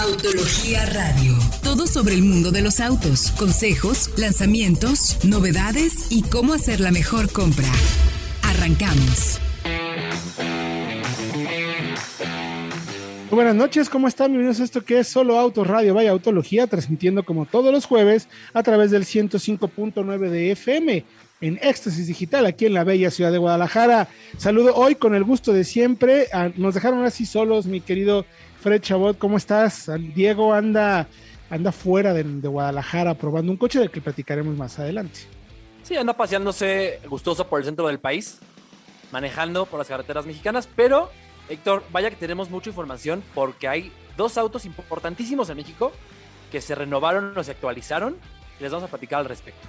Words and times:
Autología 0.00 0.86
Radio. 0.86 1.34
Todo 1.64 1.88
sobre 1.88 2.14
el 2.14 2.22
mundo 2.22 2.52
de 2.52 2.62
los 2.62 2.78
autos, 2.78 3.32
consejos, 3.32 4.10
lanzamientos, 4.16 5.18
novedades 5.24 6.06
y 6.10 6.22
cómo 6.22 6.52
hacer 6.52 6.78
la 6.78 6.92
mejor 6.92 7.32
compra. 7.32 7.66
Arrancamos. 8.44 9.40
Buenas 13.32 13.56
noches, 13.56 13.88
¿cómo 13.88 14.06
están? 14.06 14.28
Bienvenidos 14.28 14.60
a 14.60 14.64
esto 14.64 14.84
que 14.84 15.00
es 15.00 15.08
Solo 15.08 15.36
Autos 15.36 15.66
Radio, 15.66 15.94
vaya 15.94 16.12
Autología, 16.12 16.68
transmitiendo 16.68 17.24
como 17.24 17.44
todos 17.46 17.72
los 17.72 17.84
jueves 17.84 18.28
a 18.54 18.62
través 18.62 18.92
del 18.92 19.04
105.9 19.04 20.30
de 20.30 20.52
FM 20.52 21.04
en 21.40 21.58
Éxtasis 21.60 22.06
Digital, 22.06 22.46
aquí 22.46 22.66
en 22.66 22.74
la 22.74 22.84
bella 22.84 23.10
ciudad 23.10 23.32
de 23.32 23.38
Guadalajara. 23.38 24.08
Saludo 24.36 24.74
hoy 24.76 24.94
con 24.94 25.14
el 25.14 25.24
gusto 25.24 25.52
de 25.52 25.64
siempre. 25.64 26.28
Nos 26.56 26.74
dejaron 26.74 27.04
así 27.04 27.26
solos, 27.26 27.66
mi 27.66 27.80
querido 27.80 28.24
Fred 28.60 28.82
Chabot, 28.82 29.18
¿cómo 29.18 29.36
estás? 29.36 29.90
Diego 30.14 30.52
anda, 30.52 31.06
anda 31.48 31.72
fuera 31.72 32.12
de, 32.12 32.22
Guadalajara 32.22 33.14
probando 33.14 33.52
un 33.52 33.58
coche 33.58 33.78
del 33.78 33.90
que 33.90 34.00
platicaremos 34.00 34.56
más 34.56 34.78
adelante. 34.78 35.20
Sí, 35.82 35.96
anda 35.96 36.12
paseándose 36.12 37.00
gustoso 37.08 37.46
por 37.46 37.60
el 37.60 37.64
centro 37.64 37.86
del 37.86 37.98
país, 37.98 38.38
manejando 39.12 39.66
por 39.66 39.78
las 39.78 39.88
carreteras 39.88 40.26
mexicanas, 40.26 40.68
pero 40.74 41.10
Héctor, 41.48 41.82
vaya 41.92 42.10
que 42.10 42.16
tenemos 42.16 42.50
mucha 42.50 42.68
información 42.68 43.22
porque 43.34 43.68
hay 43.68 43.92
dos 44.16 44.36
autos 44.36 44.66
importantísimos 44.66 45.48
en 45.48 45.56
México 45.56 45.92
que 46.50 46.60
se 46.60 46.74
renovaron 46.74 47.36
o 47.36 47.44
se 47.44 47.52
actualizaron 47.52 48.16
y 48.58 48.62
les 48.62 48.72
vamos 48.72 48.86
a 48.86 48.90
platicar 48.90 49.20
al 49.20 49.26
respecto. 49.26 49.66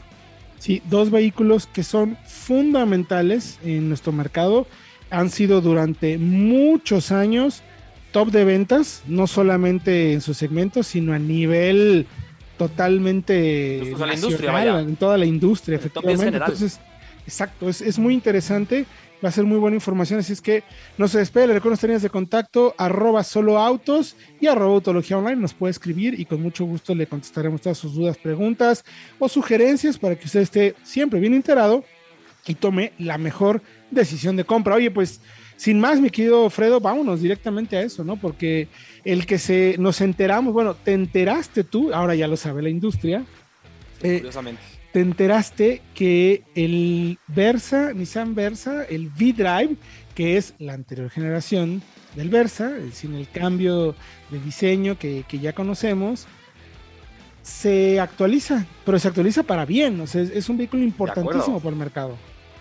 Sí, 0.57 0.81
dos 0.85 1.09
vehículos 1.09 1.67
que 1.67 1.83
son 1.83 2.17
fundamentales 2.25 3.59
en 3.63 3.87
nuestro 3.87 4.11
mercado. 4.11 4.67
Han 5.09 5.29
sido 5.29 5.61
durante 5.61 6.17
muchos 6.17 7.11
años 7.11 7.63
top 8.11 8.31
de 8.31 8.43
ventas, 8.45 9.03
no 9.07 9.27
solamente 9.27 10.13
en 10.13 10.21
su 10.21 10.33
segmento, 10.33 10.83
sino 10.83 11.13
a 11.13 11.19
nivel 11.19 12.07
totalmente 12.57 13.79
en 13.79 13.99
la 13.99 14.13
industria, 14.13 14.79
en 14.79 14.95
toda 14.95 15.17
la 15.17 15.25
industria, 15.25 15.77
efectivamente. 15.77 16.37
Entonces, 16.37 16.79
exacto, 17.25 17.69
es, 17.69 17.81
es, 17.81 17.97
muy 17.97 18.13
interesante, 18.13 18.85
va 19.23 19.29
a 19.29 19.31
ser 19.31 19.45
muy 19.45 19.57
buena 19.57 19.75
información, 19.75 20.19
así 20.19 20.33
es 20.33 20.41
que 20.41 20.63
no 20.97 21.07
se 21.07 21.19
despegue, 21.19 21.47
le 21.47 21.53
recuerdo 21.53 21.87
las 21.87 22.01
de 22.01 22.09
contacto, 22.09 22.75
arroba 22.77 23.23
solo 23.23 23.57
autos 23.57 24.17
y 24.41 24.47
arroba 24.47 24.73
autología 24.73 25.17
online, 25.17 25.37
nos 25.37 25.53
puede 25.53 25.71
escribir 25.71 26.19
y 26.19 26.25
con 26.25 26.41
mucho 26.41 26.65
gusto 26.65 26.93
le 26.93 27.07
contestaremos 27.07 27.61
todas 27.61 27.77
sus 27.77 27.93
dudas, 27.93 28.17
preguntas 28.17 28.83
o 29.19 29.29
sugerencias 29.29 29.97
para 29.97 30.17
que 30.17 30.25
usted 30.25 30.41
esté 30.41 30.75
siempre 30.83 31.19
bien 31.19 31.33
enterado 31.33 31.85
y 32.45 32.55
tome 32.55 32.93
la 32.97 33.17
mejor 33.17 33.61
decisión 33.91 34.35
de 34.35 34.43
compra. 34.43 34.75
Oye, 34.75 34.91
pues 34.91 35.21
sin 35.59 35.77
más, 35.77 35.99
mi 35.99 36.09
querido 36.09 36.49
Fredo, 36.49 36.79
vámonos 36.79 37.21
directamente 37.21 37.75
a 37.75 37.81
eso, 37.81 38.05
¿no? 38.05 38.15
Porque 38.15 38.69
el 39.03 39.25
que 39.25 39.37
se 39.37 39.75
nos 39.77 39.99
enteramos, 39.99 40.53
bueno, 40.53 40.73
te 40.73 40.93
enteraste 40.93 41.65
tú, 41.65 41.93
ahora 41.93 42.15
ya 42.15 42.29
lo 42.29 42.37
sabe 42.37 42.61
la 42.61 42.69
industria. 42.69 43.25
Eh, 44.01 44.19
curiosamente. 44.19 44.61
Te 44.93 45.01
enteraste 45.01 45.81
que 45.93 46.43
el 46.55 47.19
Versa, 47.27 47.91
Nissan 47.91 48.35
Versa, 48.35 48.85
el 48.85 49.07
V-Drive, 49.07 49.75
que 50.15 50.37
es 50.37 50.53
la 50.59 50.75
anterior 50.75 51.09
generación 51.09 51.81
del 52.15 52.29
Versa, 52.29 52.71
sin 52.93 53.15
el 53.15 53.27
cambio 53.27 53.95
de 54.29 54.39
diseño 54.39 54.97
que, 54.97 55.25
ya 55.29 55.51
conocemos, 55.51 56.25
se 57.41 57.99
actualiza, 57.99 58.65
pero 58.85 58.97
se 58.97 59.09
actualiza 59.09 59.43
para 59.43 59.65
bien, 59.65 59.99
o 59.99 60.07
sea, 60.07 60.21
es, 60.21 60.29
es 60.29 60.47
un 60.47 60.57
vehículo 60.57 60.83
importantísimo 60.83 61.59
para 61.59 61.71
el 61.71 61.75
mercado. 61.75 62.15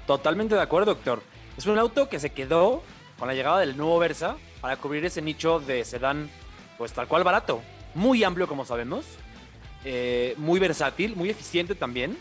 Totalmente 0.04 0.56
de 0.56 0.62
acuerdo, 0.62 0.94
doctor. 0.94 1.22
Es 1.58 1.66
un 1.66 1.76
auto 1.76 2.08
que 2.08 2.20
se 2.20 2.30
quedó 2.30 2.84
con 3.18 3.26
la 3.26 3.34
llegada 3.34 3.58
del 3.58 3.76
nuevo 3.76 3.98
Versa 3.98 4.36
para 4.60 4.76
cubrir 4.76 5.04
ese 5.04 5.20
nicho 5.20 5.58
de 5.58 5.84
sedán, 5.84 6.30
pues 6.78 6.92
tal 6.92 7.08
cual 7.08 7.24
barato. 7.24 7.62
Muy 7.96 8.22
amplio, 8.22 8.46
como 8.46 8.64
sabemos. 8.64 9.04
Eh, 9.84 10.34
muy 10.36 10.60
versátil, 10.60 11.16
muy 11.16 11.30
eficiente 11.30 11.74
también. 11.74 12.16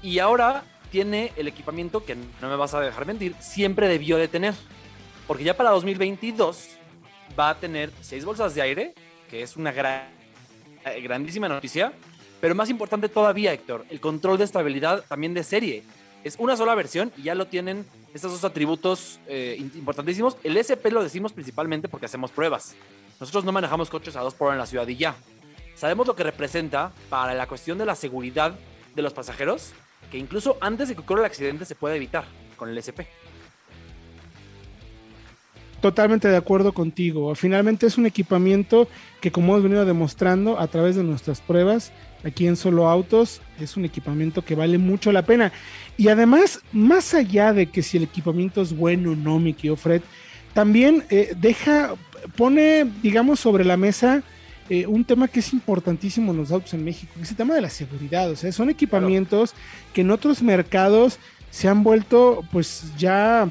Y 0.00 0.18
ahora 0.18 0.64
tiene 0.90 1.30
el 1.36 1.46
equipamiento 1.46 2.06
que 2.06 2.14
no 2.14 2.48
me 2.48 2.56
vas 2.56 2.72
a 2.72 2.80
dejar 2.80 3.04
mentir, 3.04 3.34
siempre 3.38 3.86
debió 3.86 4.16
de 4.16 4.28
tener. 4.28 4.54
Porque 5.26 5.44
ya 5.44 5.54
para 5.54 5.68
2022 5.72 6.70
va 7.38 7.50
a 7.50 7.56
tener 7.56 7.92
seis 8.00 8.24
bolsas 8.24 8.54
de 8.54 8.62
aire, 8.62 8.94
que 9.28 9.42
es 9.42 9.58
una 9.58 9.74
eh, 9.74 11.00
grandísima 11.02 11.50
noticia. 11.50 11.92
Pero 12.40 12.54
más 12.54 12.70
importante 12.70 13.10
todavía, 13.10 13.52
Héctor, 13.52 13.84
el 13.90 14.00
control 14.00 14.38
de 14.38 14.44
estabilidad 14.44 15.04
también 15.06 15.34
de 15.34 15.44
serie. 15.44 15.82
Es 16.24 16.36
una 16.38 16.56
sola 16.56 16.74
versión 16.74 17.12
y 17.18 17.24
ya 17.24 17.34
lo 17.34 17.46
tienen 17.46 17.84
estos 18.16 18.32
dos 18.32 18.44
atributos 18.44 19.20
eh, 19.28 19.56
importantísimos. 19.74 20.36
El 20.42 20.56
SP 20.56 20.90
lo 20.90 21.02
decimos 21.02 21.32
principalmente 21.32 21.88
porque 21.88 22.06
hacemos 22.06 22.30
pruebas. 22.30 22.74
Nosotros 23.20 23.44
no 23.44 23.52
manejamos 23.52 23.90
coches 23.90 24.16
a 24.16 24.20
dos 24.20 24.34
por 24.34 24.48
hora 24.48 24.54
en 24.54 24.60
la 24.60 24.66
ciudad 24.66 24.88
y 24.88 24.96
ya. 24.96 25.14
Sabemos 25.74 26.06
lo 26.06 26.16
que 26.16 26.24
representa 26.24 26.92
para 27.10 27.34
la 27.34 27.46
cuestión 27.46 27.78
de 27.78 27.86
la 27.86 27.94
seguridad 27.94 28.58
de 28.94 29.02
los 29.02 29.12
pasajeros, 29.12 29.72
que 30.10 30.18
incluso 30.18 30.56
antes 30.60 30.88
de 30.88 30.94
que 30.94 31.02
ocurra 31.02 31.20
el 31.20 31.26
accidente 31.26 31.66
se 31.66 31.74
puede 31.74 31.96
evitar 31.96 32.24
con 32.56 32.70
el 32.70 32.78
SP. 32.80 33.04
Totalmente 35.86 36.26
de 36.26 36.36
acuerdo 36.36 36.72
contigo. 36.72 37.32
Finalmente 37.36 37.86
es 37.86 37.96
un 37.96 38.06
equipamiento 38.06 38.88
que 39.20 39.30
como 39.30 39.52
hemos 39.52 39.62
venido 39.62 39.84
demostrando 39.84 40.58
a 40.58 40.66
través 40.66 40.96
de 40.96 41.04
nuestras 41.04 41.40
pruebas 41.40 41.92
aquí 42.24 42.48
en 42.48 42.56
Solo 42.56 42.88
Autos, 42.88 43.40
es 43.60 43.76
un 43.76 43.84
equipamiento 43.84 44.42
que 44.42 44.56
vale 44.56 44.78
mucho 44.78 45.12
la 45.12 45.22
pena. 45.22 45.52
Y 45.96 46.08
además, 46.08 46.58
más 46.72 47.14
allá 47.14 47.52
de 47.52 47.66
que 47.66 47.84
si 47.84 47.98
el 47.98 48.02
equipamiento 48.02 48.62
es 48.62 48.76
bueno 48.76 49.12
o 49.12 49.14
no, 49.14 49.38
Mickey 49.38 49.70
o 49.70 49.76
Fred, 49.76 50.02
también 50.54 51.04
eh, 51.08 51.34
deja, 51.38 51.94
pone, 52.34 52.90
digamos, 53.00 53.38
sobre 53.38 53.64
la 53.64 53.76
mesa 53.76 54.24
eh, 54.68 54.88
un 54.88 55.04
tema 55.04 55.28
que 55.28 55.38
es 55.38 55.52
importantísimo 55.52 56.32
en 56.32 56.38
los 56.38 56.50
autos 56.50 56.74
en 56.74 56.84
México, 56.84 57.12
que 57.14 57.22
es 57.22 57.30
el 57.30 57.36
tema 57.36 57.54
de 57.54 57.60
la 57.60 57.70
seguridad. 57.70 58.28
O 58.28 58.34
sea, 58.34 58.50
son 58.50 58.70
equipamientos 58.70 59.54
que 59.94 60.00
en 60.00 60.10
otros 60.10 60.42
mercados 60.42 61.20
se 61.52 61.68
han 61.68 61.84
vuelto, 61.84 62.42
pues 62.50 62.92
ya 62.98 63.48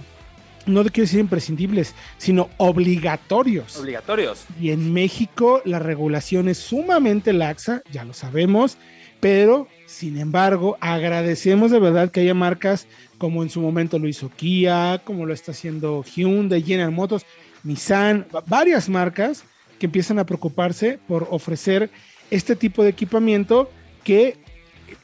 no 0.65 0.83
quiero 0.83 1.05
decir 1.05 1.19
imprescindibles, 1.19 1.95
sino 2.17 2.49
obligatorios. 2.57 3.77
Obligatorios. 3.77 4.45
Y 4.59 4.71
en 4.71 4.93
México 4.93 5.61
la 5.65 5.79
regulación 5.79 6.47
es 6.47 6.57
sumamente 6.57 7.33
laxa, 7.33 7.81
ya 7.91 8.03
lo 8.03 8.13
sabemos, 8.13 8.77
pero 9.19 9.67
sin 9.85 10.17
embargo 10.17 10.77
agradecemos 10.81 11.71
de 11.71 11.79
verdad 11.79 12.11
que 12.11 12.21
haya 12.21 12.33
marcas 12.33 12.87
como 13.17 13.43
en 13.43 13.49
su 13.49 13.61
momento 13.61 13.99
lo 13.99 14.07
hizo 14.07 14.29
Kia, 14.29 15.01
como 15.03 15.25
lo 15.25 15.33
está 15.33 15.51
haciendo 15.51 16.03
Hyundai, 16.03 16.61
General 16.61 16.91
Motors, 16.91 17.25
Nissan, 17.63 18.27
varias 18.47 18.89
marcas 18.89 19.43
que 19.79 19.87
empiezan 19.87 20.19
a 20.19 20.25
preocuparse 20.25 20.99
por 21.07 21.27
ofrecer 21.31 21.89
este 22.29 22.55
tipo 22.55 22.83
de 22.83 22.89
equipamiento 22.89 23.69
que 24.03 24.37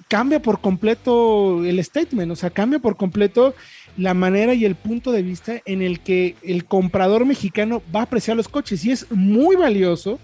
cambia 0.08 0.42
por 0.42 0.60
completo 0.60 1.64
el 1.64 1.84
statement, 1.84 2.32
o 2.32 2.36
sea, 2.36 2.50
cambia 2.50 2.80
por 2.80 2.98
completo 2.98 3.56
la 3.98 4.14
manera 4.14 4.54
y 4.54 4.66
el 4.66 4.76
punto 4.76 5.12
de 5.12 5.22
vista 5.22 5.62
en 5.66 5.82
el 5.82 6.00
que 6.00 6.36
el 6.44 6.66
comprador 6.66 7.26
mexicano 7.26 7.82
va 7.94 8.02
a 8.02 8.04
apreciar 8.04 8.38
los 8.38 8.48
coches. 8.48 8.86
Y 8.86 8.92
es 8.92 9.12
muy 9.12 9.56
valioso 9.56 10.20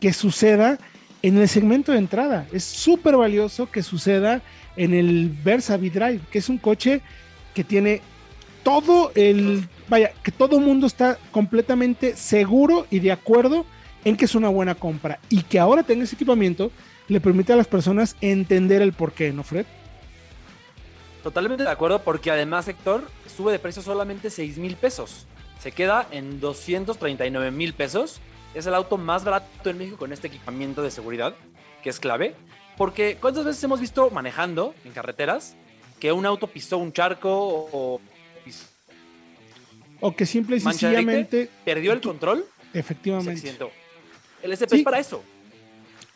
que 0.00 0.12
suceda 0.12 0.78
en 1.22 1.38
el 1.38 1.48
segmento 1.48 1.92
de 1.92 1.98
entrada. 1.98 2.46
Es 2.52 2.64
súper 2.64 3.16
valioso 3.16 3.70
que 3.70 3.82
suceda 3.82 4.42
en 4.76 4.94
el 4.94 5.30
Versa 5.44 5.76
V-Drive, 5.76 6.20
que 6.30 6.38
es 6.38 6.48
un 6.48 6.58
coche 6.58 7.00
que 7.54 7.64
tiene 7.64 8.00
todo 8.62 9.12
el, 9.14 9.68
vaya, 9.88 10.12
que 10.22 10.32
todo 10.32 10.58
el 10.58 10.64
mundo 10.64 10.86
está 10.86 11.18
completamente 11.30 12.16
seguro 12.16 12.86
y 12.90 13.00
de 13.00 13.12
acuerdo 13.12 13.66
en 14.04 14.16
que 14.16 14.24
es 14.24 14.34
una 14.34 14.48
buena 14.48 14.74
compra 14.74 15.18
y 15.28 15.42
que 15.42 15.58
ahora 15.58 15.82
tenga 15.82 16.04
ese 16.04 16.14
equipamiento 16.14 16.70
le 17.08 17.20
permite 17.20 17.52
a 17.52 17.56
las 17.56 17.66
personas 17.66 18.16
entender 18.20 18.82
el 18.82 18.92
por 18.92 19.12
qué, 19.12 19.32
¿no, 19.32 19.42
Fred? 19.42 19.66
Totalmente 21.22 21.62
de 21.62 21.70
acuerdo, 21.70 22.02
porque 22.02 22.30
además, 22.30 22.66
Héctor, 22.66 23.04
sube 23.34 23.52
de 23.52 23.58
precio 23.58 23.80
solamente 23.80 24.28
6 24.30 24.58
mil 24.58 24.76
pesos. 24.76 25.26
Se 25.60 25.70
queda 25.70 26.06
en 26.10 26.40
239 26.40 27.50
mil 27.52 27.74
pesos. 27.74 28.20
Es 28.54 28.66
el 28.66 28.74
auto 28.74 28.98
más 28.98 29.24
barato 29.24 29.70
en 29.70 29.78
México 29.78 29.96
con 29.96 30.12
este 30.12 30.26
equipamiento 30.26 30.82
de 30.82 30.90
seguridad, 30.90 31.34
que 31.82 31.90
es 31.90 32.00
clave. 32.00 32.34
Porque 32.76 33.16
¿cuántas 33.20 33.44
veces 33.44 33.62
hemos 33.62 33.80
visto 33.80 34.10
manejando 34.10 34.74
en 34.84 34.92
carreteras 34.92 35.56
que 36.00 36.10
un 36.10 36.26
auto 36.26 36.48
pisó 36.48 36.78
un 36.78 36.92
charco 36.92 37.30
o... 37.72 38.00
O 40.00 40.16
que 40.16 40.26
simple 40.26 40.56
y 40.56 40.60
sencillamente... 40.60 41.48
Perdió 41.64 41.92
el 41.92 42.00
control. 42.00 42.44
Efectivamente. 42.74 43.56
El 44.42 44.50
SP 44.50 44.74
es 44.78 44.82
para 44.82 44.98
eso. 44.98 45.22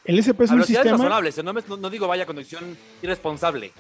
El 0.05 0.19
SP 0.19 0.43
es 0.43 0.51
un 0.51 0.65
sistema... 0.65 0.99
no, 0.99 1.77
no 1.77 1.91
digo 1.91 2.09
vaya 2.09 2.27
conducción 2.27 2.77
irresponsable. 3.01 3.73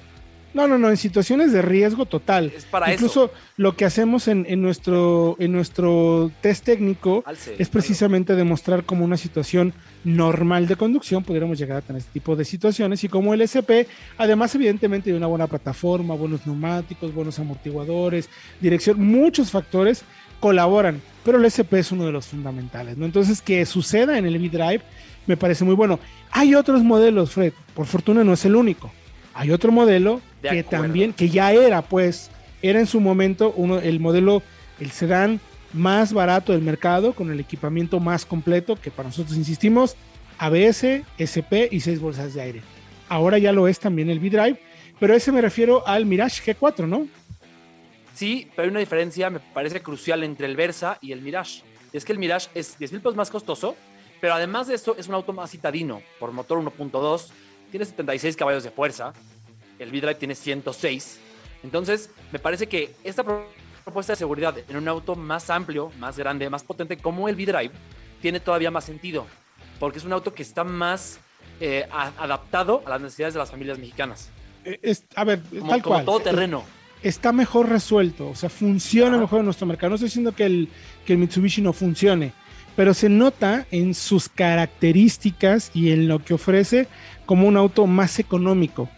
No, 0.55 0.67
no, 0.67 0.79
no, 0.79 0.89
en 0.89 0.97
situaciones 0.97 1.53
de 1.53 1.61
riesgo 1.61 2.07
total. 2.07 2.53
Es 2.57 2.65
para 2.65 2.93
Incluso 2.93 3.31
lo 3.57 3.77
que 3.77 3.85
hacemos 3.85 4.27
en, 4.27 4.45
nuestro, 4.63 5.37
en 5.39 5.53
nuestro 5.53 6.31
test 6.41 6.65
técnico 6.65 7.25
es 7.59 7.69
precisamente 7.69 8.35
demostrar 8.35 8.85
cómo 8.85 9.05
una 9.05 9.19
situación 9.19 9.75
normal 10.05 10.67
de 10.67 10.77
conducción 10.77 11.25
pudiéramos 11.25 11.59
llegar 11.59 11.79
a 11.79 11.81
tener 11.83 12.01
este 12.01 12.13
tipo 12.13 12.37
de 12.37 12.45
situaciones 12.45 13.05
y 13.05 13.09
como 13.09 13.35
el 13.35 13.43
SP, 13.45 13.85
además 14.17 14.55
evidentemente 14.55 15.11
de 15.11 15.17
una 15.17 15.27
buena 15.27 15.47
plataforma, 15.47 16.15
buenos 16.15 16.47
neumáticos, 16.47 17.13
buenos 17.13 17.39
amortiguadores, 17.39 18.31
dirección, 18.61 19.03
muchos 19.03 19.51
factores 19.51 20.05
colaboran, 20.41 21.01
pero 21.25 21.39
el 21.39 21.45
SP 21.49 21.81
es 21.81 21.93
uno 21.93 22.07
de 22.07 22.13
los 22.13 22.27
fundamentales, 22.27 22.97
¿no? 22.97 23.05
Entonces, 23.05 23.41
que 23.41 23.65
suceda 23.67 24.19
en 24.19 24.27
el 24.27 24.37
V-Drive 24.37 24.83
me 25.27 25.37
parece 25.37 25.65
muy 25.65 25.75
bueno. 25.75 25.99
Hay 26.31 26.55
otros 26.55 26.83
modelos, 26.83 27.33
Fred, 27.33 27.53
por 27.75 27.87
fortuna 27.87 28.23
no 28.23 28.33
es 28.33 28.45
el 28.45 28.55
único. 28.55 28.93
Hay 29.37 29.51
otro 29.51 29.71
modelo 29.71 30.23
que 30.41 30.63
también, 30.63 31.13
que 31.13 31.29
ya 31.29 31.53
era, 31.53 31.83
pues, 31.83 32.31
era 32.63 32.81
en 32.81 32.87
su 32.87 33.01
momento 33.01 33.53
uno, 33.55 33.79
el 33.79 34.01
modelo, 34.01 34.43
el 34.81 34.91
sedán 34.91 35.41
más 35.75 36.15
barato 36.15 36.53
del 36.53 36.63
mercado, 36.63 37.13
con 37.13 37.31
el 37.31 37.39
equipamiento 37.39 38.01
más 38.01 38.25
completo, 38.25 38.77
que 38.77 38.91
para 38.91 39.11
nosotros 39.11 39.37
insistimos, 39.37 39.95
ABS, 40.39 41.03
SP 41.21 41.69
y 41.71 41.81
seis 41.81 42.01
bolsas 42.01 42.33
de 42.33 42.41
aire. 42.41 42.63
Ahora 43.11 43.37
ya 43.37 43.53
lo 43.53 43.69
es 43.69 43.79
también 43.79 44.09
el 44.09 44.21
V-Drive, 44.21 44.59
pero 44.99 45.15
ese 45.15 45.33
me 45.33 45.43
refiero 45.43 45.87
al 45.87 46.07
Mirage 46.07 46.55
G4, 46.55 46.89
¿no? 46.89 47.07
Sí, 48.15 48.51
pero 48.57 48.65
hay 48.65 48.71
una 48.71 48.81
diferencia, 48.81 49.29
me 49.29 49.41
parece 49.41 49.83
crucial 49.83 50.25
entre 50.25 50.47
el 50.47 50.57
Versa 50.57 50.99
y 51.03 51.13
el 51.13 51.21
Mirage. 51.21 51.61
Y 51.93 51.99
es 51.99 52.07
que 52.07 52.13
el 52.13 52.19
Mirage 52.19 52.49
es 52.55 52.79
10 52.79 52.93
mil 52.93 53.01
pesos 53.03 53.17
más 53.17 53.29
costoso, 53.29 53.77
pero 54.19 54.33
además 54.33 54.69
de 54.69 54.77
eso 54.77 54.97
es 54.99 55.09
un 55.09 55.15
auto 55.15 55.35
más 55.35 55.51
citadino, 55.51 56.01
por 56.19 56.33
motor 56.33 56.59
1.2, 56.59 57.27
tiene 57.71 57.85
76 57.85 58.37
caballos 58.37 58.65
de 58.65 58.71
fuerza, 58.71 59.13
el 59.79 59.91
V-Drive 59.91 60.17
tiene 60.17 60.35
106. 60.35 61.21
Entonces, 61.63 62.11
me 62.33 62.39
parece 62.39 62.67
que 62.67 62.95
esta 63.05 63.25
propuesta 63.85 64.13
de 64.13 64.17
seguridad 64.17 64.55
en 64.69 64.77
un 64.77 64.89
auto 64.89 65.15
más 65.15 65.51
amplio, 65.51 65.91
más 65.99 66.19
grande, 66.19 66.49
más 66.51 66.63
potente 66.63 66.97
como 66.97 67.29
el 67.29 67.35
V-Drive, 67.35 67.73
tiene 68.21 68.41
todavía 68.41 68.71
más 68.71 68.85
sentido, 68.85 69.27
porque 69.79 69.99
es 69.99 70.05
un 70.05 70.13
auto 70.13 70.35
que 70.35 70.43
está 70.43 70.65
más 70.65 71.19
eh, 71.61 71.87
adaptado 71.91 72.83
a 72.85 72.91
las 72.91 73.01
necesidades 73.01 73.35
de 73.35 73.41
las 73.41 73.51
familias 73.51 73.79
mexicanas. 73.79 74.31
Eh, 74.65 74.97
a 75.15 75.25
ver, 75.25 75.43
como, 75.43 75.71
tal 75.71 75.83
como 75.83 76.05
todo 76.05 76.21
terreno. 76.21 76.65
Está 77.03 77.33
mejor 77.33 77.69
resuelto, 77.69 78.31
o 78.31 78.35
sea, 78.35 78.49
funciona 78.49 79.17
mejor 79.19 79.41
en 79.41 79.45
nuestro 79.45 79.67
mercado. 79.67 79.91
No 79.91 79.95
estoy 79.97 80.09
diciendo 80.09 80.35
que 80.35 80.45
el, 80.45 80.69
que 81.05 81.13
el 81.13 81.19
Mitsubishi 81.19 81.63
no 81.63 81.73
funcione, 81.73 82.33
pero 82.77 82.95
se 82.95 83.09
nota 83.09 83.67
en 83.71 83.95
sus 83.95 84.29
características 84.29 85.71
y 85.75 85.91
en 85.91 86.07
lo 86.07 86.23
que 86.23 86.35
ofrece 86.35 86.87
como 87.25 87.49
un 87.49 87.57
auto 87.57 87.87
más 87.87 88.19
económico, 88.19 88.89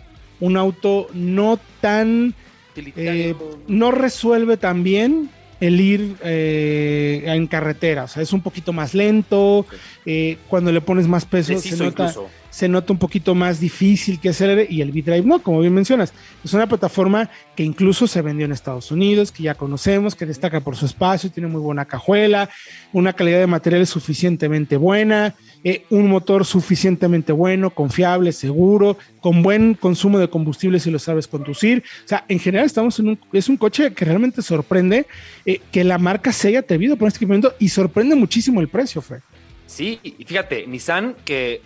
un 0.41 0.57
auto 0.57 1.09
no 1.15 1.59
tan... 1.81 2.35
Eh, 2.77 3.35
no 3.67 3.91
resuelve 3.91 4.57
tan 4.57 4.85
bien 4.85 5.31
el 5.59 5.81
ir 5.81 6.15
eh, 6.23 7.25
en 7.27 7.49
carretera, 7.49 8.05
o 8.05 8.09
sea, 8.09 8.23
es 8.23 8.33
un 8.33 8.41
poquito 8.41 8.73
más 8.73 8.95
lento, 8.95 9.67
eh, 10.07 10.39
cuando 10.49 10.71
le 10.71 10.81
pones 10.81 11.09
más 11.09 11.25
peso 11.25 11.59
se 11.59 11.77
nota, 11.77 12.15
se 12.51 12.69
nota, 12.69 12.93
un 12.93 12.99
poquito 12.99 13.35
más 13.35 13.61
difícil 13.61 14.21
que 14.21 14.31
acelere 14.31 14.67
y 14.69 14.81
el 14.81 14.91
V-Drive 14.91 15.27
no, 15.27 15.43
como 15.43 15.61
bien 15.61 15.75
mencionas, 15.75 16.13
es 16.45 16.55
una 16.55 16.67
plataforma 16.67 17.31
que 17.55 17.63
incluso 17.63 18.07
se 18.07 18.23
vendió 18.23 18.47
en 18.47 18.53
Estados 18.53 18.91
Unidos, 18.91 19.33
que 19.33 19.45
ya 19.45 19.55
conocemos, 19.55 20.15
que 20.15 20.27
destaca 20.27 20.61
por 20.61 20.77
su 20.77 20.87
espacio, 20.87 21.31
tiene 21.31 21.49
muy 21.49 21.61
buena 21.61 21.85
cajuela, 21.85 22.49
una 22.93 23.13
calidad 23.13 23.39
de 23.39 23.47
materiales 23.47 23.91
suficientemente 23.91 24.77
buena, 24.77 25.35
eh, 25.65 25.85
un 25.91 26.09
motor 26.09 26.45
suficientemente 26.45 27.33
bueno, 27.33 27.71
confiable, 27.71 28.33
seguro, 28.33 28.97
con 29.21 29.43
buen 29.43 29.75
consumo 29.75 30.19
de 30.19 30.31
combustible 30.31 30.81
si 30.81 30.91
lo 30.91 30.99
sabes 30.99 31.27
conducir. 31.27 31.83
O 32.05 32.09
sea, 32.09 32.25
en 32.29 32.39
general 32.39 32.67
estamos 32.67 32.99
en 32.99 33.09
un, 33.09 33.19
es 33.33 33.49
un 33.49 33.57
coche 33.57 33.93
que 33.93 34.05
realmente 34.05 34.41
sorprende 34.43 35.07
eh, 35.45 35.61
que 35.73 35.85
la 35.85 35.99
marca 35.99 36.33
se 36.33 36.49
haya 36.49 36.61
atrevido 36.61 36.97
por 36.97 37.09
este 37.09 37.19
equipamiento 37.19 37.55
y 37.59 37.69
sorprende 37.69 38.15
muchísimo 38.15 38.61
el 38.61 38.69
precio, 38.69 39.03
Fred. 39.03 39.21
Sí, 39.67 39.99
y 40.03 40.25
fíjate, 40.25 40.67
Nissan 40.67 41.15
que, 41.25 41.61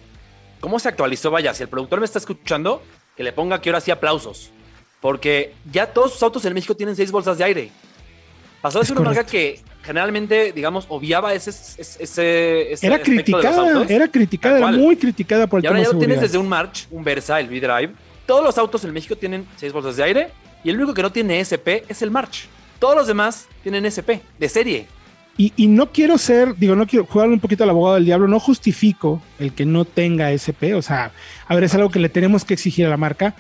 ¿cómo 0.62 0.79
se 0.79 0.88
actualizó? 0.88 1.31
Vaya, 1.31 1.53
si 1.53 1.64
el 1.64 1.69
productor 1.69 1.99
me 1.99 2.06
está 2.06 2.19
escuchando, 2.19 2.82
que 3.14 3.23
le 3.23 3.32
ponga 3.35 3.56
aquí 3.56 3.69
ahora 3.69 3.82
sí 3.82 3.91
aplausos. 3.91 4.50
Porque 5.03 5.53
ya 5.70 5.87
todos 5.93 6.12
sus 6.12 6.23
autos 6.23 6.44
en 6.47 6.55
México 6.55 6.75
tienen 6.75 6.97
seis 6.97 7.11
bolsas 7.11 7.37
de 7.37 7.44
aire. 7.44 7.70
Pasó 8.62 8.79
de 8.79 8.87
ser 8.87 8.97
una 8.97 9.06
marca 9.06 9.26
que 9.26 9.61
generalmente, 9.82 10.53
digamos, 10.53 10.87
obviaba 10.88 11.35
ese, 11.35 11.50
ese, 11.50 12.73
era 12.81 13.03
criticada, 13.03 13.85
era 13.88 14.06
criticada, 14.06 14.59
era 14.59 14.69
muy 14.69 14.97
criticada 14.97 15.49
por 15.49 15.59
el 15.59 15.64
y 15.64 15.67
ahora 15.67 15.82
ya 15.82 15.93
lo 15.93 15.99
tienes 15.99 16.20
desde 16.20 16.38
un 16.38 16.49
March, 16.49 16.87
un 16.93 17.03
Versa, 17.03 17.41
el 17.41 17.49
V-Drive. 17.49 17.93
Todos 18.25 18.44
los 18.44 18.56
autos 18.56 18.85
en 18.85 18.93
México 18.93 19.17
tienen 19.17 19.44
seis 19.56 19.73
bolsas 19.73 19.97
de 19.97 20.05
aire 20.05 20.31
y 20.62 20.70
el 20.70 20.76
único 20.76 20.94
que 20.94 21.03
no 21.03 21.11
tiene 21.11 21.41
SP 21.43 21.82
es 21.88 22.03
el 22.03 22.12
March. 22.12 22.47
Todos 22.79 22.94
los 22.94 23.08
demás 23.08 23.49
tienen 23.65 23.85
SP 23.91 24.23
de 24.38 24.49
serie. 24.49 24.87
Y, 25.38 25.67
no 25.67 25.90
quiero 25.93 26.19
ser, 26.19 26.56
digo, 26.56 26.76
no 26.76 26.87
quiero 26.87 27.06
jugar 27.06 27.29
un 27.29 27.40
poquito 27.40 27.64
al 27.64 27.70
abogado 27.70 27.94
del 27.94 28.05
diablo, 28.05 28.29
no 28.29 28.38
justifico 28.38 29.23
el 29.38 29.52
que 29.55 29.64
no 29.64 29.84
tenga 29.87 30.31
SP, 30.31 30.75
o 30.76 30.82
sea, 30.82 31.11
a 31.49 31.55
ver, 31.55 31.64
es 31.64 31.75
algo 31.75 31.90
que 31.90 31.99
le 31.99 32.11
tenemos 32.11 32.44
que 32.44 32.55
exigir 32.55 32.87
a 32.87 32.90
la 32.90 32.99
marca, 32.99 33.34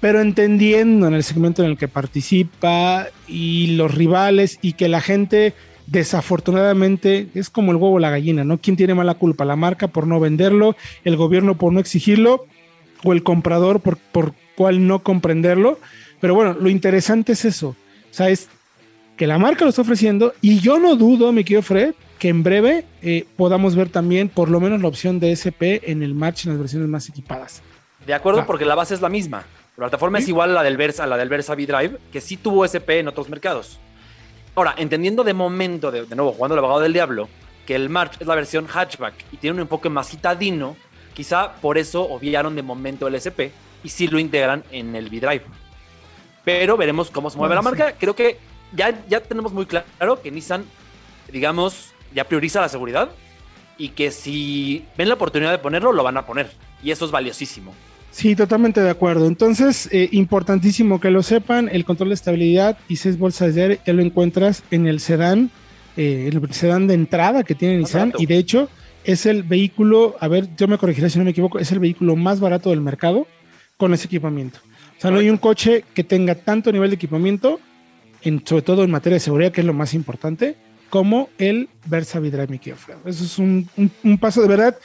pero 0.00 0.20
entendiendo 0.20 1.08
en 1.08 1.14
el 1.14 1.24
segmento 1.24 1.62
en 1.62 1.70
el 1.70 1.76
que 1.76 1.88
participa 1.88 3.08
y 3.26 3.76
los 3.76 3.92
rivales 3.92 4.58
y 4.62 4.74
que 4.74 4.88
la 4.88 5.00
gente 5.00 5.54
desafortunadamente 5.86 7.28
es 7.34 7.50
como 7.50 7.72
el 7.72 7.76
huevo 7.76 7.96
o 7.96 7.98
la 7.98 8.10
gallina, 8.10 8.44
¿no? 8.44 8.58
¿Quién 8.58 8.76
tiene 8.76 8.94
mala 8.94 9.14
culpa? 9.14 9.44
¿La 9.44 9.56
marca 9.56 9.88
por 9.88 10.06
no 10.06 10.20
venderlo? 10.20 10.76
¿El 11.04 11.16
gobierno 11.16 11.58
por 11.58 11.72
no 11.72 11.80
exigirlo? 11.80 12.46
¿O 13.04 13.12
el 13.12 13.22
comprador 13.22 13.80
por, 13.80 13.96
por 13.96 14.34
cual 14.54 14.86
no 14.86 15.02
comprenderlo? 15.02 15.78
Pero 16.20 16.34
bueno, 16.34 16.54
lo 16.54 16.68
interesante 16.68 17.32
es 17.32 17.44
eso. 17.44 17.70
O 18.10 18.14
sea, 18.14 18.30
es 18.30 18.48
que 19.16 19.26
la 19.26 19.38
marca 19.38 19.64
lo 19.64 19.70
está 19.70 19.82
ofreciendo 19.82 20.34
y 20.40 20.60
yo 20.60 20.78
no 20.78 20.96
dudo, 20.96 21.32
mi 21.32 21.44
querido 21.44 21.62
Fred, 21.62 21.94
que 22.18 22.28
en 22.28 22.42
breve 22.42 22.84
eh, 23.02 23.26
podamos 23.36 23.74
ver 23.74 23.88
también 23.88 24.28
por 24.28 24.48
lo 24.48 24.60
menos 24.60 24.80
la 24.80 24.88
opción 24.88 25.20
de 25.20 25.32
SP 25.34 25.82
en 25.90 26.02
el 26.02 26.14
match 26.14 26.44
en 26.44 26.52
las 26.52 26.60
versiones 26.60 26.88
más 26.88 27.08
equipadas. 27.08 27.62
De 28.06 28.14
acuerdo, 28.14 28.46
porque 28.46 28.64
la 28.64 28.74
base 28.74 28.94
es 28.94 29.00
la 29.00 29.08
misma. 29.08 29.44
La 29.76 29.86
plataforma 29.86 30.18
es 30.18 30.28
igual 30.28 30.50
a 30.50 30.54
la 30.54 30.62
del 30.62 30.76
Versa, 30.76 31.06
la 31.06 31.16
del 31.16 31.28
Versa 31.28 31.54
V-Drive, 31.54 31.98
que 32.12 32.20
sí 32.20 32.36
tuvo 32.36 32.64
SP 32.68 33.00
en 33.00 33.08
otros 33.08 33.28
mercados. 33.28 33.78
Ahora, 34.54 34.74
entendiendo 34.76 35.24
de 35.24 35.32
momento, 35.32 35.90
de, 35.90 36.06
nuevo, 36.14 36.32
jugando 36.32 36.54
el 36.54 36.58
abogado 36.58 36.80
del 36.80 36.92
diablo, 36.92 37.28
que 37.66 37.74
el 37.74 37.88
March 37.88 38.18
es 38.20 38.26
la 38.26 38.34
versión 38.34 38.66
hatchback 38.66 39.14
y 39.32 39.38
tiene 39.38 39.54
un 39.54 39.60
enfoque 39.62 39.88
más 39.88 40.08
citadino, 40.10 40.76
quizá 41.14 41.54
por 41.54 41.78
eso 41.78 42.02
obviaron 42.02 42.54
de 42.54 42.62
momento 42.62 43.08
el 43.08 43.14
SP 43.16 43.50
y 43.82 43.88
sí 43.88 44.08
lo 44.08 44.18
integran 44.18 44.62
en 44.70 44.94
el 44.94 45.06
V-Drive. 45.06 45.44
Pero 46.44 46.76
veremos 46.76 47.10
cómo 47.10 47.30
se 47.30 47.38
mueve 47.38 47.54
la 47.54 47.62
marca. 47.62 47.94
Creo 47.98 48.14
que 48.14 48.36
ya, 48.74 49.04
ya 49.08 49.20
tenemos 49.20 49.52
muy 49.52 49.66
claro 49.66 50.20
que 50.22 50.30
Nissan, 50.30 50.64
digamos, 51.30 51.92
ya 52.14 52.24
prioriza 52.24 52.60
la 52.60 52.68
seguridad 52.68 53.10
y 53.78 53.90
que 53.90 54.10
si 54.10 54.84
ven 54.96 55.08
la 55.08 55.14
oportunidad 55.14 55.50
de 55.50 55.58
ponerlo, 55.58 55.92
lo 55.92 56.02
van 56.02 56.16
a 56.16 56.26
poner. 56.26 56.50
Y 56.82 56.90
eso 56.90 57.04
es 57.04 57.10
valiosísimo. 57.10 57.74
Sí, 58.10 58.36
totalmente 58.36 58.82
de 58.82 58.90
acuerdo. 58.90 59.26
Entonces, 59.26 59.88
eh, 59.90 60.08
importantísimo 60.12 61.00
que 61.00 61.10
lo 61.10 61.22
sepan, 61.22 61.70
el 61.72 61.84
control 61.84 62.10
de 62.10 62.14
estabilidad 62.14 62.76
y 62.86 62.96
seis 62.96 63.18
bolsas 63.18 63.54
de 63.54 63.62
aire 63.62 63.80
ya 63.86 63.94
lo 63.94 64.02
encuentras 64.02 64.62
en 64.70 64.86
el 64.86 65.00
sedán, 65.00 65.50
eh, 65.96 66.30
el 66.30 66.52
sedán 66.52 66.86
de 66.86 66.94
entrada 66.94 67.42
que 67.42 67.54
tiene 67.54 67.78
Nissan 67.78 68.12
y 68.18 68.26
de 68.26 68.36
hecho 68.36 68.68
es 69.04 69.26
el 69.26 69.42
vehículo, 69.42 70.16
a 70.20 70.28
ver, 70.28 70.48
yo 70.56 70.68
me 70.68 70.78
corregiré 70.78 71.10
si 71.10 71.18
no 71.18 71.24
me 71.24 71.30
equivoco, 71.30 71.58
es 71.58 71.72
el 71.72 71.78
vehículo 71.78 72.14
más 72.14 72.38
barato 72.38 72.70
del 72.70 72.82
mercado 72.82 73.26
con 73.78 73.94
ese 73.94 74.06
equipamiento. 74.06 74.60
O 74.98 75.00
sea, 75.00 75.10
no 75.10 75.18
hay 75.18 75.30
un 75.30 75.38
coche 75.38 75.84
que 75.94 76.04
tenga 76.04 76.34
tanto 76.34 76.70
nivel 76.70 76.90
de 76.90 76.96
equipamiento, 76.96 77.58
en, 78.22 78.46
sobre 78.46 78.62
todo 78.62 78.84
en 78.84 78.90
materia 78.90 79.14
de 79.14 79.20
seguridad, 79.20 79.52
que 79.52 79.60
es 79.60 79.66
lo 79.66 79.72
más 79.72 79.94
importante, 79.94 80.56
como 80.90 81.30
el 81.38 81.68
Versa 81.86 82.20
Vidrive 82.20 82.60
Eso 83.06 83.24
es 83.24 83.38
un, 83.38 83.68
un, 84.04 84.18
paso 84.18 84.42
de 84.42 84.48
verdad. 84.48 84.76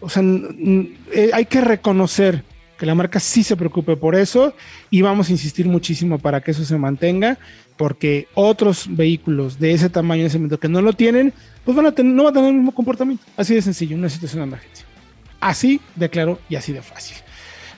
O 0.00 0.08
sea, 0.08 0.22
eh, 0.24 1.30
hay 1.34 1.44
que 1.44 1.60
reconocer 1.60 2.42
que 2.78 2.86
la 2.86 2.94
marca 2.94 3.20
sí 3.20 3.42
se 3.42 3.56
preocupe 3.56 3.94
por 3.94 4.14
eso 4.14 4.54
y 4.88 5.02
vamos 5.02 5.28
a 5.28 5.32
insistir 5.32 5.66
muchísimo 5.66 6.18
para 6.18 6.40
que 6.40 6.52
eso 6.52 6.64
se 6.64 6.78
mantenga, 6.78 7.36
porque 7.76 8.26
otros 8.32 8.86
vehículos 8.88 9.58
de 9.58 9.72
ese 9.72 9.90
tamaño, 9.90 10.22
en 10.22 10.28
ese 10.28 10.38
momento 10.38 10.58
que 10.58 10.68
no 10.68 10.80
lo 10.80 10.94
tienen, 10.94 11.34
pues 11.62 11.76
van 11.76 11.84
a 11.84 11.92
tener, 11.92 12.14
no 12.14 12.24
van 12.24 12.32
a 12.32 12.34
tener 12.34 12.48
el 12.48 12.56
mismo 12.56 12.72
comportamiento. 12.72 13.22
Así 13.36 13.54
de 13.54 13.60
sencillo, 13.60 13.96
una 13.96 14.08
situación 14.08 14.40
de 14.40 14.46
emergencia. 14.46 14.86
Así 15.40 15.78
de 15.94 16.08
claro 16.08 16.38
y 16.48 16.56
así 16.56 16.72
de 16.72 16.80
fácil. 16.80 17.18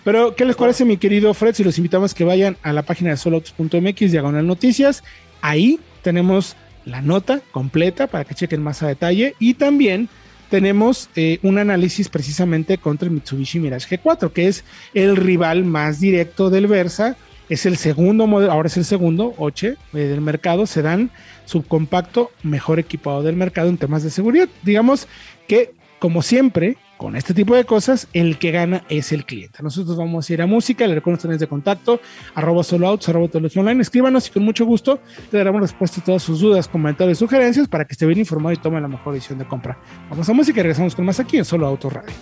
Pero, 0.04 0.34
¿qué 0.34 0.44
les 0.44 0.56
parece, 0.56 0.84
mi 0.84 0.96
querido 0.96 1.32
Fred? 1.32 1.54
Si 1.54 1.62
los 1.62 1.78
invitamos 1.78 2.12
que 2.14 2.24
vayan 2.24 2.56
a 2.62 2.72
la 2.72 2.82
página 2.82 3.10
de 3.10 3.16
soloautos.mx, 3.16 4.10
diagonal 4.10 4.46
noticias, 4.46 5.04
ahí 5.40 5.78
tenemos 6.02 6.56
la 6.84 7.00
nota 7.00 7.40
completa 7.52 8.08
para 8.08 8.24
que 8.24 8.34
chequen 8.34 8.62
más 8.62 8.82
a 8.82 8.88
detalle 8.88 9.36
y 9.38 9.54
también 9.54 10.08
tenemos 10.50 11.08
eh, 11.16 11.38
un 11.42 11.56
análisis 11.58 12.08
precisamente 12.08 12.78
contra 12.78 13.06
el 13.06 13.14
Mitsubishi 13.14 13.58
Mirage 13.58 13.96
G4, 13.96 14.32
que 14.32 14.48
es 14.48 14.64
el 14.92 15.16
rival 15.16 15.64
más 15.64 16.00
directo 16.00 16.50
del 16.50 16.66
Versa. 16.66 17.16
Es 17.48 17.64
el 17.64 17.76
segundo 17.76 18.26
modelo, 18.26 18.52
ahora 18.52 18.66
es 18.66 18.76
el 18.76 18.84
segundo, 18.84 19.34
Oche, 19.38 19.76
eh, 19.94 19.98
del 19.98 20.20
mercado, 20.20 20.66
sedán 20.66 21.10
subcompacto 21.44 22.30
mejor 22.42 22.78
equipado 22.78 23.22
del 23.22 23.36
mercado 23.36 23.68
en 23.68 23.78
temas 23.78 24.02
de 24.02 24.10
seguridad. 24.10 24.48
Digamos 24.62 25.08
que, 25.48 25.72
como 25.98 26.22
siempre, 26.22 26.76
con 27.02 27.16
este 27.16 27.34
tipo 27.34 27.56
de 27.56 27.64
cosas, 27.64 28.06
el 28.12 28.38
que 28.38 28.52
gana 28.52 28.84
es 28.88 29.10
el 29.10 29.24
cliente. 29.24 29.60
Nosotros 29.60 29.96
vamos 29.96 30.30
a 30.30 30.32
ir 30.32 30.40
a 30.40 30.46
música, 30.46 30.86
le 30.86 30.94
recuerdo 30.94 31.22
tener 31.22 31.36
de 31.36 31.48
contacto, 31.48 32.00
arroba 32.32 32.62
soloouts, 32.62 33.08
arroba 33.08 33.28
online, 33.56 33.82
escríbanos 33.82 34.28
y 34.28 34.30
con 34.30 34.44
mucho 34.44 34.64
gusto 34.64 35.00
le 35.32 35.38
daremos 35.38 35.62
respuesta 35.62 36.00
a 36.00 36.04
todas 36.04 36.22
sus 36.22 36.38
dudas, 36.38 36.68
comentarios, 36.68 37.18
sugerencias 37.18 37.66
para 37.66 37.86
que 37.86 37.94
esté 37.94 38.06
bien 38.06 38.20
informado 38.20 38.52
y 38.52 38.56
tome 38.58 38.80
la 38.80 38.86
mejor 38.86 39.14
decisión 39.14 39.40
de 39.40 39.48
compra. 39.48 39.80
Vamos 40.10 40.28
a 40.28 40.32
música 40.32 40.60
y 40.60 40.62
regresamos 40.62 40.94
con 40.94 41.04
más 41.04 41.18
aquí 41.18 41.38
en 41.38 41.44
Solo 41.44 41.66
Auto 41.66 41.90
Radio. 41.90 42.14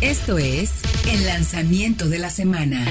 Esto 0.00 0.36
es 0.36 0.82
el 1.08 1.24
lanzamiento 1.24 2.08
de 2.08 2.18
la 2.18 2.30
semana. 2.30 2.84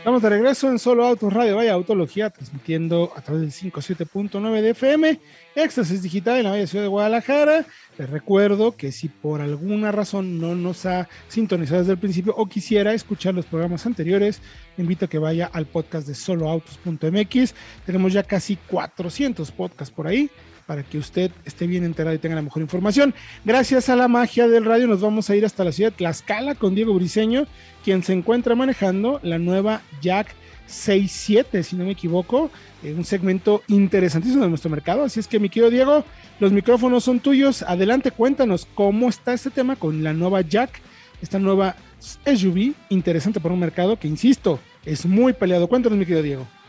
Estamos 0.00 0.22
de 0.22 0.30
regreso 0.30 0.70
en 0.70 0.78
Solo 0.78 1.04
Autos 1.04 1.30
Radio 1.30 1.56
Vaya 1.56 1.74
Autología, 1.74 2.30
transmitiendo 2.30 3.12
a 3.14 3.20
través 3.20 3.42
del 3.42 3.70
57.9 3.70 4.62
de 4.62 4.70
FM, 4.70 5.20
Éxtasis 5.54 6.02
Digital 6.02 6.38
en 6.38 6.44
la 6.44 6.52
Bella 6.52 6.66
Ciudad 6.66 6.84
de 6.84 6.88
Guadalajara. 6.88 7.66
Les 7.98 8.08
recuerdo 8.08 8.74
que 8.74 8.92
si 8.92 9.08
por 9.08 9.42
alguna 9.42 9.92
razón 9.92 10.40
no 10.40 10.54
nos 10.54 10.86
ha 10.86 11.06
sintonizado 11.28 11.80
desde 11.80 11.92
el 11.92 11.98
principio 11.98 12.34
o 12.34 12.46
quisiera 12.46 12.94
escuchar 12.94 13.34
los 13.34 13.44
programas 13.44 13.84
anteriores, 13.84 14.40
invito 14.78 15.04
a 15.04 15.08
que 15.08 15.18
vaya 15.18 15.50
al 15.52 15.66
podcast 15.66 16.08
de 16.08 16.14
soloautos.mx. 16.14 17.54
Tenemos 17.84 18.14
ya 18.14 18.22
casi 18.22 18.56
400 18.56 19.52
podcasts 19.52 19.94
por 19.94 20.06
ahí 20.06 20.30
para 20.70 20.84
que 20.84 20.98
usted 20.98 21.32
esté 21.44 21.66
bien 21.66 21.82
enterado 21.82 22.14
y 22.14 22.20
tenga 22.20 22.36
la 22.36 22.42
mejor 22.42 22.62
información. 22.62 23.12
Gracias 23.44 23.88
a 23.88 23.96
la 23.96 24.06
magia 24.06 24.46
del 24.46 24.64
radio 24.64 24.86
nos 24.86 25.00
vamos 25.00 25.28
a 25.28 25.34
ir 25.34 25.44
hasta 25.44 25.64
la 25.64 25.72
ciudad 25.72 25.90
de 25.90 25.96
Tlaxcala 25.96 26.54
con 26.54 26.76
Diego 26.76 26.94
Briseño, 26.94 27.48
quien 27.82 28.04
se 28.04 28.12
encuentra 28.12 28.54
manejando 28.54 29.18
la 29.24 29.40
nueva 29.40 29.82
Jack 30.00 30.28
67, 30.68 31.64
si 31.64 31.74
no 31.74 31.86
me 31.86 31.90
equivoco, 31.90 32.52
en 32.84 32.98
un 32.98 33.04
segmento 33.04 33.64
interesantísimo 33.66 34.44
de 34.44 34.48
nuestro 34.48 34.70
mercado. 34.70 35.02
Así 35.02 35.18
es 35.18 35.26
que, 35.26 35.40
mi 35.40 35.48
querido 35.48 35.70
Diego, 35.70 36.04
los 36.38 36.52
micrófonos 36.52 37.02
son 37.02 37.18
tuyos. 37.18 37.62
Adelante, 37.62 38.12
cuéntanos 38.12 38.68
cómo 38.72 39.08
está 39.08 39.32
este 39.32 39.50
tema 39.50 39.74
con 39.74 40.04
la 40.04 40.12
nueva 40.12 40.42
Jack, 40.42 40.80
esta 41.20 41.40
nueva 41.40 41.74
SUV, 41.98 42.74
interesante 42.90 43.40
para 43.40 43.54
un 43.54 43.60
mercado 43.60 43.98
que, 43.98 44.06
insisto, 44.06 44.60
es 44.84 45.04
muy 45.04 45.32
peleado. 45.32 45.66
Cuéntanos, 45.66 45.98
mi 45.98 46.04
querido 46.04 46.22
Diego. 46.22 46.59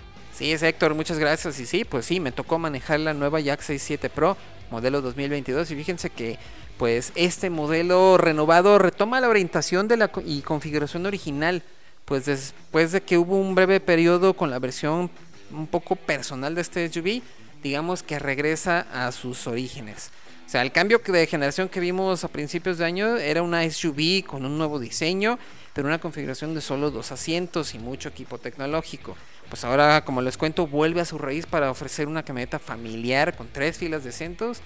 Sí, 0.42 0.54
es 0.54 0.64
Héctor, 0.64 0.96
muchas 0.96 1.20
gracias. 1.20 1.60
Y 1.60 1.68
sí, 1.68 1.86
pues 1.86 2.04
sí, 2.08 2.20
me 2.20 2.32
tocó 2.32 2.58
manejar 2.58 3.00
la 3.00 3.14
nueva 3.14 3.40
Jack 3.40 3.60
67 3.60 4.10
Pro, 4.10 4.36
modelo 4.72 5.00
2022. 5.00 5.70
Y 5.70 5.76
fíjense 5.76 6.10
que 6.10 6.40
pues 6.80 7.12
este 7.14 7.52
modelo 7.52 8.18
renovado 8.18 8.80
retoma 8.80 9.22
la 9.22 9.30
orientación 9.30 9.88
de 9.88 9.98
la 9.98 10.10
y 10.26 10.42
configuración 10.42 11.06
original. 11.06 11.62
Pues 12.06 12.26
después 12.26 12.92
de 12.92 13.02
que 13.02 13.20
hubo 13.20 13.40
un 13.40 13.54
breve 13.54 13.80
periodo 13.82 14.34
con 14.34 14.50
la 14.50 14.58
versión 14.58 15.12
un 15.52 15.68
poco 15.68 15.96
personal 15.96 16.56
de 16.56 16.62
este 16.62 16.92
SUV, 16.92 17.22
digamos 17.62 18.02
que 18.02 18.18
regresa 18.18 18.88
a 18.92 19.12
sus 19.12 19.46
orígenes. 19.46 20.10
O 20.48 20.50
sea, 20.50 20.64
el 20.64 20.72
cambio 20.72 21.04
de 21.06 21.28
generación 21.28 21.70
que 21.70 21.80
vimos 21.80 22.24
a 22.24 22.30
principios 22.30 22.80
de 22.80 22.86
año 22.86 23.18
era 23.18 23.44
una 23.44 23.70
SUV 23.70 24.26
con 24.26 24.44
un 24.44 24.58
nuevo 24.58 24.80
diseño, 24.80 25.38
pero 25.76 25.88
una 25.88 26.00
configuración 26.00 26.56
de 26.56 26.62
solo 26.62 26.90
dos 26.90 27.12
asientos 27.12 27.76
y 27.76 27.78
mucho 27.78 28.10
equipo 28.10 28.40
tecnológico 28.40 29.16
pues 29.52 29.66
ahora, 29.66 30.06
como 30.06 30.22
les 30.22 30.38
cuento, 30.38 30.66
vuelve 30.66 31.02
a 31.02 31.06
su 31.06 31.18
raíz 31.18 31.46
para 31.46 31.70
ofrecer 31.70 32.08
una 32.08 32.24
camioneta 32.24 32.58
familiar 32.58 33.36
con 33.36 33.50
tres 33.52 33.78
filas 33.78 34.02
de 34.06 34.12
asientos, 34.12 34.62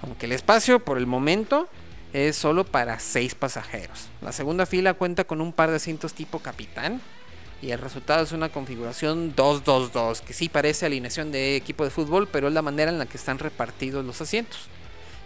aunque 0.00 0.24
el 0.24 0.32
espacio 0.32 0.82
por 0.82 0.96
el 0.96 1.06
momento 1.06 1.68
es 2.14 2.36
solo 2.36 2.64
para 2.64 2.98
seis 3.00 3.34
pasajeros. 3.34 4.08
La 4.22 4.32
segunda 4.32 4.64
fila 4.64 4.94
cuenta 4.94 5.24
con 5.24 5.42
un 5.42 5.52
par 5.52 5.68
de 5.68 5.76
asientos 5.76 6.14
tipo 6.14 6.38
capitán 6.38 7.02
y 7.60 7.72
el 7.72 7.78
resultado 7.78 8.24
es 8.24 8.32
una 8.32 8.48
configuración 8.48 9.36
2-2-2, 9.36 10.20
que 10.20 10.32
sí 10.32 10.48
parece 10.48 10.86
alineación 10.86 11.30
de 11.32 11.56
equipo 11.56 11.84
de 11.84 11.90
fútbol, 11.90 12.26
pero 12.26 12.48
es 12.48 12.54
la 12.54 12.62
manera 12.62 12.90
en 12.90 12.98
la 12.98 13.04
que 13.04 13.18
están 13.18 13.38
repartidos 13.38 14.06
los 14.06 14.22
asientos. 14.22 14.68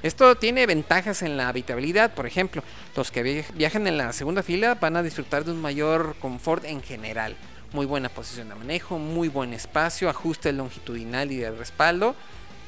Esto 0.02 0.35
tiene 0.35 0.66
ventajas 0.66 1.23
en 1.23 1.37
la 1.37 1.47
habitabilidad, 1.47 2.14
por 2.14 2.26
ejemplo, 2.26 2.64
los 2.97 3.12
que 3.12 3.44
viajan 3.54 3.87
en 3.87 3.97
la 3.97 4.12
segunda 4.12 4.42
fila 4.42 4.75
van 4.75 4.97
a 4.97 5.04
disfrutar 5.04 5.44
de 5.44 5.52
un 5.52 5.62
mayor 5.62 6.16
confort 6.18 6.64
en 6.64 6.83
general 6.83 7.37
muy 7.74 7.86
buena 7.86 8.08
posición 8.08 8.48
de 8.48 8.54
manejo, 8.54 8.98
muy 8.98 9.26
buen 9.28 9.52
espacio, 9.52 10.08
ajuste 10.08 10.52
longitudinal 10.52 11.32
y 11.32 11.38
de 11.38 11.50
respaldo. 11.50 12.14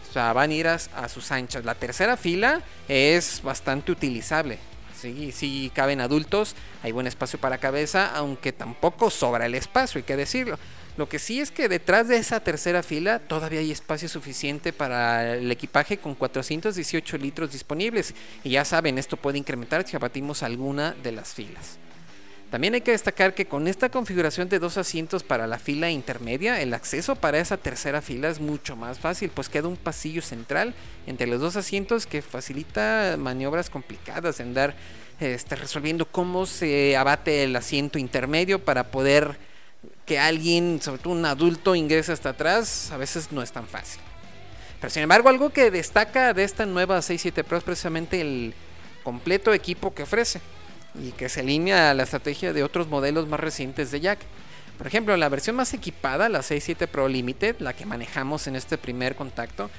O 0.08 0.12
sea, 0.12 0.32
van 0.32 0.50
a 0.50 0.54
ir 0.54 0.66
a, 0.66 1.08
sus 1.08 1.30
anchas. 1.30 1.64
La 1.64 1.76
tercera 1.76 2.16
fila 2.16 2.60
es 2.88 3.40
bastante 3.42 3.92
utilizable. 3.92 4.58
Sí, 5.00 5.30
sí 5.30 5.70
caben 5.72 6.00
adultos, 6.00 6.56
hay 6.82 6.90
buen 6.90 7.06
espacio 7.06 7.38
para 7.38 7.58
cabeza, 7.58 8.16
aunque 8.16 8.52
tampoco 8.52 9.10
sobra 9.10 9.46
el 9.46 9.54
espacio, 9.54 9.98
hay 10.00 10.02
que 10.02 10.16
decirlo. 10.16 10.58
Lo 10.96 11.08
que 11.08 11.18
sí 11.18 11.40
es 11.40 11.52
que 11.52 11.68
detrás 11.68 12.08
de 12.08 12.16
esa 12.16 12.40
tercera 12.40 12.82
fila 12.82 13.20
todavía 13.20 13.60
hay 13.60 13.70
espacio 13.70 14.08
suficiente 14.08 14.72
para 14.72 15.36
el 15.36 15.52
equipaje 15.52 15.98
con 15.98 16.16
418 16.16 17.18
litros 17.18 17.52
disponibles. 17.52 18.14
Y 18.42 18.50
ya 18.50 18.64
saben, 18.64 18.98
esto 18.98 19.16
puede 19.16 19.38
incrementar 19.38 19.86
si 19.86 19.94
abatimos 19.94 20.42
alguna 20.42 20.96
de 21.02 21.12
las 21.12 21.34
filas. 21.34 21.78
También 22.50 22.74
hay 22.74 22.80
que 22.80 22.92
destacar 22.92 23.34
que 23.34 23.46
con 23.46 23.66
esta 23.66 23.88
configuración 23.88 24.48
de 24.48 24.60
dos 24.60 24.78
asientos 24.78 25.24
para 25.24 25.48
la 25.48 25.58
fila 25.58 25.90
intermedia, 25.90 26.62
el 26.62 26.74
acceso 26.74 27.16
para 27.16 27.40
esa 27.40 27.56
tercera 27.56 28.00
fila 28.00 28.28
es 28.28 28.38
mucho 28.38 28.76
más 28.76 29.00
fácil, 29.00 29.30
pues 29.30 29.48
queda 29.48 29.66
un 29.66 29.76
pasillo 29.76 30.22
central 30.22 30.72
entre 31.08 31.26
los 31.26 31.40
dos 31.40 31.56
asientos 31.56 32.06
que 32.06 32.22
facilita 32.22 33.16
maniobras 33.18 33.68
complicadas 33.68 34.40
andar 34.40 34.76
este, 35.18 35.56
resolviendo 35.56 36.06
cómo 36.06 36.46
se 36.46 36.96
abate 36.96 37.42
el 37.42 37.56
asiento 37.56 37.98
intermedio 37.98 38.64
para 38.64 38.92
poder 38.92 39.38
que 40.04 40.20
alguien, 40.20 40.80
sobre 40.80 41.02
todo 41.02 41.14
un 41.14 41.24
adulto, 41.24 41.74
ingrese 41.74 42.12
hasta 42.12 42.30
atrás, 42.30 42.92
a 42.92 42.96
veces 42.96 43.32
no 43.32 43.42
es 43.42 43.50
tan 43.50 43.66
fácil. 43.66 44.00
Pero 44.80 44.90
sin 44.90 45.02
embargo, 45.02 45.28
algo 45.28 45.50
que 45.50 45.72
destaca 45.72 46.32
de 46.32 46.44
esta 46.44 46.64
nueva 46.64 47.02
67 47.02 47.42
Pro 47.42 47.58
es 47.58 47.64
precisamente 47.64 48.20
el 48.20 48.54
completo 49.02 49.52
equipo 49.52 49.92
que 49.92 50.04
ofrece 50.04 50.40
y 51.02 51.12
que 51.12 51.28
se 51.28 51.40
alinea 51.40 51.90
a 51.90 51.94
la 51.94 52.04
estrategia 52.04 52.52
de 52.52 52.62
otros 52.62 52.88
modelos 52.88 53.28
más 53.28 53.40
recientes 53.40 53.90
de 53.90 54.00
Jack. 54.00 54.20
Por 54.78 54.86
ejemplo, 54.86 55.16
la 55.16 55.28
versión 55.28 55.56
más 55.56 55.72
equipada, 55.72 56.28
la 56.28 56.42
67 56.42 56.86
Pro 56.86 57.08
Limited, 57.08 57.56
la 57.60 57.72
que 57.72 57.86
manejamos 57.86 58.46
en 58.46 58.56
este 58.56 58.76
primer 58.76 59.16
contacto, 59.16 59.70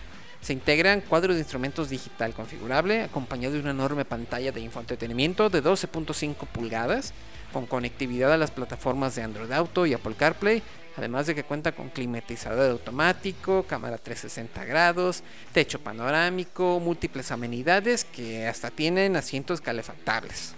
se 0.41 0.53
integra 0.53 0.93
en 0.93 1.01
cuadro 1.01 1.33
de 1.33 1.39
instrumentos 1.39 1.89
digital 1.89 2.33
configurable, 2.33 3.03
acompañado 3.03 3.55
de 3.55 3.61
una 3.61 3.71
enorme 3.71 4.05
pantalla 4.05 4.51
de 4.51 4.61
infoentretenimiento 4.61 5.49
de 5.49 5.63
12.5 5.63 6.47
pulgadas, 6.47 7.13
con 7.53 7.65
conectividad 7.65 8.33
a 8.33 8.37
las 8.37 8.51
plataformas 8.51 9.15
de 9.15 9.23
Android 9.23 9.51
Auto 9.51 9.85
y 9.85 9.93
Apple 9.93 10.15
CarPlay, 10.17 10.61
además 10.97 11.27
de 11.27 11.35
que 11.35 11.43
cuenta 11.43 11.71
con 11.71 11.89
climatizador 11.89 12.71
automático, 12.71 13.63
cámara 13.63 13.97
360 13.97 14.65
grados, 14.65 15.23
techo 15.53 15.79
panorámico, 15.79 16.79
múltiples 16.79 17.31
amenidades 17.31 18.03
que 18.03 18.47
hasta 18.47 18.69
tienen 18.71 19.15
asientos 19.15 19.61
calefactables. 19.61 20.56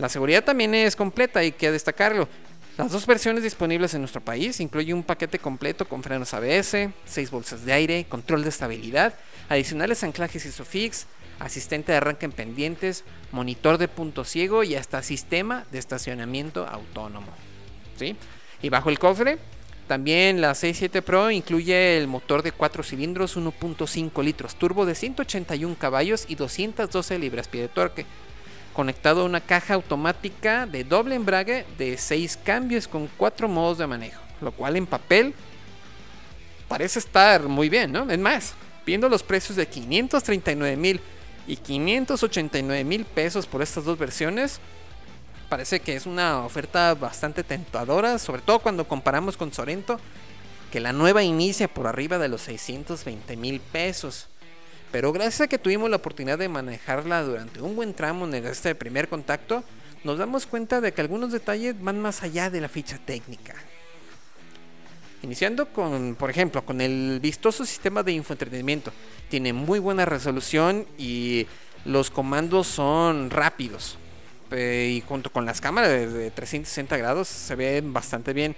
La 0.00 0.08
seguridad 0.08 0.42
también 0.42 0.74
es 0.74 0.96
completa, 0.96 1.40
hay 1.40 1.52
que 1.52 1.70
destacarlo. 1.70 2.26
Las 2.78 2.90
dos 2.90 3.06
versiones 3.06 3.42
disponibles 3.42 3.92
en 3.92 4.00
nuestro 4.00 4.22
país 4.22 4.58
incluyen 4.58 4.96
un 4.96 5.02
paquete 5.02 5.38
completo 5.38 5.86
con 5.86 6.02
frenos 6.02 6.32
ABS, 6.32 6.88
6 7.04 7.30
bolsas 7.30 7.66
de 7.66 7.74
aire, 7.74 8.06
control 8.08 8.42
de 8.42 8.48
estabilidad, 8.48 9.12
adicionales 9.50 10.02
anclajes 10.02 10.46
ISOFIX, 10.46 11.06
asistente 11.38 11.92
de 11.92 11.98
arranque 11.98 12.24
en 12.24 12.32
pendientes, 12.32 13.04
monitor 13.30 13.76
de 13.76 13.88
punto 13.88 14.24
ciego 14.24 14.64
y 14.64 14.74
hasta 14.74 15.02
sistema 15.02 15.66
de 15.70 15.78
estacionamiento 15.78 16.66
autónomo. 16.66 17.32
¿Sí? 17.98 18.16
Y 18.62 18.70
bajo 18.70 18.88
el 18.88 18.98
cofre, 18.98 19.36
también 19.86 20.40
la 20.40 20.54
67 20.54 21.02
Pro 21.02 21.30
incluye 21.30 21.98
el 21.98 22.06
motor 22.06 22.42
de 22.42 22.52
4 22.52 22.82
cilindros 22.84 23.36
1.5 23.36 24.24
litros 24.24 24.54
turbo 24.54 24.86
de 24.86 24.94
181 24.94 25.76
caballos 25.78 26.24
y 26.26 26.36
212 26.36 27.18
libras-pie 27.18 27.60
de 27.60 27.68
torque 27.68 28.06
conectado 28.72 29.22
a 29.22 29.24
una 29.24 29.40
caja 29.40 29.74
automática 29.74 30.66
de 30.66 30.84
doble 30.84 31.14
embrague 31.14 31.66
de 31.78 31.96
6 31.96 32.38
cambios 32.44 32.88
con 32.88 33.08
4 33.16 33.48
modos 33.48 33.78
de 33.78 33.86
manejo, 33.86 34.22
lo 34.40 34.52
cual 34.52 34.76
en 34.76 34.86
papel 34.86 35.34
parece 36.68 37.00
estar 37.00 37.42
muy 37.48 37.68
bien, 37.68 37.92
¿no? 37.92 38.08
Es 38.10 38.18
más, 38.18 38.54
viendo 38.86 39.08
los 39.08 39.22
precios 39.22 39.56
de 39.56 39.66
539 39.66 40.76
mil 40.76 41.00
y 41.46 41.56
589 41.56 42.84
mil 42.84 43.04
pesos 43.04 43.46
por 43.46 43.60
estas 43.60 43.84
dos 43.84 43.98
versiones, 43.98 44.60
parece 45.48 45.80
que 45.80 45.96
es 45.96 46.06
una 46.06 46.44
oferta 46.44 46.94
bastante 46.94 47.42
tentadora, 47.42 48.18
sobre 48.18 48.40
todo 48.42 48.60
cuando 48.60 48.86
comparamos 48.86 49.36
con 49.36 49.52
Sorento, 49.52 49.98
que 50.70 50.80
la 50.80 50.92
nueva 50.92 51.24
inicia 51.24 51.66
por 51.66 51.88
arriba 51.88 52.18
de 52.18 52.28
los 52.28 52.42
620 52.42 53.36
mil 53.36 53.60
pesos. 53.60 54.29
Pero 54.92 55.12
gracias 55.12 55.42
a 55.42 55.48
que 55.48 55.58
tuvimos 55.58 55.88
la 55.88 55.96
oportunidad 55.96 56.38
de 56.38 56.48
manejarla 56.48 57.22
durante 57.22 57.60
un 57.62 57.76
buen 57.76 57.94
tramo 57.94 58.26
en 58.26 58.34
este 58.46 58.74
primer 58.74 59.08
contacto, 59.08 59.62
nos 60.02 60.18
damos 60.18 60.46
cuenta 60.46 60.80
de 60.80 60.92
que 60.92 61.00
algunos 61.00 61.30
detalles 61.30 61.80
van 61.80 62.00
más 62.00 62.22
allá 62.22 62.50
de 62.50 62.60
la 62.60 62.68
ficha 62.68 62.98
técnica. 62.98 63.54
Iniciando 65.22 65.66
con, 65.66 66.16
por 66.16 66.30
ejemplo, 66.30 66.64
con 66.64 66.80
el 66.80 67.20
vistoso 67.20 67.64
sistema 67.64 68.02
de 68.02 68.12
infoentretenimiento. 68.12 68.90
Tiene 69.28 69.52
muy 69.52 69.78
buena 69.78 70.06
resolución 70.06 70.86
y 70.98 71.46
los 71.84 72.10
comandos 72.10 72.66
son 72.66 73.30
rápidos. 73.30 73.96
y 74.52 75.04
junto 75.06 75.30
con 75.30 75.46
las 75.46 75.60
cámaras 75.60 76.12
de 76.12 76.32
360 76.32 76.96
grados 76.96 77.28
se 77.28 77.54
ven 77.54 77.92
bastante 77.92 78.32
bien. 78.32 78.56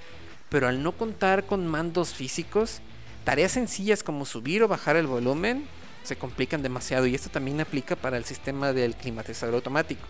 Pero 0.49 0.69
al 0.69 0.83
no 0.83 0.93
contar 0.93 1.45
con 1.45 1.67
mandos 1.67 2.15
físicos, 2.15 2.81
tareas 3.25 3.53
sencillas 3.53 4.03
como 4.03 4.25
subir 4.25 4.63
o 4.63 4.69
bajar 4.69 4.97
el 4.97 5.07
volumen 5.07 5.67
se 6.03 6.17
complican 6.17 6.63
demasiado 6.63 7.07
y 7.07 7.15
esto 7.15 7.31
también 7.31 7.61
aplica 7.61 7.97
para 7.97 8.17
el 8.17 8.25
sistema 8.25 8.73
del 8.73 8.95
climatizador 8.95 9.55
automático. 9.55 10.07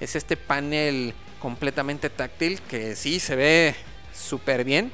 Es 0.00 0.16
este 0.16 0.36
panel 0.36 1.14
completamente 1.40 2.10
táctil 2.10 2.60
que 2.62 2.96
sí 2.96 3.20
se 3.20 3.36
ve 3.36 3.74
súper 4.14 4.64
bien, 4.64 4.90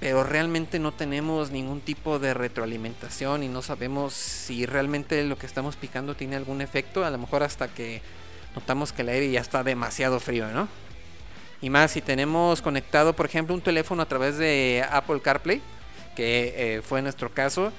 pero 0.00 0.24
realmente 0.24 0.78
no 0.78 0.92
tenemos 0.92 1.50
ningún 1.50 1.80
tipo 1.80 2.18
de 2.18 2.34
retroalimentación 2.34 3.42
y 3.42 3.48
no 3.48 3.62
sabemos 3.62 4.14
si 4.14 4.66
realmente 4.66 5.22
lo 5.24 5.36
que 5.36 5.46
estamos 5.46 5.76
picando 5.76 6.14
tiene 6.14 6.36
algún 6.36 6.60
efecto, 6.60 7.04
a 7.04 7.10
lo 7.10 7.18
mejor 7.18 7.42
hasta 7.42 7.68
que 7.68 8.00
notamos 8.54 8.92
que 8.92 9.02
el 9.02 9.10
aire 9.10 9.30
ya 9.30 9.40
está 9.40 9.62
demasiado 9.62 10.20
frío, 10.20 10.48
¿no? 10.48 10.68
Y 11.62 11.68
más 11.68 11.90
si 11.90 12.00
tenemos 12.00 12.62
conectado, 12.62 13.14
por 13.14 13.26
ejemplo, 13.26 13.54
un 13.54 13.60
teléfono 13.60 14.02
a 14.02 14.06
través 14.06 14.38
de 14.38 14.84
Apple 14.90 15.20
CarPlay, 15.20 15.60
que 16.16 16.54
eh, 16.56 16.82
fue 16.82 17.02
nuestro 17.02 17.30
caso, 17.32 17.70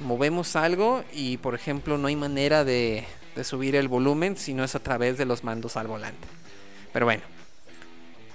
movemos 0.00 0.56
algo 0.56 1.04
y, 1.12 1.36
por 1.38 1.54
ejemplo, 1.54 1.98
no 1.98 2.08
hay 2.08 2.16
manera 2.16 2.64
de, 2.64 3.04
subir 3.42 3.74
el 3.76 3.88
volumen 3.88 4.36
si 4.36 4.52
no 4.52 4.64
es 4.64 4.74
a 4.74 4.80
través 4.80 5.16
de 5.16 5.24
los 5.24 5.44
mandos 5.44 5.76
al 5.76 5.86
volante. 5.86 6.26
Pero 6.92 7.06
bueno. 7.06 7.22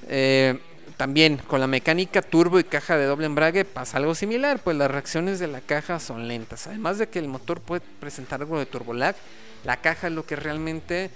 Eh, 0.07 0.59
también 0.97 1.37
con 1.37 1.59
la 1.59 1.67
mecánica 1.67 2.21
turbo 2.21 2.57
y 2.57 2.63
caja 2.63 2.95
de 2.95 3.05
doble 3.05 3.25
embrague 3.25 3.65
pasa 3.65 3.97
algo 3.97 4.15
similar, 4.15 4.59
pues 4.59 4.77
las 4.77 4.89
reacciones 4.89 5.39
de 5.39 5.47
la 5.47 5.59
caja 5.59 5.99
son 5.99 6.27
lentas. 6.27 6.67
Además 6.67 6.97
de 6.97 7.07
que 7.07 7.19
el 7.19 7.27
motor 7.27 7.59
puede 7.59 7.81
presentar 7.99 8.41
algo 8.41 8.57
de 8.57 8.65
turbolag, 8.65 9.15
la 9.65 9.77
caja 9.77 10.07
es 10.07 10.13
lo 10.13 10.25
que 10.25 10.37
realmente 10.37 11.09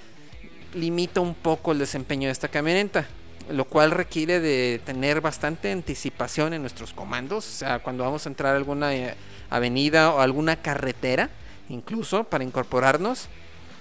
limita 0.74 1.22
un 1.22 1.34
poco 1.34 1.72
el 1.72 1.80
desempeño 1.80 2.28
de 2.28 2.34
esta 2.34 2.50
camioneta, 2.50 3.08
lo 3.52 3.66
cual 3.66 3.92
requiere 3.92 4.40
de 4.40 4.82
tener 4.86 5.22
bastante 5.22 5.72
anticipación 5.72 6.54
en 6.54 6.62
nuestros 6.62 6.94
comandos, 6.94 7.48
o 7.48 7.52
sea, 7.52 7.80
cuando 7.80 8.04
vamos 8.04 8.26
a 8.26 8.30
entrar 8.30 8.54
a 8.54 8.58
alguna 8.58 8.94
eh, 8.94 9.16
avenida 9.50 10.14
o 10.14 10.20
alguna 10.20 10.56
carretera, 10.58 11.30
incluso 11.70 12.24
para 12.24 12.44
incorporarnos, 12.44 13.28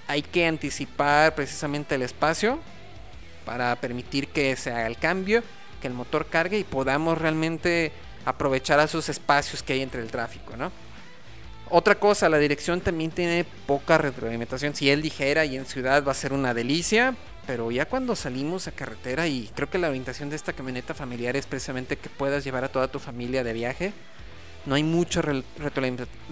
hay 0.06 0.22
que 0.22 0.46
anticipar 0.46 1.34
precisamente 1.34 1.94
el 1.94 2.02
espacio 2.02 2.58
para 3.44 3.76
permitir 3.76 4.28
que 4.28 4.56
se 4.56 4.70
haga 4.70 4.86
el 4.86 4.96
cambio 4.96 5.42
que 5.80 5.86
el 5.86 5.94
motor 5.94 6.26
cargue 6.26 6.58
y 6.58 6.64
podamos 6.64 7.18
realmente 7.18 7.92
aprovechar 8.24 8.80
esos 8.80 9.08
espacios 9.08 9.62
que 9.62 9.74
hay 9.74 9.82
entre 9.82 10.02
el 10.02 10.10
tráfico, 10.10 10.56
¿no? 10.56 10.72
Otra 11.70 11.96
cosa, 11.96 12.30
la 12.30 12.38
dirección 12.38 12.80
también 12.80 13.10
tiene 13.10 13.44
poca 13.66 13.98
retroalimentación. 13.98 14.74
Si 14.74 14.88
es 14.88 14.98
ligera 14.98 15.44
y 15.44 15.56
en 15.56 15.66
ciudad 15.66 16.02
va 16.02 16.12
a 16.12 16.14
ser 16.14 16.32
una 16.32 16.54
delicia, 16.54 17.14
pero 17.46 17.70
ya 17.70 17.84
cuando 17.84 18.16
salimos 18.16 18.66
a 18.68 18.72
carretera 18.72 19.26
y 19.26 19.50
creo 19.54 19.68
que 19.68 19.76
la 19.76 19.88
orientación 19.88 20.30
de 20.30 20.36
esta 20.36 20.54
camioneta 20.54 20.94
familiar 20.94 21.36
es 21.36 21.44
precisamente 21.44 21.96
que 21.96 22.08
puedas 22.08 22.42
llevar 22.42 22.64
a 22.64 22.72
toda 22.72 22.88
tu 22.88 22.98
familia 22.98 23.44
de 23.44 23.52
viaje, 23.52 23.92
no 24.64 24.76
hay 24.76 24.82
mucha 24.82 25.22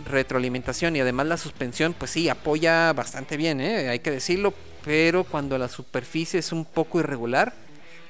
retroalimentación 0.06 0.96
y 0.96 1.00
además 1.00 1.26
la 1.26 1.36
suspensión 1.36 1.92
pues 1.92 2.10
sí 2.10 2.28
apoya 2.28 2.92
bastante 2.92 3.36
bien, 3.36 3.60
¿eh? 3.60 3.88
hay 3.88 3.98
que 4.00 4.10
decirlo, 4.10 4.52
pero 4.84 5.24
cuando 5.24 5.58
la 5.58 5.68
superficie 5.68 6.40
es 6.40 6.52
un 6.52 6.64
poco 6.64 7.00
irregular, 7.00 7.54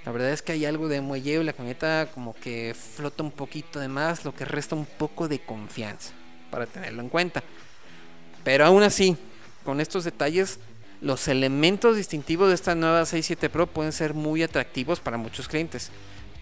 la 0.04 0.12
verdad 0.12 0.30
es 0.30 0.42
que 0.42 0.52
hay 0.52 0.64
algo 0.64 0.88
de 0.88 1.00
muelleo 1.00 1.42
y 1.42 1.44
la 1.44 1.52
camioneta 1.52 2.08
como 2.12 2.34
que 2.34 2.74
flota 2.74 3.22
un 3.22 3.32
poquito 3.32 3.78
de 3.78 3.88
más, 3.88 4.24
lo 4.24 4.34
que 4.34 4.44
resta 4.44 4.74
un 4.74 4.86
poco 4.86 5.28
de 5.28 5.40
confianza 5.40 6.12
para 6.50 6.66
tenerlo 6.66 7.02
en 7.02 7.08
cuenta. 7.08 7.42
Pero 8.44 8.64
aún 8.64 8.82
así, 8.82 9.16
con 9.64 9.80
estos 9.80 10.04
detalles, 10.04 10.58
los 11.00 11.28
elementos 11.28 11.96
distintivos 11.96 12.48
de 12.48 12.54
esta 12.54 12.74
nueva 12.74 13.04
67 13.04 13.50
Pro 13.50 13.66
pueden 13.66 13.92
ser 13.92 14.14
muy 14.14 14.42
atractivos 14.42 15.00
para 15.00 15.16
muchos 15.16 15.48
clientes. 15.48 15.90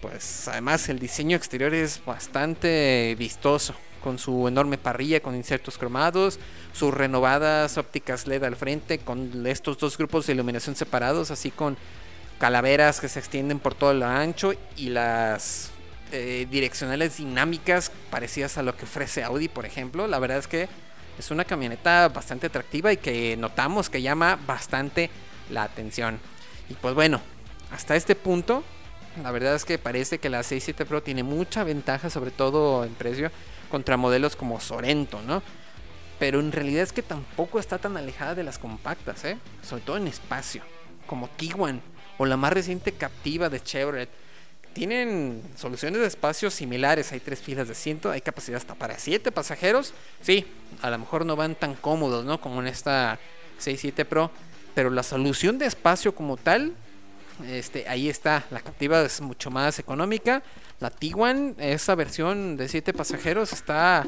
Pues 0.01 0.47
además 0.47 0.87
el 0.89 0.99
diseño 0.99 1.35
exterior 1.35 1.73
es 1.73 2.01
bastante 2.05 3.15
vistoso, 3.17 3.75
con 4.03 4.19
su 4.19 4.47
enorme 4.47 4.77
parrilla 4.77 5.19
con 5.19 5.35
insertos 5.35 5.79
cromados, 5.79 6.39
sus 6.73 6.93
renovadas 6.93 7.77
ópticas 7.79 8.27
LED 8.27 8.43
al 8.43 8.55
frente, 8.55 8.99
con 8.99 9.45
estos 9.47 9.79
dos 9.79 9.97
grupos 9.97 10.27
de 10.27 10.33
iluminación 10.33 10.75
separados, 10.75 11.31
así 11.31 11.49
con 11.49 11.75
calaveras 12.37 12.99
que 12.99 13.09
se 13.09 13.19
extienden 13.19 13.59
por 13.59 13.73
todo 13.73 13.93
lo 13.93 14.05
ancho 14.05 14.53
y 14.77 14.89
las 14.89 15.71
eh, 16.11 16.47
direccionales 16.49 17.17
dinámicas 17.17 17.91
parecidas 18.09 18.57
a 18.57 18.63
lo 18.63 18.75
que 18.75 18.85
ofrece 18.85 19.23
Audi, 19.23 19.47
por 19.47 19.65
ejemplo. 19.65 20.07
La 20.07 20.19
verdad 20.19 20.37
es 20.37 20.47
que 20.47 20.67
es 21.17 21.31
una 21.31 21.45
camioneta 21.45 22.09
bastante 22.09 22.47
atractiva 22.47 22.91
y 22.91 22.97
que 22.97 23.37
notamos 23.37 23.89
que 23.89 24.01
llama 24.01 24.37
bastante 24.45 25.09
la 25.49 25.63
atención. 25.63 26.19
Y 26.69 26.73
pues 26.73 26.93
bueno, 26.93 27.21
hasta 27.71 27.95
este 27.95 28.15
punto, 28.15 28.63
la 29.21 29.31
verdad 29.31 29.55
es 29.55 29.65
que 29.65 29.77
parece 29.77 30.19
que 30.19 30.29
la 30.29 30.43
67 30.43 30.85
Pro 30.85 31.01
tiene 31.01 31.23
mucha 31.23 31.63
ventaja, 31.63 32.09
sobre 32.09 32.31
todo 32.31 32.83
en 32.83 32.93
precio, 32.93 33.31
contra 33.69 33.97
modelos 33.97 34.35
como 34.35 34.59
Sorento, 34.59 35.21
¿no? 35.21 35.41
Pero 36.19 36.39
en 36.39 36.51
realidad 36.51 36.83
es 36.83 36.93
que 36.93 37.01
tampoco 37.01 37.59
está 37.59 37.77
tan 37.77 37.97
alejada 37.97 38.35
de 38.35 38.43
las 38.43 38.57
compactas, 38.57 39.25
¿eh? 39.25 39.37
Sobre 39.61 39.83
todo 39.83 39.97
en 39.97 40.07
espacio, 40.07 40.63
como 41.07 41.27
Tiguan 41.29 41.81
o 42.17 42.25
la 42.25 42.37
más 42.37 42.53
reciente 42.53 42.93
Captiva 42.93 43.49
de 43.49 43.61
Chevrolet. 43.61 44.09
Tienen 44.75 45.41
soluciones 45.55 46.01
de 46.01 46.07
espacio 46.07 46.51
similares, 46.51 47.13
hay 47.13 47.21
tres 47.21 47.39
filas 47.39 47.67
de 47.67 47.71
asiento, 47.71 48.11
hay 48.11 48.19
capacidad 48.19 48.57
hasta 48.57 48.75
para 48.75 48.99
siete 48.99 49.31
pasajeros. 49.31 49.93
Sí, 50.21 50.45
a 50.81 50.89
lo 50.89 50.99
mejor 50.99 51.25
no 51.25 51.37
van 51.37 51.55
tan 51.55 51.75
cómodos, 51.75 52.25
¿no? 52.25 52.41
Como 52.41 52.59
en 52.59 52.67
esta 52.67 53.17
67 53.57 54.03
Pro, 54.03 54.31
pero 54.73 54.89
la 54.89 55.01
solución 55.01 55.57
de 55.57 55.65
espacio 55.65 56.13
como 56.13 56.35
tal, 56.35 56.73
este, 57.47 57.87
ahí 57.87 58.09
está. 58.09 58.43
La 58.51 58.59
Captiva 58.59 59.01
es 59.01 59.21
mucho 59.21 59.49
más 59.49 59.79
económica. 59.79 60.43
La 60.81 60.89
Tiguan, 60.89 61.55
esa 61.57 61.95
versión 61.95 62.57
de 62.57 62.67
siete 62.67 62.91
pasajeros, 62.91 63.53
está 63.53 64.05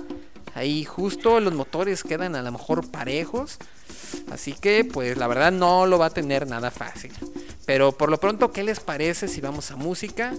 ahí 0.54 0.84
justo. 0.84 1.40
Los 1.40 1.54
motores 1.54 2.04
quedan 2.04 2.36
a 2.36 2.42
lo 2.42 2.52
mejor 2.52 2.92
parejos. 2.92 3.58
Así 4.32 4.52
que, 4.52 4.84
pues 4.84 5.16
la 5.16 5.28
verdad 5.28 5.54
no 5.54 5.86
lo 5.86 5.98
va 5.98 6.08
a 6.08 6.10
tener 6.10 6.46
nada 6.46 6.72
fácil. 6.72 7.14
Pero 7.68 7.92
por 7.92 8.10
lo 8.10 8.18
pronto, 8.18 8.54
¿qué 8.54 8.64
les 8.64 8.80
parece 8.80 9.28
si 9.28 9.42
vamos 9.42 9.72
a 9.72 9.76
música 9.76 10.34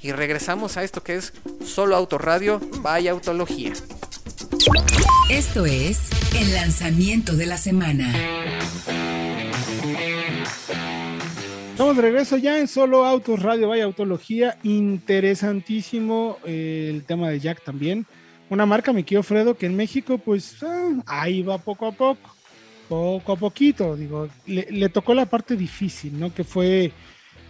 y 0.00 0.12
regresamos 0.12 0.76
a 0.76 0.84
esto 0.84 1.02
que 1.02 1.16
es 1.16 1.32
solo 1.66 1.96
Autoradio, 1.96 2.60
vaya 2.82 3.10
Autología? 3.10 3.72
Esto 5.28 5.66
es 5.66 6.08
el 6.36 6.54
lanzamiento 6.54 7.34
de 7.34 7.46
la 7.46 7.58
semana. 7.58 8.14
Estamos 11.72 11.96
de 11.96 12.02
regreso 12.02 12.36
ya 12.36 12.60
en 12.60 12.68
Solo 12.68 13.04
Autos 13.04 13.42
Radio, 13.42 13.68
vaya 13.68 13.82
Autología. 13.82 14.56
Interesantísimo 14.62 16.38
eh, 16.44 16.92
el 16.94 17.02
tema 17.02 17.28
de 17.28 17.40
Jack 17.40 17.64
también. 17.64 18.06
Una 18.50 18.66
marca, 18.66 18.92
mi 18.92 19.02
querido 19.02 19.24
Fredo, 19.24 19.56
que 19.56 19.66
en 19.66 19.74
México, 19.74 20.16
pues 20.18 20.62
ah, 20.62 20.90
ahí 21.06 21.42
va 21.42 21.58
poco 21.58 21.88
a 21.88 21.92
poco 21.92 22.37
poco 22.88 23.32
a 23.32 23.36
poquito, 23.36 23.96
digo, 23.96 24.28
le, 24.46 24.88
tocó 24.88 25.14
la 25.14 25.26
parte 25.26 25.56
difícil, 25.56 26.18
¿no? 26.18 26.32
Que 26.32 26.44
fue 26.44 26.92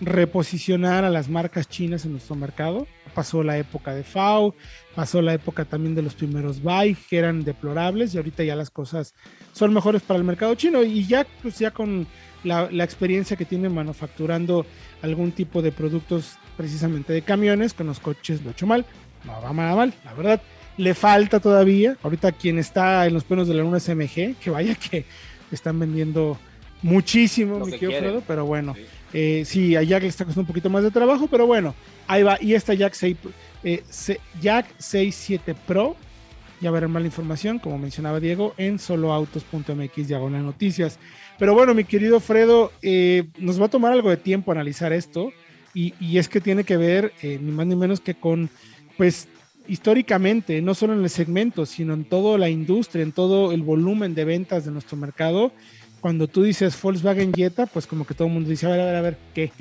reposicionar 0.01 1.05
a 1.05 1.11
las 1.11 1.29
marcas 1.29 1.69
chinas 1.69 2.05
en 2.05 2.13
nuestro 2.13 2.37
mercado. 2.37 2.87
Pasó 3.15 3.43
la 3.43 3.59
época 3.59 3.95
de 3.95 4.05
FAO, 4.05 4.55
pasó 4.95 5.23
la 5.23 5.35
época 5.35 5.65
también 5.65 5.95
de 5.95 6.03
los 6.03 6.15
primeros 6.15 6.63
bike, 6.63 6.99
que 7.09 7.19
eran 7.19 7.45
deplorables, 7.45 8.15
y 8.15 8.19
ahorita 8.19 8.45
ya 8.45 8.55
las 8.55 8.71
cosas 8.71 9.15
son 9.53 9.73
mejores 9.73 10.03
para 10.03 10.19
el 10.19 10.25
mercado 10.25 10.55
chino. 10.55 10.83
Y 10.83 11.07
ya, 11.07 11.27
pues 11.43 11.59
ya 11.59 11.71
con 11.71 12.07
la, 12.45 12.69
experiencia 12.85 13.37
que 13.37 13.45
tiene 13.45 13.69
manufacturando 13.69 14.67
algún 15.03 15.33
tipo 15.33 15.63
de 15.63 15.73
productos 15.73 16.37
precisamente 16.57 17.13
de 17.13 17.23
camiones, 17.23 17.75
con 17.75 17.87
los 17.87 18.01
coches 18.01 18.43
lo 18.43 18.51
he 18.51 18.53
hecho 18.53 18.67
mal, 18.67 18.85
no 19.25 19.41
va 19.41 19.53
nada 19.53 19.75
mal, 19.75 19.95
la 20.05 20.15
verdad. 20.15 20.43
Le 20.77 20.95
falta 20.95 21.41
todavía, 21.41 21.97
ahorita 22.05 22.31
quien 22.33 22.59
está 22.59 23.05
en 23.07 23.15
los 23.15 23.25
pelos 23.25 23.49
de 23.49 23.55
la 23.55 23.63
luna 23.63 23.81
SMG, 23.81 24.37
que 24.37 24.51
vaya 24.51 24.77
que 24.77 25.05
están 25.55 25.79
vendiendo 25.79 26.39
muchísimo, 26.83 27.59
mi 27.65 27.79
querido 27.79 28.23
pero 28.27 28.47
bueno, 28.47 28.75
sí. 28.75 28.87
Eh, 29.13 29.43
sí, 29.47 29.77
a 29.77 29.83
Jack 29.83 30.03
le 30.03 30.09
está 30.09 30.25
costando 30.25 30.43
un 30.43 30.47
poquito 30.47 30.71
más 30.71 30.83
de 30.83 30.91
trabajo, 30.91 31.29
pero 31.29 31.47
bueno, 31.47 31.75
ahí 32.07 32.23
va. 32.23 32.39
Y 32.41 32.55
esta 32.55 32.75
Jack 32.75 32.95
6, 32.95 33.17
eh, 33.65 33.83
Jack 34.41 34.67
67 34.79 35.55
Pro, 35.67 35.97
ya 36.61 36.71
verán 36.71 36.91
más 36.91 37.03
la 37.03 37.07
información, 37.07 37.59
como 37.59 37.79
mencionaba 37.79 38.21
Diego, 38.21 38.55
en 38.59 38.79
soloautos.mx 38.79 40.09
diagonal 40.09 40.45
noticias. 40.45 40.99
Pero 41.39 41.55
bueno, 41.55 41.73
mi 41.75 41.85
querido 41.85 42.21
Fredo, 42.21 42.73
eh, 42.83 43.29
nos 43.39 43.61
va 43.61 43.67
a 43.67 43.71
tomar 43.71 43.93
algo 43.93 44.11
de 44.11 44.17
tiempo 44.17 44.53
analizar 44.53 44.93
esto, 44.93 45.31
y, 45.73 45.95
y 46.01 46.19
es 46.19 46.29
que 46.29 46.41
tiene 46.41 46.65
que 46.65 46.77
ver 46.77 47.13
eh, 47.23 47.39
ni 47.41 47.53
más 47.53 47.67
ni 47.67 47.77
menos 47.77 48.01
que 48.01 48.15
con, 48.15 48.51
pues, 48.97 49.29
históricamente, 49.69 50.61
no 50.63 50.75
solo 50.75 50.95
en 50.95 51.03
el 51.03 51.11
segmento, 51.11 51.67
sino 51.67 51.95
en 51.95 52.05
toda 52.05 52.39
la 52.39 52.49
industria, 52.49 53.03
en 53.03 53.13
todo 53.13 53.53
el 53.53 53.63
volumen 53.63 54.15
de 54.15 54.25
ventas 54.25 54.65
de 54.65 54.71
nuestro 54.71 54.97
mercado, 54.97 55.53
cuando 56.01 56.27
tú 56.27 56.43
dices 56.43 56.81
Volkswagen 56.81 57.33
Jetta, 57.33 57.67
pues 57.67 57.87
como 57.87 58.07
que 58.07 58.15
todo 58.15 58.29
el 58.29 58.35
mundo 58.35 58.49
dice, 58.49 58.67
a 58.67 58.71
ver, 58.71 58.81
a 58.81 58.85
ver, 58.85 58.97
a 58.97 59.01
ver, 59.01 59.19
¿qué? 59.35 59.53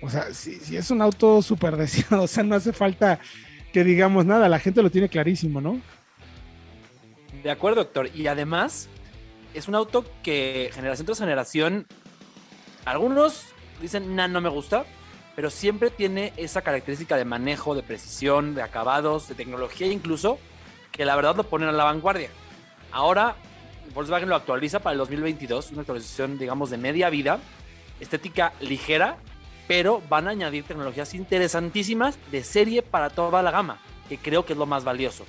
O 0.00 0.10
sea, 0.10 0.34
si, 0.34 0.76
es 0.76 0.90
un 0.90 1.00
auto 1.00 1.40
súper 1.42 1.76
deseado, 1.76 2.22
o 2.24 2.26
sea, 2.26 2.42
no 2.42 2.56
hace 2.56 2.72
falta 2.72 3.20
que 3.72 3.84
digamos 3.84 4.26
nada, 4.26 4.48
la 4.48 4.58
gente 4.58 4.82
lo 4.82 4.90
tiene 4.90 5.08
clarísimo, 5.08 5.60
¿no? 5.60 5.80
De 7.42 7.50
acuerdo, 7.50 7.84
doctor. 7.84 8.10
Y 8.14 8.26
además, 8.26 8.88
es 9.54 9.68
un 9.68 9.74
auto 9.74 10.04
que 10.22 10.70
generación 10.74 11.06
tras 11.06 11.18
generación, 11.18 11.86
algunos 12.84 13.46
dicen, 13.80 14.14
no, 14.14 14.26
no 14.28 14.40
me 14.40 14.48
gusta, 14.48 14.84
pero 15.34 15.50
siempre 15.50 15.90
tiene 15.90 16.32
esa 16.36 16.62
característica 16.62 17.16
de 17.16 17.24
manejo, 17.24 17.74
de 17.74 17.82
precisión, 17.82 18.54
de 18.54 18.62
acabados, 18.62 19.28
de 19.28 19.34
tecnología 19.34 19.86
incluso, 19.86 20.38
que 20.90 21.04
la 21.04 21.16
verdad 21.16 21.36
lo 21.36 21.44
ponen 21.44 21.68
a 21.68 21.72
la 21.72 21.84
vanguardia. 21.84 22.28
Ahora, 22.90 23.36
Volkswagen 23.94 24.28
lo 24.28 24.36
actualiza 24.36 24.80
para 24.80 24.92
el 24.92 24.98
2022, 24.98 25.72
una 25.72 25.80
actualización, 25.80 26.38
digamos, 26.38 26.70
de 26.70 26.78
media 26.78 27.10
vida, 27.10 27.38
estética 28.00 28.52
ligera, 28.60 29.16
pero 29.66 30.02
van 30.08 30.28
a 30.28 30.30
añadir 30.30 30.64
tecnologías 30.64 31.14
interesantísimas 31.14 32.18
de 32.30 32.44
serie 32.44 32.82
para 32.82 33.10
toda 33.10 33.42
la 33.42 33.50
gama, 33.50 33.78
que 34.08 34.18
creo 34.18 34.44
que 34.44 34.52
es 34.52 34.58
lo 34.58 34.66
más 34.66 34.84
valioso. 34.84 35.24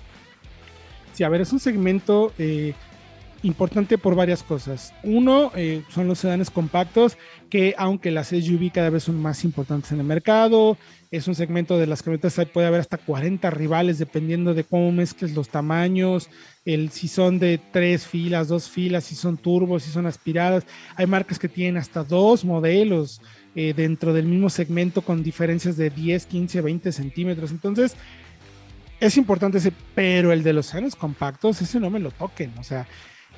Sí, 1.13 1.23
a 1.23 1.29
ver, 1.29 1.41
es 1.41 1.53
un 1.53 1.59
segmento 1.59 2.33
eh, 2.37 2.73
importante 3.43 3.97
por 3.97 4.15
varias 4.15 4.41
cosas. 4.41 4.93
Uno, 5.03 5.51
eh, 5.55 5.83
son 5.89 6.07
los 6.07 6.19
sedanes 6.19 6.49
compactos, 6.49 7.17
que 7.49 7.75
aunque 7.77 8.09
las 8.09 8.29
SUV 8.29 8.71
cada 8.73 8.89
vez 8.89 9.03
son 9.03 9.21
más 9.21 9.43
importantes 9.43 9.91
en 9.91 9.99
el 9.99 10.05
mercado, 10.05 10.77
es 11.11 11.27
un 11.27 11.35
segmento 11.35 11.77
de 11.77 11.85
las 11.85 12.01
camionetas, 12.01 12.39
puede 12.51 12.65
haber 12.65 12.79
hasta 12.79 12.97
40 12.97 13.49
rivales 13.51 13.99
dependiendo 13.99 14.53
de 14.55 14.63
cómo 14.63 14.91
mezcles 14.91 15.35
los 15.35 15.49
tamaños, 15.49 16.29
el, 16.65 16.89
si 16.89 17.07
son 17.07 17.37
de 17.37 17.59
tres 17.71 18.07
filas, 18.07 18.47
dos 18.47 18.69
filas, 18.69 19.03
si 19.03 19.13
son 19.13 19.37
turbos, 19.37 19.83
si 19.83 19.91
son 19.91 20.07
aspiradas. 20.07 20.65
Hay 20.95 21.05
marcas 21.05 21.37
que 21.37 21.49
tienen 21.49 21.77
hasta 21.77 22.03
dos 22.03 22.43
modelos 22.45 23.21
eh, 23.55 23.73
dentro 23.75 24.13
del 24.13 24.25
mismo 24.25 24.49
segmento 24.49 25.03
con 25.03 25.21
diferencias 25.21 25.77
de 25.77 25.91
10, 25.91 26.25
15, 26.25 26.61
20 26.61 26.91
centímetros. 26.91 27.51
Entonces, 27.51 27.95
es 28.99 29.17
importante 29.17 29.57
ese, 29.57 29.73
pero 29.93 30.31
el 30.31 30.41
de 30.43 30.53
los 30.53 30.67
sedanes 30.67 30.95
compactos, 30.95 31.61
ese 31.61 31.79
no 31.79 31.89
me 31.89 31.99
lo 31.99 32.09
toquen. 32.09 32.53
O 32.57 32.63
sea, 32.63 32.87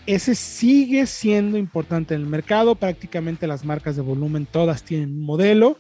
ese 0.06 0.36
sigue 0.36 1.08
siendo 1.08 1.58
importante 1.58 2.14
en 2.14 2.22
el 2.22 2.28
mercado. 2.28 2.76
Prácticamente 2.76 3.48
las 3.48 3.66
marcas 3.66 3.96
de 3.96 4.02
volumen 4.02 4.46
todas 4.46 4.84
tienen 4.84 5.12
un 5.12 5.26
modelo. 5.26 5.78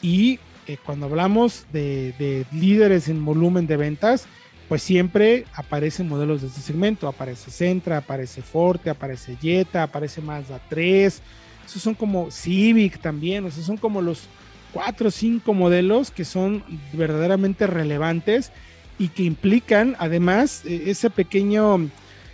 Y 0.00 0.38
eh, 0.66 0.76
cuando 0.84 1.06
hablamos 1.06 1.66
de, 1.72 2.46
líderes 2.52 3.08
en 3.08 3.24
volumen 3.24 3.66
de 3.66 3.76
ventas, 3.76 4.26
pues 4.68 4.82
siempre 4.82 5.44
aparecen 5.54 6.08
modelos 6.08 6.42
de 6.42 6.48
este 6.48 6.60
segmento. 6.60 7.08
Aparece 7.08 7.50
Centra, 7.50 7.98
aparece 7.98 8.42
Forte, 8.42 8.90
aparece 8.90 9.36
Jetta, 9.40 9.82
aparece 9.82 10.20
Mazda 10.20 10.60
3. 10.68 11.22
Esos 11.66 11.82
son 11.82 11.94
como 11.94 12.30
Civic 12.30 13.00
también. 13.00 13.44
O 13.44 13.50
sea, 13.50 13.64
son 13.64 13.76
como 13.76 14.00
los 14.00 14.28
cuatro 14.72 15.08
o 15.08 15.10
cinco 15.10 15.54
modelos 15.54 16.10
que 16.10 16.24
son 16.24 16.62
verdaderamente 16.92 17.66
relevantes 17.66 18.52
y 18.98 19.08
que 19.08 19.22
implican 19.22 19.96
además 19.98 20.62
e, 20.64 20.90
ese 20.90 21.10
pequeño 21.10 21.88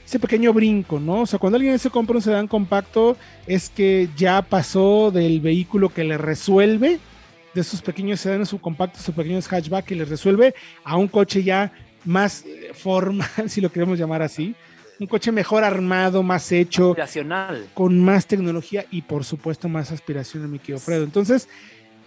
ese 0.06 0.18
pequeño 0.18 0.52
brinco, 0.52 1.00
¿no? 1.00 1.22
O 1.22 1.26
sea, 1.26 1.38
cuando 1.38 1.56
alguien 1.56 1.78
se 1.78 1.90
compra 1.90 2.16
un 2.16 2.22
sedán 2.22 2.46
compacto 2.46 3.16
es 3.46 3.70
que 3.70 4.08
ya 4.16 4.42
pasó 4.42 5.10
del 5.10 5.40
vehículo 5.40 5.88
que 5.88 6.04
le 6.04 6.18
resuelve, 6.18 6.98
de 7.54 7.60
esos 7.60 7.80
pequeños 7.80 8.20
sedanes 8.20 8.48
subcompactos, 8.48 9.02
sus 9.02 9.14
pequeños 9.14 9.46
hatchback 9.46 9.84
que 9.84 9.94
le 9.94 10.04
resuelve 10.04 10.54
a 10.82 10.96
un 10.96 11.08
coche 11.08 11.42
ya 11.42 11.72
más 12.04 12.44
eh, 12.44 12.72
formal, 12.74 13.28
si 13.48 13.60
lo 13.60 13.70
queremos 13.70 13.98
llamar 13.98 14.22
así, 14.22 14.54
un 15.00 15.06
coche 15.06 15.32
mejor 15.32 15.64
armado, 15.64 16.22
más 16.22 16.52
hecho, 16.52 16.94
con 17.72 18.04
más 18.04 18.26
tecnología 18.26 18.84
y 18.90 19.02
por 19.02 19.24
supuesto 19.24 19.68
más 19.68 19.90
aspiración 19.90 20.50
mi 20.50 20.58
querido 20.58 20.78
Fredo. 20.78 21.04
Entonces, 21.04 21.48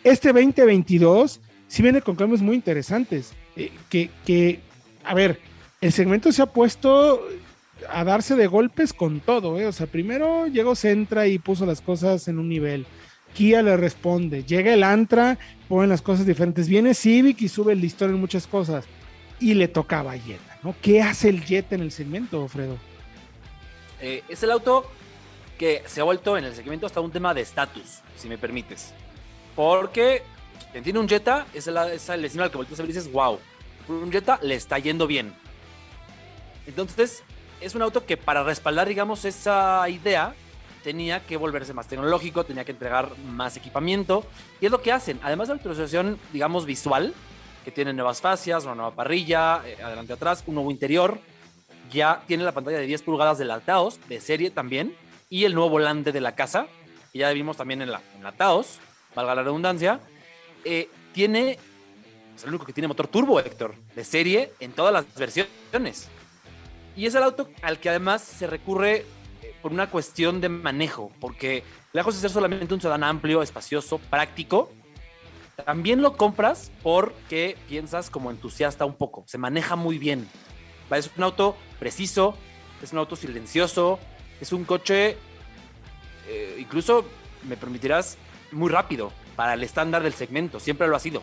este 0.04 0.32
2022 0.32 1.40
sí 1.68 1.84
viene 1.84 2.02
con 2.02 2.16
cambios 2.16 2.42
muy 2.42 2.56
interesantes, 2.56 3.34
eh, 3.56 3.72
que, 3.90 4.10
que, 4.26 4.62
a 5.04 5.14
ver, 5.14 5.40
el 5.82 5.92
segmento 5.92 6.32
se 6.32 6.42
ha 6.42 6.46
puesto 6.46 7.28
a 7.91 8.04
darse 8.04 8.36
de 8.36 8.47
golpes 8.47 8.93
con 8.93 9.19
todo, 9.19 9.60
¿eh? 9.60 9.65
O 9.65 9.71
sea, 9.71 9.88
primero 9.88 10.47
llegó 10.47 10.76
Centra 10.76 11.28
y 11.28 11.39
puso 11.39 11.65
las 11.65 11.82
cosas 11.82 12.28
en 12.28 12.39
un 12.39 12.50
nivel. 12.50 12.86
Kia 13.34 13.62
le 13.62 13.78
responde. 13.78 14.43
Llega 14.43 14.73
el 14.73 14.84
Antra, 14.84 15.38
ponen 15.67 15.89
las 15.89 16.02
cosas 16.02 16.26
diferentes. 16.26 16.67
Viene 16.67 16.93
Civic 16.93 17.41
y 17.41 17.47
sube 17.47 17.73
el 17.73 17.82
listón 17.82 18.12
en 18.12 18.19
muchas 18.19 18.47
cosas. 18.47 18.86
Y 19.39 19.54
le 19.54 19.67
tocaba 19.67 20.13
a 20.13 20.17
Jetta, 20.17 20.60
¿no? 20.63 20.76
¿Qué 20.82 21.02
hace 21.02 21.30
el 21.30 21.43
Jetta 21.43 21.76
en 21.76 21.82
el 21.82 21.91
segmento, 21.91 22.47
Fredo? 22.47 22.78
Eh, 24.02 24.23
es 24.28 24.41
el 24.41 24.52
auto 24.52 24.89
que 25.58 25.84
se 25.86 26.02
ha 26.02 26.04
vuelto 26.04 26.38
en 26.38 26.45
el 26.45 26.56
segmento 26.56 26.86
hasta 26.86 27.02
un 27.02 27.12
tema 27.12 27.34
de 27.34 27.41
estatus, 27.41 28.00
si 28.15 28.28
me 28.28 28.38
permites. 28.38 28.93
Porque 29.56 30.23
tiene 30.84 31.00
un 31.00 31.08
Jetta 31.08 31.45
es 31.54 31.67
el, 31.67 31.78
es 31.78 32.10
el 32.10 32.30
que 32.52 32.58
volteas 32.58 32.80
a 32.80 32.84
ver 32.84 32.91
y 32.91 32.93
dices, 32.93 33.12
wow, 33.12 33.39
un 33.88 34.12
Jetta 34.12 34.39
le 34.41 34.56
está 34.56 34.80
yendo 34.80 35.08
bien. 35.08 35.34
Entonces, 36.65 37.23
es 37.62 37.76
un 37.76 37.82
auto 37.82 38.06
que 38.06 38.17
para 38.17 38.43
respaldar, 38.43 38.88
digamos, 38.88 39.26
esa 39.26 39.88
idea, 39.89 40.34
tenía 40.84 41.26
que 41.26 41.38
volverse 41.38 41.74
más 41.74 41.88
tecnológico, 41.88 42.46
tenía 42.46 42.63
que 42.63 42.72
entregar 42.72 43.17
más 43.17 43.58
equipamiento. 43.58 44.26
Y 44.62 44.67
es 44.67 44.72
lo 44.72 44.82
que 44.82 44.91
hacen. 44.91 45.20
Además 45.24 45.48
de 45.48 45.56
la 45.56 45.58
actualización, 45.58 46.20
digamos, 46.32 46.65
visual, 46.65 47.13
que 47.65 47.72
tiene 47.72 47.91
nuevas 47.91 48.22
fascias, 48.22 48.63
una 48.63 48.76
nueva 48.76 48.91
parrilla, 48.91 49.62
eh, 49.65 49.78
adelante 49.84 50.13
atrás, 50.13 50.43
un 50.48 50.56
nuevo 50.56 50.72
interior. 50.72 51.20
Ya 51.91 52.24
tiene 52.28 52.43
la 52.43 52.54
pantalla 52.54 52.78
de 52.78 52.86
10 52.86 53.02
pulgadas 53.02 53.38
del 53.38 53.52
Taos, 53.65 54.00
de 54.08 54.22
serie 54.22 54.50
también, 54.50 54.96
y 55.30 55.43
el 55.43 55.54
nuevo 55.54 55.72
volante 55.72 56.12
de 56.12 56.22
la 56.22 56.36
casa, 56.36 56.67
que 57.12 57.20
ya 57.20 57.30
vimos 57.32 57.58
también 57.58 57.82
en 57.82 57.91
la, 57.91 58.02
en 58.15 58.24
la 58.24 58.32
Taos, 58.32 58.80
valga 59.15 59.36
la 59.36 59.43
redundancia. 59.43 60.00
Eh, 60.63 60.89
tiene, 61.13 61.58
es 62.34 62.43
el 62.43 62.50
único 62.50 62.65
que 62.65 62.74
tiene 62.74 62.88
motor 62.88 63.08
turbo, 63.08 63.39
Héctor, 63.39 63.76
de 63.96 64.06
serie 64.06 64.54
en 64.60 64.72
todas 64.72 64.93
las 64.93 65.13
versiones. 65.15 66.10
Y 66.98 67.06
es 67.06 67.14
el 67.14 67.22
auto 67.22 67.48
al 67.62 67.80
que 67.80 67.90
además 67.90 68.24
se 68.24 68.48
recurre 68.48 69.06
eh, 69.44 69.54
por 69.62 69.72
una 69.72 69.88
cuestión 69.88 70.42
de 70.42 70.50
manejo, 70.50 71.12
porque 71.20 71.64
lejos 71.94 72.16
de 72.16 72.22
ser 72.22 72.32
solamente 72.32 72.74
un 72.74 72.82
sedán 72.82 73.04
amplio, 73.04 73.44
espacioso, 73.44 74.00
práctico, 74.00 74.72
también 75.64 76.02
lo 76.02 76.18
compras 76.18 76.72
porque 76.82 77.56
piensas 77.70 78.10
como 78.10 78.32
entusiasta 78.32 78.84
un 78.84 78.96
poco, 78.96 79.24
se 79.28 79.38
maneja 79.38 79.76
muy 79.76 80.00
bien. 80.00 80.28
Es 80.90 81.12
un 81.16 81.24
auto 81.24 81.56
preciso, 81.78 82.36
es 82.82 82.92
un 82.94 82.98
auto 82.98 83.16
silencioso, 83.16 84.00
es 84.42 84.52
un 84.52 84.64
coche, 84.64 85.18
eh, 86.28 86.56
incluso 86.58 87.06
me 87.48 87.58
permitirás, 87.58 88.18
muy 88.52 88.72
rápido 88.72 89.12
para 89.36 89.54
el 89.54 89.62
estándar 89.62 90.02
del 90.02 90.14
segmento, 90.14 90.60
siempre 90.60 90.88
lo 90.88 90.96
ha 90.96 91.00
sido. 91.00 91.22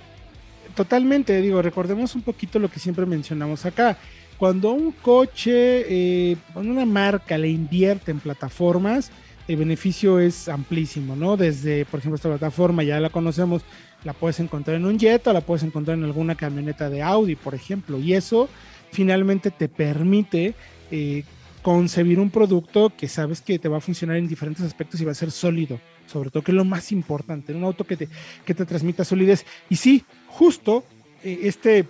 Totalmente, 0.77 1.41
digo, 1.41 1.63
recordemos 1.63 2.15
un 2.15 2.23
poquito 2.23 2.59
lo 2.59 2.71
que 2.71 2.79
siempre 2.79 3.07
mencionamos 3.07 3.67
acá 3.67 3.99
cuando 4.39 4.73
un 4.73 4.93
coche, 4.93 5.85
eh, 6.33 6.37
una 6.55 6.85
marca 6.85 7.39
le 7.39 7.49
invierte 7.49 8.11
en 8.11 8.21
plataformas, 8.21 9.11
el 9.47 9.57
beneficio 9.57 10.19
es 10.19 10.49
amplísimo, 10.49 11.17
¿no? 11.17 11.37
Desde, 11.37 11.85
por 11.85 12.01
ejemplo, 12.01 12.17
esta 12.17 12.31
plataforma 12.31 12.83
ya 12.83 12.99
la 12.99 13.11
conocemos, 13.11 13.63
la 14.05 14.13
puedes 14.13 14.41
encontrar 14.41 14.77
en 14.77 14.87
un 14.87 14.99
Jetta, 14.99 15.33
la 15.33 15.43
puedes 15.43 15.63
encontrar 15.63 15.99
en 15.99 16.05
alguna 16.05 16.35
camioneta 16.35 16.89
de 16.89 17.03
Audi, 17.03 17.37
por 17.37 17.55
ejemplo, 17.55 17.99
y 17.99 18.15
eso 18.15 18.49
finalmente 18.91 19.51
te 19.51 19.69
permite 19.69 20.55
eh, 20.91 21.25
concebir 21.63 22.21
un 22.21 22.31
producto 22.31 22.93
que 22.97 23.09
sabes 23.09 23.41
que 23.41 23.59
te 23.59 23.69
va 23.69 23.79
a 23.79 23.81
funcionar 23.81 24.17
en 24.17 24.29
diferentes 24.29 24.65
aspectos 24.65 25.01
y 25.01 25.05
va 25.05 25.13
a 25.13 25.15
ser 25.15 25.31
sólido, 25.31 25.81
sobre 26.07 26.31
todo 26.31 26.43
que 26.43 26.53
es 26.53 26.57
lo 26.57 26.65
más 26.65 26.93
importante, 26.93 27.55
un 27.55 27.65
auto 27.65 27.85
que 27.85 27.97
te, 27.97 28.09
que 28.45 28.55
te 28.55 28.65
transmita 28.65 29.05
solidez. 29.05 29.45
Y 29.69 29.77
sí, 29.77 30.05
justo 30.29 30.85
eh, 31.23 31.41
este, 31.43 31.87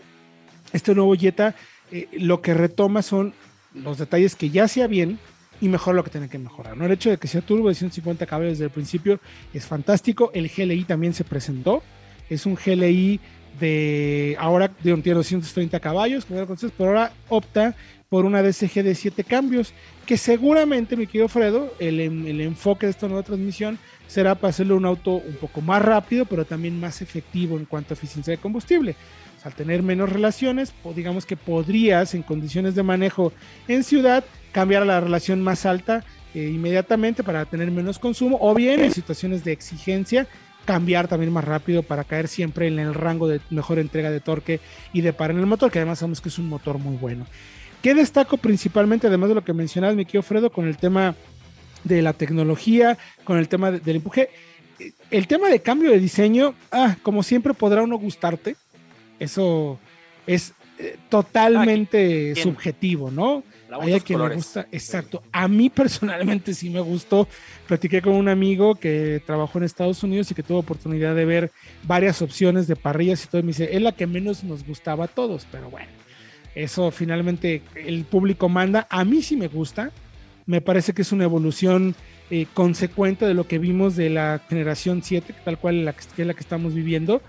este 0.73 0.95
nuevo 0.95 1.15
Jetta 1.15 1.55
eh, 1.91 2.09
lo 2.13 2.41
que 2.41 2.55
retoma 2.55 3.03
son 3.03 3.35
los 3.75 3.99
detalles 3.99 4.37
que 4.37 4.51
ya 4.51 4.65
hacía 4.65 4.87
bien 4.87 5.19
y 5.61 5.69
mejor 5.69 5.95
lo 5.95 6.05
que 6.05 6.11
tiene 6.11 6.29
que 6.29 6.39
mejorar. 6.39 6.77
¿no? 6.77 6.85
El 6.85 6.93
hecho 6.93 7.11
de 7.11 7.19
que 7.19 7.29
sea 7.29 7.41
turbo 7.41 7.69
de 7.69 7.75
150 7.75 8.27
caballos 8.27 8.53
desde 8.55 8.65
el 8.65 8.71
principio 8.71 9.21
es 9.53 9.67
fantástico. 9.67 10.31
El 10.35 10.49
GLI 10.49 10.85
también 10.85 11.15
se 11.15 11.25
presentó. 11.25 11.83
Es 12.29 12.47
un 12.47 12.55
GLI 12.55 13.21
de 13.61 14.37
ahora 14.39 14.71
de 14.83 14.93
un 14.93 15.03
tiene 15.03 15.17
230 15.17 15.79
caballos, 15.79 16.27
pero 16.27 16.47
ahora 16.79 17.13
opta 17.29 17.77
por 18.09 18.25
una 18.25 18.43
DSG 18.43 18.83
de 18.83 18.95
7 18.95 19.25
cambios, 19.25 19.73
que 20.07 20.17
seguramente, 20.17 20.97
mi 20.97 21.07
querido 21.07 21.29
Fredo, 21.29 21.75
el, 21.79 22.01
el 22.01 22.41
enfoque 22.41 22.87
de 22.87 22.91
esta 22.91 23.07
nueva 23.09 23.23
transmisión 23.23 23.79
será 24.07 24.35
para 24.35 24.51
hacerle 24.51 24.75
un 24.75 24.85
auto 24.85 25.15
un 25.15 25.35
poco 25.41 25.61
más 25.61 25.83
rápido, 25.83 26.25
pero 26.25 26.45
también 26.45 26.79
más 26.79 27.03
efectivo 27.03 27.57
en 27.57 27.65
cuanto 27.65 27.95
a 27.95 27.97
eficiencia 27.97 28.33
de 28.33 28.39
combustible 28.39 28.97
al 29.45 29.55
tener 29.55 29.83
menos 29.83 30.11
relaciones, 30.11 30.73
digamos 30.97 31.27
que 31.27 31.37
podrías 31.37 32.15
en 32.15 32.23
condiciones 32.23 32.75
de 32.75 32.83
manejo 32.83 33.33
en 33.69 33.85
ciudad 33.85 34.25
cambiar 34.53 34.83
a 34.83 34.87
la 34.87 35.01
relación 35.01 35.43
más 35.43 35.67
alta 35.67 36.05
eh, 36.35 36.51
inmediatamente 36.53 37.23
para 37.23 37.45
tener 37.45 37.71
menos 37.71 37.99
consumo 37.99 38.39
o 38.41 38.55
bien 38.55 38.81
en 38.81 38.91
situaciones 38.91 39.45
de 39.45 39.53
exigencia 39.53 40.27
cambiar 40.65 41.09
también 41.09 41.33
más 41.33 41.45
rápido 41.45 41.83
para 41.83 42.05
caer 42.05 42.27
siempre 42.27 42.67
en 42.69 42.79
el 42.79 42.95
rango 42.95 43.29
de 43.29 43.41
mejor 43.51 43.79
entrega 43.79 44.11
de 44.11 44.21
torque 44.21 44.61
y 44.93 45.03
de 45.03 45.13
par 45.13 45.31
en 45.31 45.39
el 45.39 45.47
motor, 45.47 45.71
que 45.71 45.79
además 45.79 45.99
sabemos 45.99 46.23
que 46.23 46.31
es 46.31 46.39
un 46.39 46.49
motor 46.49 46.79
muy 46.79 46.97
bueno. 46.97 47.27
¿Qué 47.83 47.95
destaco 47.95 48.39
principalmente, 48.39 49.07
además 49.09 49.29
de 49.29 49.35
lo 49.35 49.45
que 49.45 49.53
mencionabas, 49.53 49.95
mi 49.95 50.07
querido 50.07 50.23
Fredo, 50.23 50.51
con 50.51 50.67
el 50.67 50.79
tema 50.79 51.15
de 51.85 52.01
la 52.01 52.15
tecnología, 52.15 52.97
con 53.25 53.37
el 53.37 53.47
tema 53.47 53.71
del 53.71 53.97
empuje? 53.97 54.31
El 55.11 55.27
tema 55.27 55.51
de 55.51 55.61
cambio 55.61 55.91
de 55.91 56.01
diseño, 56.01 56.55
ah, 56.73 56.97
como 57.03 57.23
siempre 57.23 57.53
podrá 57.53 57.83
uno 57.83 57.99
gustarte, 57.99 58.57
eso 59.25 59.79
es 60.27 60.55
eh, 60.79 60.97
totalmente 61.09 62.33
ah, 62.37 62.41
subjetivo, 62.41 63.11
¿no? 63.11 63.45
Hay 63.81 63.93
a 63.93 64.01
quien 64.01 64.21
le 64.21 64.35
gusta, 64.35 64.67
exacto. 64.73 65.23
A 65.33 65.49
mí 65.49 65.71
personalmente 65.71 66.55
sí 66.55 66.71
me 66.71 66.81
gustó. 66.81 67.29
Platiqué 67.67 68.03
con 68.03 68.15
un 68.15 68.29
amigo 68.29 68.75
que 68.75 69.23
trabajó 69.27 69.59
en 69.59 69.65
Estados 69.65 70.03
Unidos 70.03 70.31
y 70.31 70.35
que 70.35 70.43
tuvo 70.43 70.59
oportunidad 70.59 71.15
de 71.15 71.25
ver 71.25 71.53
varias 71.85 72.23
opciones 72.23 72.67
de 72.67 72.77
parrillas 72.77 73.25
y 73.25 73.29
todo. 73.29 73.41
Y 73.41 73.45
me 73.45 73.49
dice, 73.49 73.69
es 73.75 73.83
la 73.83 73.93
que 73.93 74.07
menos 74.07 74.45
nos 74.45 74.67
gustaba 74.67 75.05
a 75.05 75.09
todos, 75.09 75.47
pero 75.51 75.71
bueno, 75.71 75.89
eso 76.55 76.91
finalmente 76.91 77.63
el 77.75 78.05
público 78.05 78.49
manda. 78.49 78.87
A 78.91 79.05
mí 79.05 79.23
sí 79.23 79.37
me 79.37 79.49
gusta. 79.49 79.91
Me 80.47 80.61
parece 80.61 80.93
que 80.93 81.03
es 81.03 81.13
una 81.13 81.25
evolución 81.25 81.95
eh, 82.31 82.47
consecuente 82.53 83.27
de 83.27 83.35
lo 83.35 83.47
que 83.47 83.59
vimos 83.59 83.97
de 83.97 84.11
la 84.11 84.41
generación 84.49 85.03
7, 85.03 85.35
tal 85.45 85.59
cual 85.59 85.85
la 85.85 85.93
que, 85.95 86.23
es 86.23 86.27
la 86.27 86.35
que 86.35 86.41
estamos 86.41 86.75
viviendo. 86.75 87.23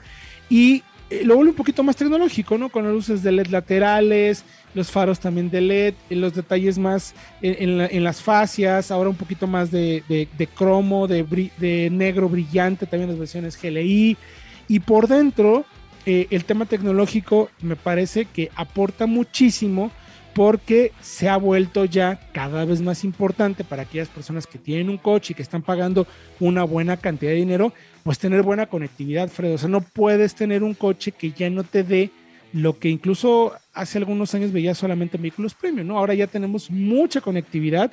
Y 0.49 0.83
eh, 1.09 1.23
lo 1.23 1.35
vuelve 1.35 1.51
un 1.51 1.55
poquito 1.55 1.83
más 1.83 1.95
tecnológico, 1.95 2.57
¿no? 2.57 2.69
Con 2.69 2.83
las 2.83 2.93
luces 2.93 3.21
de 3.21 3.31
LED 3.31 3.47
laterales, 3.47 4.43
los 4.73 4.91
faros 4.91 5.19
también 5.19 5.49
de 5.49 5.61
LED, 5.61 5.93
los 6.09 6.33
detalles 6.33 6.77
más 6.77 7.13
en, 7.41 8.03
las 8.03 8.21
fascias, 8.21 8.91
ahora 8.91 9.09
un 9.09 9.15
poquito 9.15 9.47
más 9.47 9.71
de, 9.71 10.03
cromo, 10.55 11.07
de, 11.07 11.23
de, 11.57 11.89
negro 11.91 12.27
brillante, 12.27 12.85
también 12.85 13.09
las 13.09 13.19
versiones 13.19 13.59
GLI. 13.61 14.17
Y 14.67 14.79
por 14.79 15.07
dentro, 15.07 15.65
eh, 16.05 16.27
el 16.29 16.45
tema 16.45 16.65
tecnológico 16.65 17.49
me 17.61 17.75
parece 17.75 18.25
que 18.25 18.51
aporta 18.55 19.05
muchísimo 19.05 19.91
porque 20.35 20.91
se 20.99 21.29
ha 21.29 21.37
vuelto 21.37 21.85
ya 21.85 22.19
cada 22.33 22.65
vez 22.65 22.81
más 22.81 23.05
importante 23.05 23.63
para 23.63 23.83
aquellas 23.83 24.09
personas 24.09 24.45
que 24.45 24.59
tienen 24.59 24.89
un 24.89 24.97
coche 24.97 25.31
y 25.31 25.35
que 25.35 25.41
están 25.41 25.61
pagando 25.61 26.05
una 26.41 26.65
buena 26.65 26.97
cantidad 26.97 27.31
de 27.31 27.37
dinero, 27.37 27.73
pues 28.05 28.19
tener 28.19 28.43
buena 28.43 28.67
conectividad, 28.67 29.29
Fredo. 29.29 29.55
O 29.55 29.57
sea, 29.57 29.67
no 29.67 29.81
puedes 29.81 30.35
tener 30.35 30.61
un 30.61 30.75
coche 30.75 31.11
que 31.11 31.31
ya 31.31 31.49
no 31.49 31.63
te 31.63 31.81
dé 31.83 32.11
lo 32.53 32.77
que 32.77 32.87
incluso 32.87 33.53
hace 33.73 33.97
algunos 33.97 34.35
años 34.35 34.51
veía 34.51 34.75
solamente 34.75 35.17
en 35.17 35.23
vehículos 35.23 35.55
premium, 35.55 35.87
¿no? 35.87 35.97
Ahora 35.97 36.13
ya 36.13 36.27
tenemos 36.27 36.69
mucha 36.69 37.19
conectividad 37.19 37.91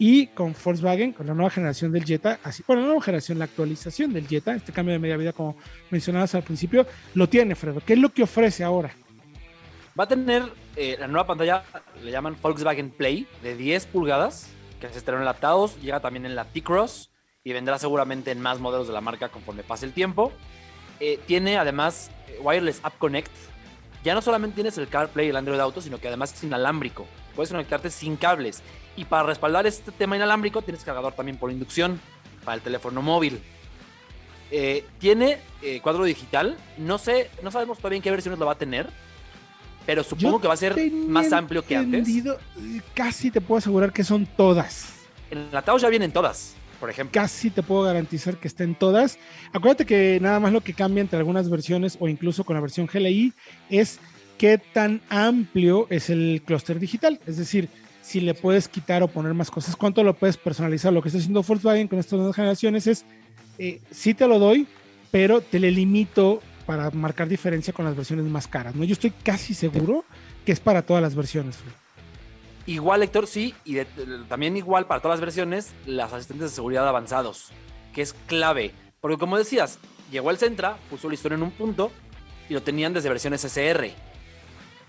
y 0.00 0.26
con 0.26 0.52
Volkswagen, 0.64 1.12
con 1.12 1.28
la 1.28 1.34
nueva 1.34 1.48
generación 1.48 1.92
del 1.92 2.04
Jetta, 2.04 2.40
así, 2.42 2.64
bueno, 2.66 2.82
la 2.82 2.88
nueva 2.88 3.02
generación, 3.02 3.38
la 3.38 3.44
actualización 3.44 4.12
del 4.12 4.26
Jetta, 4.26 4.52
este 4.52 4.72
cambio 4.72 4.94
de 4.94 4.98
media 4.98 5.16
vida 5.16 5.32
como 5.32 5.56
mencionabas 5.90 6.34
al 6.34 6.42
principio, 6.42 6.84
lo 7.14 7.28
tiene, 7.28 7.54
Fredo. 7.54 7.80
¿Qué 7.86 7.92
es 7.92 8.00
lo 8.00 8.08
que 8.08 8.24
ofrece 8.24 8.64
ahora? 8.64 8.90
Va 9.98 10.04
a 10.04 10.08
tener 10.08 10.42
eh, 10.74 10.96
la 10.98 11.06
nueva 11.06 11.28
pantalla, 11.28 11.62
le 12.02 12.10
llaman 12.10 12.36
Volkswagen 12.42 12.90
Play, 12.90 13.28
de 13.44 13.56
10 13.56 13.86
pulgadas, 13.86 14.50
que 14.80 14.88
se 14.88 14.98
estrenó 14.98 15.20
en 15.20 15.26
la 15.26 15.34
Taos, 15.34 15.80
llega 15.80 16.00
también 16.00 16.26
en 16.26 16.34
la 16.34 16.46
T-Cross 16.46 17.11
y 17.44 17.52
vendrá 17.52 17.78
seguramente 17.78 18.30
en 18.30 18.40
más 18.40 18.60
modelos 18.60 18.86
de 18.86 18.92
la 18.92 19.00
marca 19.00 19.28
conforme 19.28 19.62
pase 19.62 19.86
el 19.86 19.92
tiempo. 19.92 20.32
Eh, 21.00 21.18
tiene 21.26 21.58
además 21.58 22.10
eh, 22.28 22.38
Wireless 22.40 22.80
App 22.82 22.98
Connect. 22.98 23.30
Ya 24.04 24.14
no 24.14 24.22
solamente 24.22 24.56
tienes 24.56 24.78
el 24.78 24.88
CarPlay 24.88 25.26
y 25.26 25.30
el 25.30 25.36
Android 25.36 25.58
Auto, 25.58 25.80
sino 25.80 25.98
que 25.98 26.08
además 26.08 26.32
es 26.32 26.44
inalámbrico. 26.44 27.06
Puedes 27.34 27.50
conectarte 27.50 27.90
sin 27.90 28.16
cables. 28.16 28.62
Y 28.96 29.04
para 29.04 29.24
respaldar 29.24 29.66
este 29.66 29.90
tema 29.92 30.16
inalámbrico, 30.16 30.62
tienes 30.62 30.84
cargador 30.84 31.14
también 31.14 31.38
por 31.38 31.50
inducción 31.50 32.00
para 32.44 32.56
el 32.56 32.62
teléfono 32.62 33.00
móvil. 33.00 33.40
tiene 34.98 35.38
cuadro 35.82 36.04
digital. 36.04 36.56
No 36.78 36.98
sé, 36.98 37.30
no 37.42 37.50
sabemos 37.50 37.78
todavía 37.78 37.96
en 37.96 38.02
qué 38.02 38.10
versiones 38.10 38.38
lo 38.38 38.46
va 38.46 38.52
a 38.52 38.58
tener 38.58 38.90
pero 39.84 40.04
supongo 40.04 40.40
que 40.40 40.46
va 40.46 40.54
a 40.54 40.56
ser 40.56 40.78
más 40.92 41.32
amplio 41.32 41.64
que 41.64 41.74
antes. 41.74 42.06
Casi 42.94 43.32
te 43.32 43.40
puedo 43.40 43.58
asegurar 43.58 43.92
que 43.92 44.04
son 44.04 44.26
todas. 44.26 44.94
En 45.28 45.50
la 45.50 45.62
Taos 45.62 45.82
ya 45.82 45.88
vienen 45.88 46.12
todas, 46.12 46.54
por 46.82 46.90
ejemplo. 46.90 47.12
Casi 47.14 47.50
te 47.50 47.62
puedo 47.62 47.82
garantizar 47.82 48.38
que 48.38 48.48
estén 48.48 48.74
todas. 48.74 49.16
Acuérdate 49.52 49.86
que 49.86 50.18
nada 50.20 50.40
más 50.40 50.52
lo 50.52 50.62
que 50.62 50.74
cambia 50.74 51.00
entre 51.00 51.16
algunas 51.16 51.48
versiones 51.48 51.96
o 52.00 52.08
incluso 52.08 52.42
con 52.42 52.54
la 52.54 52.60
versión 52.60 52.88
GLI 52.92 53.32
es 53.70 54.00
qué 54.36 54.58
tan 54.58 55.00
amplio 55.08 55.86
es 55.90 56.10
el 56.10 56.42
clúster 56.44 56.80
digital. 56.80 57.20
Es 57.24 57.36
decir, 57.36 57.68
si 58.02 58.20
le 58.20 58.34
puedes 58.34 58.66
quitar 58.66 59.04
o 59.04 59.06
poner 59.06 59.32
más 59.32 59.48
cosas, 59.48 59.76
cuánto 59.76 60.02
lo 60.02 60.14
puedes 60.14 60.36
personalizar. 60.36 60.92
Lo 60.92 61.02
que 61.02 61.10
está 61.10 61.20
haciendo 61.20 61.44
Volkswagen 61.44 61.86
con 61.86 62.00
estas 62.00 62.14
nuevas 62.14 62.34
generaciones 62.34 62.88
es, 62.88 63.04
eh, 63.60 63.80
sí 63.92 64.12
te 64.12 64.26
lo 64.26 64.40
doy, 64.40 64.66
pero 65.12 65.40
te 65.40 65.60
le 65.60 65.70
limito 65.70 66.42
para 66.66 66.90
marcar 66.90 67.28
diferencia 67.28 67.72
con 67.72 67.84
las 67.84 67.94
versiones 67.94 68.24
más 68.24 68.48
caras, 68.48 68.74
¿no? 68.74 68.82
Yo 68.82 68.94
estoy 68.94 69.12
casi 69.22 69.54
seguro 69.54 70.04
que 70.44 70.50
es 70.50 70.58
para 70.58 70.82
todas 70.82 71.00
las 71.00 71.14
versiones. 71.14 71.58
Igual, 72.66 73.02
Héctor, 73.02 73.26
sí, 73.26 73.54
y 73.64 73.82
también 74.28 74.56
igual 74.56 74.86
para 74.86 75.00
todas 75.00 75.18
las 75.18 75.20
versiones, 75.20 75.72
las 75.84 76.12
asistentes 76.12 76.50
de 76.50 76.54
seguridad 76.54 76.86
avanzados, 76.86 77.50
que 77.92 78.02
es 78.02 78.14
clave. 78.26 78.72
Porque 79.00 79.18
como 79.18 79.36
decías, 79.36 79.78
llegó 80.12 80.30
el 80.30 80.38
Centra, 80.38 80.76
puso 80.88 81.08
la 81.08 81.14
historia 81.14 81.34
en 81.34 81.42
un 81.42 81.50
punto 81.50 81.90
y 82.48 82.54
lo 82.54 82.62
tenían 82.62 82.92
desde 82.92 83.08
versiones 83.08 83.44
SR, 83.44 83.92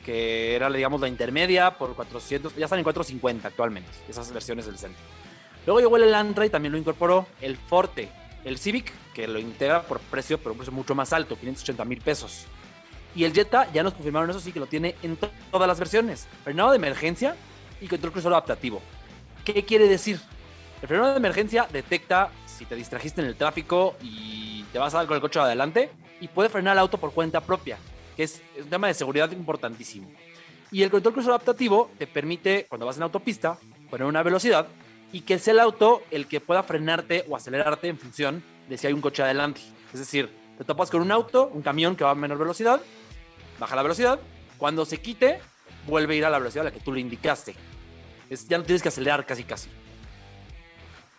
que 0.05 0.55
era, 0.55 0.69
digamos, 0.69 1.01
la 1.01 1.07
intermedia 1.07 1.71
por 1.77 1.95
400, 1.95 2.55
ya 2.55 2.65
están 2.65 2.77
en 2.77 2.83
450 2.83 3.47
actualmente, 3.47 3.89
esas 4.07 4.31
versiones 4.31 4.67
del 4.67 4.77
Centra. 4.77 5.01
Luego 5.65 5.79
llegó 5.79 5.97
el 5.97 6.03
Elantra 6.03 6.45
y 6.45 6.49
también 6.49 6.73
lo 6.73 6.77
incorporó 6.77 7.25
el 7.41 7.57
Forte, 7.57 8.09
el 8.43 8.59
Civic, 8.59 8.91
que 9.13 9.27
lo 9.27 9.39
integra 9.39 9.81
por 9.83 9.99
precio, 9.99 10.37
pero 10.37 10.51
un 10.51 10.57
precio 10.57 10.73
mucho 10.73 10.93
más 10.93 11.11
alto, 11.11 11.37
580 11.37 11.85
mil 11.85 12.01
pesos. 12.01 12.45
Y 13.15 13.23
el 13.23 13.33
Jetta 13.33 13.71
ya 13.71 13.81
nos 13.81 13.93
confirmaron 13.93 14.29
eso 14.29 14.39
sí 14.39 14.51
que 14.51 14.59
lo 14.59 14.65
tiene 14.65 14.95
en 15.01 15.17
todas 15.51 15.67
las 15.67 15.79
versiones. 15.79 16.27
Frenado 16.43 16.71
de 16.71 16.77
emergencia 16.77 17.35
y 17.83 17.87
control 17.87 18.13
crucero 18.13 18.33
adaptativo. 18.35 18.81
¿Qué 19.43 19.65
quiere 19.65 19.87
decir? 19.87 20.19
El 20.81 20.87
frenado 20.87 21.11
de 21.11 21.17
emergencia 21.17 21.67
detecta 21.71 22.31
si 22.45 22.65
te 22.65 22.75
distrajiste 22.75 23.21
en 23.21 23.27
el 23.27 23.35
tráfico 23.35 23.95
y 24.01 24.63
te 24.71 24.79
vas 24.79 24.93
a 24.93 24.99
dar 24.99 25.07
con 25.07 25.15
el 25.15 25.21
coche 25.21 25.39
adelante 25.39 25.91
y 26.21 26.29
puede 26.29 26.49
frenar 26.49 26.73
el 26.73 26.79
auto 26.79 26.97
por 26.97 27.13
cuenta 27.13 27.41
propia, 27.41 27.77
que 28.15 28.23
es, 28.23 28.41
un 28.57 28.69
tema 28.69 28.87
de 28.87 28.93
seguridad 28.93 29.29
importantísimo. 29.31 30.09
Y 30.71 30.81
el 30.81 30.89
control 30.89 31.13
crucero 31.13 31.35
adaptativo 31.35 31.91
te 31.97 32.07
permite, 32.07 32.65
cuando 32.69 32.85
vas 32.85 32.95
en 32.95 33.03
autopista, 33.03 33.57
poner 33.89 34.07
una 34.07 34.23
velocidad 34.23 34.67
y 35.11 35.21
que 35.21 35.37
sea 35.39 35.53
el 35.53 35.59
auto 35.59 36.03
el 36.09 36.27
que 36.27 36.39
pueda 36.39 36.63
frenarte 36.63 37.25
o 37.29 37.35
acelerarte 37.35 37.89
en 37.89 37.99
función 37.99 38.43
de 38.69 38.77
si 38.77 38.87
hay 38.87 38.93
un 38.93 39.01
coche 39.01 39.23
adelante. 39.23 39.59
Es 39.93 39.99
decir, 39.99 40.29
te 40.57 40.63
topas 40.63 40.89
con 40.89 41.01
un 41.01 41.11
auto, 41.11 41.51
un 41.53 41.61
camión 41.61 41.97
que 41.97 42.05
va 42.05 42.11
a 42.11 42.15
menor 42.15 42.37
velocidad, 42.37 42.81
baja 43.59 43.75
la 43.75 43.83
velocidad, 43.83 44.19
cuando 44.57 44.85
se 44.85 45.01
quite, 45.01 45.39
vuelve 45.85 46.13
a 46.13 46.17
ir 46.17 46.25
a 46.25 46.29
la 46.29 46.39
velocidad 46.39 46.65
a 46.65 46.69
la 46.69 46.73
que 46.73 46.79
tú 46.79 46.93
le 46.93 47.01
indicaste. 47.01 47.55
Es, 48.33 48.47
ya 48.47 48.57
no 48.57 48.63
tienes 48.63 48.81
que 48.81 48.89
acelerar 48.89 49.25
casi 49.25 49.43
casi. 49.43 49.69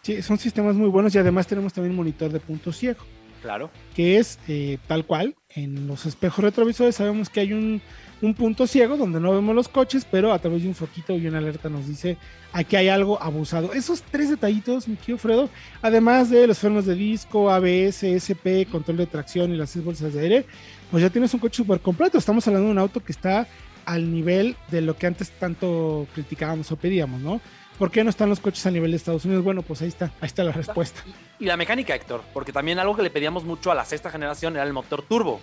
Sí, 0.02 0.20
son 0.22 0.38
sistemas 0.38 0.74
muy 0.74 0.88
buenos 0.88 1.14
y 1.14 1.18
además 1.18 1.46
tenemos 1.46 1.72
también 1.72 1.94
monitor 1.94 2.30
de 2.30 2.40
punto 2.40 2.72
ciego. 2.72 3.00
Claro. 3.40 3.70
Que 3.94 4.18
es 4.18 4.38
eh, 4.48 4.78
tal 4.86 5.04
cual, 5.04 5.34
en 5.50 5.86
los 5.86 6.06
espejos 6.06 6.44
retrovisores 6.44 6.96
sabemos 6.96 7.28
que 7.28 7.40
hay 7.40 7.52
un 7.52 7.82
un 8.24 8.34
punto 8.34 8.66
ciego 8.66 8.96
donde 8.96 9.20
no 9.20 9.32
vemos 9.32 9.54
los 9.54 9.68
coches, 9.68 10.06
pero 10.10 10.32
a 10.32 10.38
través 10.38 10.62
de 10.62 10.68
un 10.68 10.74
foquito 10.74 11.14
y 11.14 11.26
una 11.26 11.38
alerta 11.38 11.68
nos 11.68 11.86
dice 11.86 12.16
aquí 12.52 12.76
hay 12.76 12.88
algo 12.88 13.20
abusado. 13.22 13.72
Esos 13.72 14.02
tres 14.02 14.30
detallitos, 14.30 14.88
mi 14.88 14.96
querido 14.96 15.18
Fredo, 15.18 15.50
además 15.82 16.30
de 16.30 16.46
los 16.46 16.58
frenos 16.58 16.86
de 16.86 16.94
disco, 16.94 17.50
ABS, 17.50 18.04
SP, 18.04 18.66
control 18.70 18.98
de 18.98 19.06
tracción 19.06 19.52
y 19.52 19.56
las 19.56 19.70
seis 19.70 19.84
bolsas 19.84 20.14
de 20.14 20.20
aire, 20.20 20.46
pues 20.90 21.02
ya 21.02 21.10
tienes 21.10 21.34
un 21.34 21.40
coche 21.40 21.56
súper 21.56 21.80
completo. 21.80 22.18
Estamos 22.18 22.46
hablando 22.46 22.66
de 22.66 22.72
un 22.72 22.78
auto 22.78 23.00
que 23.00 23.12
está 23.12 23.46
al 23.86 24.12
nivel 24.12 24.56
de 24.70 24.80
lo 24.80 24.96
que 24.96 25.06
antes 25.06 25.30
tanto 25.30 26.06
criticábamos 26.14 26.70
o 26.72 26.76
pedíamos, 26.76 27.20
¿no? 27.20 27.40
¿Por 27.78 27.90
qué 27.90 28.04
no 28.04 28.10
están 28.10 28.28
los 28.28 28.38
coches 28.38 28.64
a 28.66 28.70
nivel 28.70 28.92
de 28.92 28.96
Estados 28.96 29.24
Unidos? 29.24 29.42
Bueno, 29.42 29.62
pues 29.62 29.82
ahí 29.82 29.88
está, 29.88 30.06
ahí 30.20 30.26
está 30.26 30.44
la 30.44 30.52
respuesta. 30.52 31.02
Y, 31.40 31.44
y 31.44 31.46
la 31.46 31.56
mecánica, 31.56 31.94
Héctor, 31.94 32.22
porque 32.32 32.52
también 32.52 32.78
algo 32.78 32.94
que 32.94 33.02
le 33.02 33.10
pedíamos 33.10 33.44
mucho 33.44 33.72
a 33.72 33.74
la 33.74 33.84
sexta 33.84 34.10
generación 34.10 34.54
era 34.54 34.64
el 34.64 34.72
motor 34.72 35.02
turbo 35.02 35.40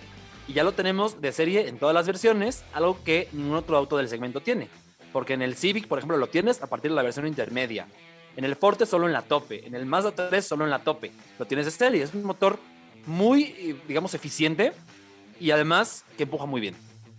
y 0.48 0.54
ya 0.54 0.64
lo 0.64 0.72
tenemos 0.72 1.20
de 1.20 1.32
serie 1.32 1.68
en 1.68 1.78
todas 1.78 1.94
las 1.94 2.06
versiones, 2.06 2.64
algo 2.72 3.02
que 3.04 3.28
ningún 3.32 3.56
otro 3.56 3.76
auto 3.76 3.96
del 3.96 4.08
segmento 4.08 4.40
tiene. 4.40 4.68
Porque 5.12 5.34
en 5.34 5.42
el 5.42 5.54
Civic, 5.54 5.86
por 5.86 5.98
ejemplo, 5.98 6.16
lo 6.16 6.28
tienes 6.28 6.62
a 6.62 6.66
partir 6.68 6.90
de 6.90 6.96
la 6.96 7.02
versión 7.02 7.26
intermedia. 7.26 7.86
En 8.36 8.44
el 8.44 8.56
Forte 8.56 8.86
solo 8.86 9.06
en 9.06 9.12
la 9.12 9.22
tope. 9.22 9.66
En 9.66 9.74
el 9.74 9.84
Mazda 9.84 10.12
3 10.12 10.44
solo 10.44 10.64
en 10.64 10.70
la 10.70 10.80
tope. 10.80 11.12
Lo 11.38 11.46
tienes 11.46 11.66
de 11.66 11.70
serie. 11.70 12.02
Es 12.02 12.14
un 12.14 12.24
motor 12.24 12.58
muy, 13.06 13.78
digamos, 13.86 14.14
eficiente 14.14 14.72
y 15.38 15.50
además 15.50 16.04
que 16.16 16.22
empuja 16.22 16.46
muy 16.46 16.60
bien. 16.60 16.74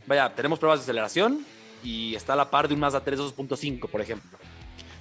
Vaya, 0.05 0.33
tenemos 0.33 0.59
pruebas 0.59 0.79
de 0.79 0.83
aceleración 0.83 1.45
y 1.83 2.15
está 2.15 2.33
a 2.33 2.35
la 2.35 2.49
par 2.49 2.67
de 2.67 2.73
un 2.73 2.79
Mazda 2.79 3.01
3 3.01 3.19
2.5, 3.19 3.87
por 3.89 4.01
ejemplo. 4.01 4.37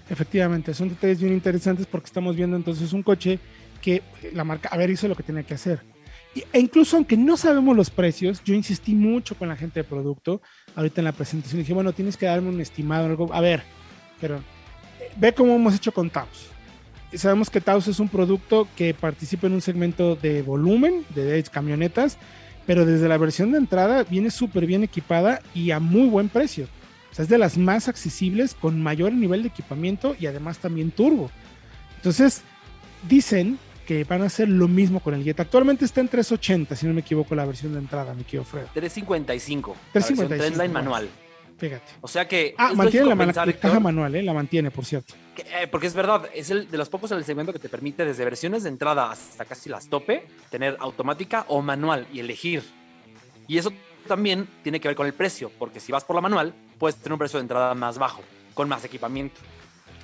Efectivamente, 0.09 0.75
son 0.75 0.89
detalles 0.89 1.21
bien 1.21 1.33
interesantes 1.33 1.87
porque 1.87 2.07
estamos 2.07 2.37
viendo 2.37 2.57
entonces 2.57 2.93
un 2.93 3.03
coche 3.03 3.39
que 3.81 4.03
la 4.33 4.45
marca, 4.45 4.69
a 4.69 4.77
ver, 4.77 4.91
hizo 4.91 5.09
lo 5.09 5.17
que 5.17 5.23
tenía 5.23 5.43
que 5.43 5.55
hacer 5.55 5.93
e 6.35 6.59
incluso 6.59 6.97
aunque 6.97 7.17
no 7.17 7.37
sabemos 7.37 7.77
los 7.77 7.91
precios, 7.91 8.43
yo 8.45 8.55
insistí 8.55 8.95
mucho 8.95 9.35
con 9.37 9.49
la 9.49 9.57
gente 9.57 9.81
de 9.81 9.85
producto. 9.85 10.41
Ahorita 10.75 11.01
en 11.01 11.05
la 11.05 11.13
presentación 11.13 11.61
dije, 11.61 11.75
bueno, 11.75 11.93
tienes 11.93 12.17
que 12.17 12.27
darme 12.27 12.49
un 12.49 12.61
estimado. 12.61 13.07
Algo. 13.07 13.33
A 13.35 13.41
ver, 13.41 13.63
pero 14.21 14.37
eh, 14.37 15.11
ve 15.17 15.35
cómo 15.35 15.55
hemos 15.55 15.75
hecho 15.75 15.93
con 15.93 16.09
Taos. 16.09 16.49
Sabemos 17.15 17.51
que 17.51 17.61
Taos 17.61 17.87
es 17.89 18.01
un 18.01 18.09
producto 18.09 18.67
que 18.77 18.95
participa 18.95 19.47
en 19.47 19.53
un 19.53 19.61
segmento 19.61 20.17
de 20.17 20.41
volumen, 20.41 21.05
de 21.11 21.43
camionetas, 21.51 22.17
pero 22.67 22.85
desde 22.85 23.09
la 23.09 23.19
versión 23.19 23.53
de 23.53 23.59
entrada 23.59 24.05
viene 24.05 24.31
súper 24.31 24.67
bien 24.67 24.83
equipada 24.83 25.41
y 25.55 25.71
a 25.71 25.81
muy 25.81 26.09
buen 26.09 26.29
precio. 26.29 26.67
O 27.11 27.15
sea, 27.15 27.25
es 27.25 27.29
de 27.29 27.39
las 27.39 27.59
más 27.59 27.89
accesibles, 27.89 28.55
con 28.55 28.83
mayor 28.83 29.13
nivel 29.13 29.43
de 29.43 29.49
equipamiento 29.49 30.17
y 30.19 30.27
además 30.27 30.59
también 30.59 30.91
turbo. 30.91 31.31
Entonces, 31.97 32.43
dicen 33.09 33.59
que 33.87 34.05
van 34.05 34.23
a 34.23 34.27
hacer 34.27 34.49
lo 34.49 34.69
mismo 34.69 35.01
con 35.01 35.15
el 35.15 35.25
Jetta. 35.25 35.43
Actualmente 35.43 35.85
está 35.85 36.01
en 36.01 36.09
380, 36.09 36.77
si 36.77 36.87
no 36.87 36.95
me 36.95 37.01
equivoco, 37.01 37.35
la 37.35 37.45
versión 37.45 37.73
de 37.73 37.81
entrada, 37.81 38.15
me 38.15 38.25
quiero 38.25 38.45
Fred. 38.45 38.65
355. 38.73 39.77
355. 39.93 40.43
Trendline 40.43 40.73
manual. 40.73 41.09
O 42.01 42.09
sea 42.09 42.27
que. 42.27 42.55
Ah, 42.59 42.73
mantiene 42.75 43.15
la, 43.15 43.53
caja 43.53 43.81
manual, 43.81 44.15
¿eh? 44.15 44.23
La 44.23 44.33
mantiene, 44.33 44.71
por 44.71 44.85
cierto. 44.85 45.15
Eh, 45.37 45.67
porque 45.71 45.87
es 45.87 45.95
verdad, 45.95 46.29
es 46.35 46.51
el 46.51 46.71
de 46.71 46.79
los 46.79 46.89
pocos 46.89 47.11
en 47.13 47.19
el 47.19 47.25
segmento 47.25 47.53
que 47.53 47.59
te 47.59 47.69
permite 47.69 48.05
desde 48.05 48.25
versiones 48.25 48.63
de 48.63 48.69
entrada 48.69 49.11
hasta 49.11 49.45
casi 49.45 49.71
las 49.71 49.89
tope, 49.89 50.27
tener 50.51 50.77
automática 50.81 51.45
o 51.49 51.63
manual 51.63 52.07
y 52.13 52.21
elegir. 52.21 52.63
Y 53.49 53.59
eso 53.59 53.73
también 54.07 54.49
tiene 54.63 54.81
que 54.81 54.89
ver 54.89 54.97
con 54.97 55.07
el 55.07 55.15
precio, 55.15 55.51
porque 55.59 55.81
si 55.81 55.93
vas 55.93 56.05
por 56.05 56.17
la 56.17 56.23
manual, 56.23 56.55
puedes 56.79 56.97
tener 56.97 57.13
un 57.13 57.19
precio 57.19 57.39
de 57.39 57.43
entrada 57.43 57.75
más 57.75 57.99
bajo, 57.99 58.23
con 58.55 58.69
más 58.69 58.85
equipamiento. 58.85 59.41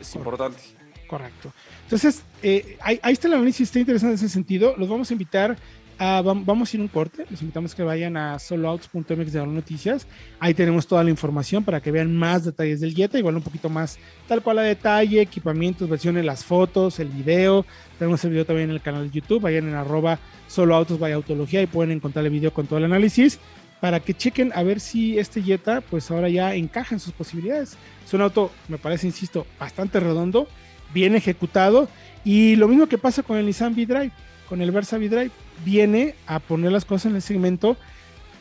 Es 0.00 0.14
importante. 0.14 0.60
Correcto. 1.08 1.52
Entonces, 1.84 2.22
eh, 2.42 2.76
ahí, 2.80 3.00
está 3.02 3.28
el 3.28 3.34
análisis, 3.34 3.62
está 3.62 3.78
interesante 3.78 4.12
en 4.12 4.14
ese 4.16 4.28
sentido. 4.28 4.74
Los 4.76 4.88
vamos 4.88 5.10
a 5.10 5.14
invitar 5.14 5.56
ah, 5.98 6.22
vamos 6.24 6.72
a 6.72 6.76
ir 6.76 6.80
un 6.80 6.88
corte. 6.88 7.26
Les 7.30 7.40
invitamos 7.40 7.74
que 7.74 7.82
vayan 7.82 8.16
a 8.16 8.38
soloouts.mx 8.38 9.32
de 9.32 9.46
noticias. 9.46 10.06
Ahí 10.40 10.54
tenemos 10.54 10.86
toda 10.86 11.04
la 11.04 11.10
información 11.10 11.64
para 11.64 11.80
que 11.80 11.90
vean 11.90 12.16
más 12.16 12.44
detalles 12.44 12.80
del 12.80 12.94
Jetta, 12.94 13.18
igual 13.18 13.36
un 13.36 13.42
poquito 13.42 13.68
más 13.68 13.98
tal 14.26 14.42
cual 14.42 14.58
a 14.58 14.62
detalle, 14.62 15.20
equipamientos, 15.20 15.88
versiones, 15.88 16.24
las 16.24 16.44
fotos, 16.44 16.98
el 17.00 17.08
video. 17.08 17.66
Tenemos 17.98 18.24
el 18.24 18.30
video 18.30 18.44
también 18.44 18.70
en 18.70 18.76
el 18.76 18.82
canal 18.82 19.10
de 19.10 19.14
YouTube. 19.14 19.42
Vayan 19.42 19.68
en 19.68 19.74
arroba 19.74 20.18
soloautos 20.46 20.98
by 20.98 21.12
autología 21.12 21.62
y 21.62 21.66
pueden 21.66 21.92
encontrar 21.92 22.24
el 22.24 22.30
video 22.30 22.52
con 22.52 22.66
todo 22.66 22.78
el 22.78 22.84
análisis 22.84 23.38
para 23.80 24.00
que 24.00 24.14
chequen 24.14 24.52
a 24.54 24.62
ver 24.62 24.80
si 24.80 25.18
este 25.18 25.42
Jetta 25.42 25.80
pues 25.80 26.10
ahora 26.10 26.28
ya 26.28 26.54
encaja 26.54 26.94
en 26.94 27.00
sus 27.00 27.12
posibilidades. 27.12 27.76
Es 28.04 28.14
un 28.14 28.22
auto, 28.22 28.50
me 28.68 28.78
parece, 28.78 29.06
insisto, 29.06 29.46
bastante 29.58 30.00
redondo, 30.00 30.48
bien 30.92 31.14
ejecutado 31.14 31.88
y 32.24 32.56
lo 32.56 32.68
mismo 32.68 32.88
que 32.88 32.98
pasa 32.98 33.22
con 33.22 33.36
el 33.36 33.46
Nissan 33.46 33.74
V-Drive, 33.74 34.12
con 34.48 34.62
el 34.62 34.70
Versa 34.70 34.96
V-Drive, 34.96 35.30
viene 35.64 36.14
a 36.26 36.38
poner 36.38 36.72
las 36.72 36.84
cosas 36.84 37.06
en 37.06 37.16
el 37.16 37.22
segmento 37.22 37.76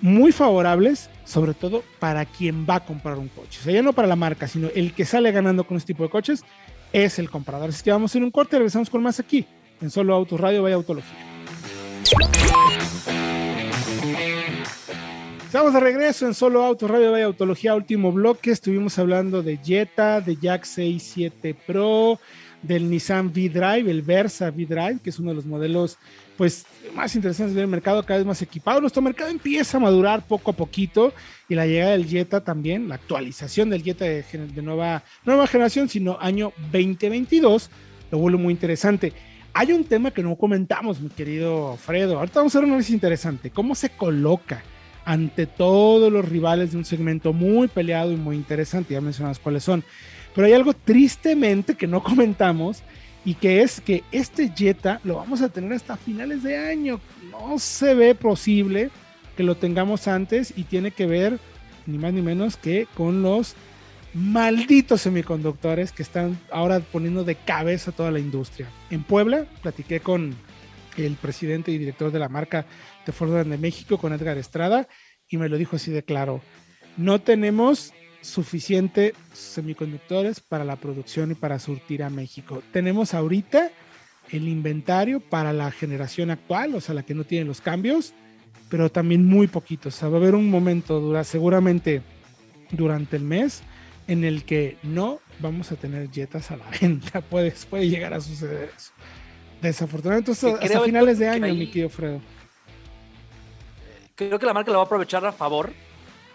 muy 0.01 0.31
favorables, 0.31 1.09
sobre 1.25 1.53
todo 1.53 1.83
para 1.99 2.25
quien 2.25 2.65
va 2.69 2.75
a 2.75 2.85
comprar 2.85 3.17
un 3.17 3.27
coche. 3.29 3.59
O 3.59 3.63
sea, 3.63 3.73
ya 3.73 3.81
no 3.81 3.93
para 3.93 4.07
la 4.07 4.15
marca, 4.15 4.47
sino 4.47 4.69
el 4.73 4.93
que 4.93 5.05
sale 5.05 5.31
ganando 5.31 5.65
con 5.65 5.77
este 5.77 5.93
tipo 5.93 6.03
de 6.03 6.09
coches 6.09 6.43
es 6.93 7.19
el 7.19 7.29
comprador. 7.29 7.69
Así 7.69 7.83
que 7.83 7.91
vamos 7.91 8.13
a 8.13 8.17
ir 8.17 8.23
un 8.23 8.31
corte 8.31 8.55
y 8.55 8.59
regresamos 8.59 8.89
con 8.89 9.03
más 9.03 9.19
aquí, 9.19 9.45
en 9.81 9.89
Solo 9.89 10.13
Autos 10.13 10.39
Radio, 10.39 10.63
vaya 10.63 10.75
Autología. 10.75 11.17
Estamos 15.47 15.73
de 15.73 15.79
regreso 15.79 16.27
en 16.27 16.33
Solo 16.33 16.63
Auto 16.63 16.89
Radio 16.89 17.13
Vaya 17.13 17.23
Autología, 17.23 17.73
último 17.73 18.11
bloque. 18.11 18.51
Estuvimos 18.51 18.99
hablando 18.99 19.41
de 19.41 19.57
Jetta, 19.57 20.19
de 20.19 20.35
Jack 20.35 20.65
67 20.65 21.55
Pro, 21.65 22.19
del 22.61 22.89
Nissan 22.89 23.27
V-Drive, 23.27 23.89
el 23.89 24.01
Versa 24.01 24.49
V-Drive, 24.49 24.99
que 25.03 25.09
es 25.09 25.19
uno 25.19 25.29
de 25.29 25.35
los 25.35 25.45
modelos 25.45 25.97
pues 26.37 26.65
más 26.93 27.15
interesantes 27.15 27.55
del 27.55 27.67
mercado, 27.67 28.03
cada 28.03 28.19
vez 28.19 28.27
más 28.27 28.41
equipado. 28.41 28.81
Nuestro 28.81 29.01
mercado 29.01 29.29
empieza 29.29 29.77
a 29.77 29.79
madurar 29.79 30.25
poco 30.25 30.51
a 30.51 30.55
poquito 30.55 31.13
y 31.49 31.55
la 31.55 31.65
llegada 31.65 31.91
del 31.91 32.07
Jetta 32.07 32.43
también, 32.43 32.87
la 32.87 32.95
actualización 32.95 33.69
del 33.69 33.83
Jetta 33.83 34.05
de, 34.05 34.61
nueva, 34.61 35.03
nueva 35.25 35.47
generación, 35.47 35.89
sino 35.89 36.17
año 36.19 36.53
2022, 36.71 37.69
lo 38.11 38.17
vuelve 38.19 38.37
muy 38.37 38.53
interesante. 38.53 39.13
Hay 39.53 39.71
un 39.71 39.83
tema 39.85 40.11
que 40.11 40.21
no 40.21 40.35
comentamos, 40.35 41.01
mi 41.01 41.09
querido 41.09 41.77
Fredo. 41.77 42.19
Ahorita 42.19 42.39
vamos 42.39 42.55
a 42.55 42.59
ver 42.59 42.65
un 42.65 42.71
análisis 42.71 42.93
interesante. 42.93 43.49
¿Cómo 43.49 43.73
se 43.73 43.89
coloca? 43.89 44.63
ante 45.07 45.45
todos 45.45 46.11
los 46.11 46.27
rivales 46.27 46.73
de 46.73 46.77
un 46.77 46.83
segmento 46.83 47.31
muy 47.31 47.69
peleado 47.69 48.11
y 48.11 48.17
muy 48.17 48.35
interesante, 48.35 48.93
ya 48.93 48.99
mencionamos 48.99 49.39
cuáles 49.39 49.63
son. 49.63 49.81
Pero 50.37 50.45
hay 50.45 50.53
algo 50.53 50.75
tristemente 50.75 51.73
que 51.73 51.87
no 51.87 52.03
comentamos 52.03 52.83
y 53.25 53.33
que 53.33 53.63
es 53.63 53.81
que 53.81 54.03
este 54.11 54.53
Jetta 54.55 55.01
lo 55.03 55.15
vamos 55.15 55.41
a 55.41 55.49
tener 55.49 55.73
hasta 55.73 55.97
finales 55.97 56.43
de 56.43 56.57
año. 56.57 57.01
No 57.31 57.57
se 57.57 57.95
ve 57.95 58.13
posible 58.13 58.91
que 59.35 59.41
lo 59.41 59.55
tengamos 59.55 60.07
antes 60.07 60.53
y 60.55 60.65
tiene 60.65 60.91
que 60.91 61.07
ver 61.07 61.39
ni 61.87 61.97
más 61.97 62.13
ni 62.13 62.21
menos 62.21 62.55
que 62.55 62.87
con 62.93 63.23
los 63.23 63.55
malditos 64.13 65.01
semiconductores 65.01 65.91
que 65.91 66.03
están 66.03 66.37
ahora 66.51 66.81
poniendo 66.81 67.23
de 67.23 67.33
cabeza 67.33 67.91
toda 67.91 68.11
la 68.11 68.19
industria. 68.19 68.69
En 68.91 69.01
Puebla 69.01 69.47
platiqué 69.63 70.01
con 70.01 70.35
el 70.97 71.15
presidente 71.15 71.71
y 71.71 71.79
director 71.79 72.11
de 72.11 72.19
la 72.19 72.29
marca 72.29 72.67
de 73.07 73.11
Ford 73.11 73.33
de 73.33 73.57
México, 73.57 73.97
con 73.97 74.13
Edgar 74.13 74.37
Estrada, 74.37 74.87
y 75.27 75.37
me 75.37 75.49
lo 75.49 75.57
dijo 75.57 75.77
así 75.77 75.89
de 75.89 76.03
claro. 76.03 76.41
No 76.95 77.21
tenemos 77.21 77.91
suficiente 78.27 79.13
semiconductores 79.33 80.41
para 80.41 80.65
la 80.65 80.75
producción 80.75 81.31
y 81.31 81.35
para 81.35 81.59
surtir 81.59 82.03
a 82.03 82.09
México. 82.09 82.61
Tenemos 82.71 83.13
ahorita 83.13 83.71
el 84.31 84.47
inventario 84.47 85.21
para 85.21 85.53
la 85.53 85.71
generación 85.71 86.29
actual, 86.29 86.75
o 86.75 86.81
sea, 86.81 86.93
la 86.93 87.03
que 87.03 87.15
no 87.15 87.23
tiene 87.23 87.45
los 87.45 87.61
cambios, 87.61 88.13
pero 88.69 88.91
también 88.91 89.25
muy 89.25 89.47
poquitos. 89.47 89.95
O 89.95 89.97
sea, 89.97 90.09
va 90.09 90.17
a 90.17 90.19
haber 90.19 90.35
un 90.35 90.49
momento, 90.49 90.99
dura, 90.99 91.23
seguramente 91.23 92.01
durante 92.71 93.15
el 93.15 93.23
mes, 93.23 93.63
en 94.07 94.25
el 94.25 94.43
que 94.43 94.77
no 94.83 95.19
vamos 95.39 95.71
a 95.71 95.77
tener 95.77 96.11
jetas 96.11 96.51
a 96.51 96.57
la 96.57 96.65
venta. 96.81 97.21
Puede, 97.21 97.53
puede 97.69 97.87
llegar 97.87 98.13
a 98.13 98.19
suceder 98.19 98.71
eso. 98.75 98.91
Desafortunadamente, 99.61 100.31
hasta 100.31 100.81
finales 100.81 101.17
de 101.17 101.29
año, 101.29 101.53
mi 101.53 101.67
querido 101.67 101.89
Fredo. 101.89 102.21
Creo 104.15 104.37
que 104.37 104.45
la 104.45 104.53
marca 104.53 104.71
lo 104.71 104.77
va 104.77 104.83
a 104.83 104.85
aprovechar 104.85 105.25
a 105.25 105.31
favor 105.31 105.71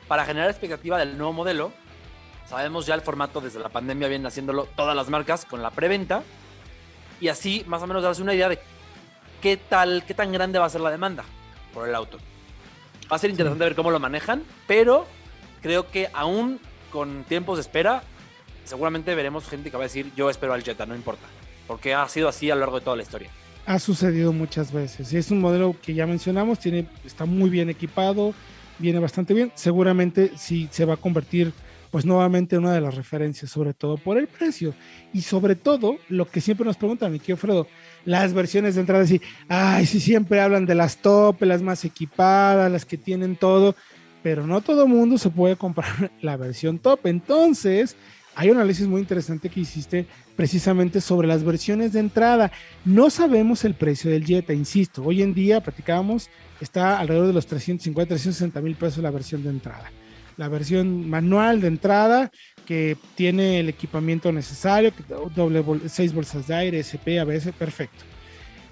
para 0.08 0.24
generar 0.24 0.50
expectativa 0.50 0.98
del 0.98 1.16
nuevo 1.16 1.32
modelo. 1.32 1.72
Sabemos 2.48 2.86
ya 2.86 2.94
el 2.94 3.00
formato 3.00 3.40
desde 3.40 3.60
la 3.60 3.68
pandemia 3.68 4.08
vienen 4.08 4.26
haciéndolo 4.26 4.66
todas 4.76 4.94
las 4.94 5.08
marcas 5.08 5.44
con 5.44 5.62
la 5.62 5.70
preventa 5.70 6.22
y 7.20 7.28
así 7.28 7.64
más 7.66 7.82
o 7.82 7.86
menos 7.86 8.02
darse 8.02 8.22
una 8.22 8.34
idea 8.34 8.48
de 8.48 8.58
qué 9.40 9.56
tal, 9.56 10.04
qué 10.06 10.14
tan 10.14 10.32
grande 10.32 10.58
va 10.58 10.66
a 10.66 10.70
ser 10.70 10.80
la 10.80 10.90
demanda 10.90 11.24
por 11.72 11.88
el 11.88 11.94
auto. 11.94 12.18
Va 13.10 13.16
a 13.16 13.18
ser 13.18 13.30
interesante 13.30 13.64
ver 13.64 13.74
cómo 13.74 13.90
lo 13.90 13.98
manejan, 13.98 14.42
pero 14.66 15.06
creo 15.60 15.90
que 15.90 16.08
aún 16.12 16.60
con 16.90 17.24
tiempos 17.24 17.56
de 17.56 17.62
espera, 17.62 18.02
seguramente 18.64 19.14
veremos 19.14 19.48
gente 19.48 19.70
que 19.70 19.76
va 19.76 19.84
a 19.84 19.86
decir 19.86 20.12
yo 20.14 20.28
espero 20.28 20.52
al 20.52 20.62
Jetta, 20.62 20.86
no 20.86 20.94
importa 20.94 21.26
porque 21.66 21.94
ha 21.94 22.08
sido 22.08 22.28
así 22.28 22.50
a 22.50 22.54
lo 22.54 22.60
largo 22.60 22.78
de 22.78 22.84
toda 22.84 22.96
la 22.96 23.02
historia. 23.02 23.30
Ha 23.64 23.78
sucedido 23.78 24.32
muchas 24.32 24.72
veces 24.72 25.12
y 25.12 25.16
es 25.16 25.30
un 25.30 25.40
modelo 25.40 25.74
que 25.80 25.94
ya 25.94 26.06
mencionamos, 26.06 26.58
tiene, 26.58 26.86
está 27.04 27.24
muy 27.24 27.48
bien 27.48 27.70
equipado, 27.70 28.34
viene 28.78 28.98
bastante 28.98 29.34
bien. 29.34 29.52
Seguramente 29.54 30.32
sí 30.36 30.68
se 30.70 30.84
va 30.84 30.94
a 30.94 30.96
convertir 30.96 31.52
pues 31.92 32.06
nuevamente 32.06 32.56
en 32.56 32.62
una 32.62 32.72
de 32.72 32.80
las 32.80 32.94
referencias, 32.94 33.50
sobre 33.50 33.74
todo 33.74 33.98
por 33.98 34.16
el 34.16 34.26
precio 34.26 34.74
y 35.12 35.20
sobre 35.20 35.56
todo 35.56 35.98
lo 36.08 36.26
que 36.26 36.40
siempre 36.40 36.64
nos 36.64 36.78
preguntan, 36.78 37.12
mi 37.12 37.20
querido 37.20 37.36
Fredo, 37.36 37.66
las 38.06 38.32
versiones 38.32 38.74
de 38.74 38.80
entrada, 38.80 39.04
así, 39.04 39.20
ay, 39.46 39.84
sí 39.84 40.00
siempre 40.00 40.40
hablan 40.40 40.64
de 40.64 40.74
las 40.74 40.96
top, 40.96 41.42
las 41.42 41.60
más 41.60 41.84
equipadas, 41.84 42.72
las 42.72 42.86
que 42.86 42.96
tienen 42.96 43.36
todo, 43.36 43.76
pero 44.22 44.46
no 44.46 44.62
todo 44.62 44.88
mundo 44.88 45.18
se 45.18 45.28
puede 45.28 45.56
comprar 45.56 46.10
la 46.22 46.38
versión 46.38 46.78
top. 46.78 47.00
Entonces, 47.04 47.94
hay 48.34 48.48
un 48.48 48.56
análisis 48.56 48.86
muy 48.86 49.02
interesante 49.02 49.50
que 49.50 49.60
hiciste 49.60 50.06
precisamente 50.34 51.02
sobre 51.02 51.28
las 51.28 51.44
versiones 51.44 51.92
de 51.92 52.00
entrada. 52.00 52.50
No 52.86 53.10
sabemos 53.10 53.66
el 53.66 53.74
precio 53.74 54.10
del 54.10 54.24
Jetta, 54.24 54.54
insisto. 54.54 55.02
Hoy 55.04 55.20
en 55.20 55.34
día, 55.34 55.60
platicábamos, 55.60 56.30
está 56.58 56.98
alrededor 56.98 57.26
de 57.26 57.34
los 57.34 57.46
350, 57.46 58.08
360 58.08 58.62
mil 58.62 58.76
pesos 58.76 59.02
la 59.02 59.10
versión 59.10 59.42
de 59.42 59.50
entrada. 59.50 59.92
La 60.36 60.48
versión 60.48 61.08
manual 61.08 61.60
de 61.60 61.68
entrada 61.68 62.30
que 62.66 62.96
tiene 63.14 63.60
el 63.60 63.68
equipamiento 63.68 64.32
necesario, 64.32 64.92
doble 65.34 65.64
seis 65.88 66.14
bolsas 66.14 66.46
de 66.46 66.54
aire, 66.54 66.78
SP, 66.80 67.20
ABS, 67.20 67.52
perfecto. 67.52 68.04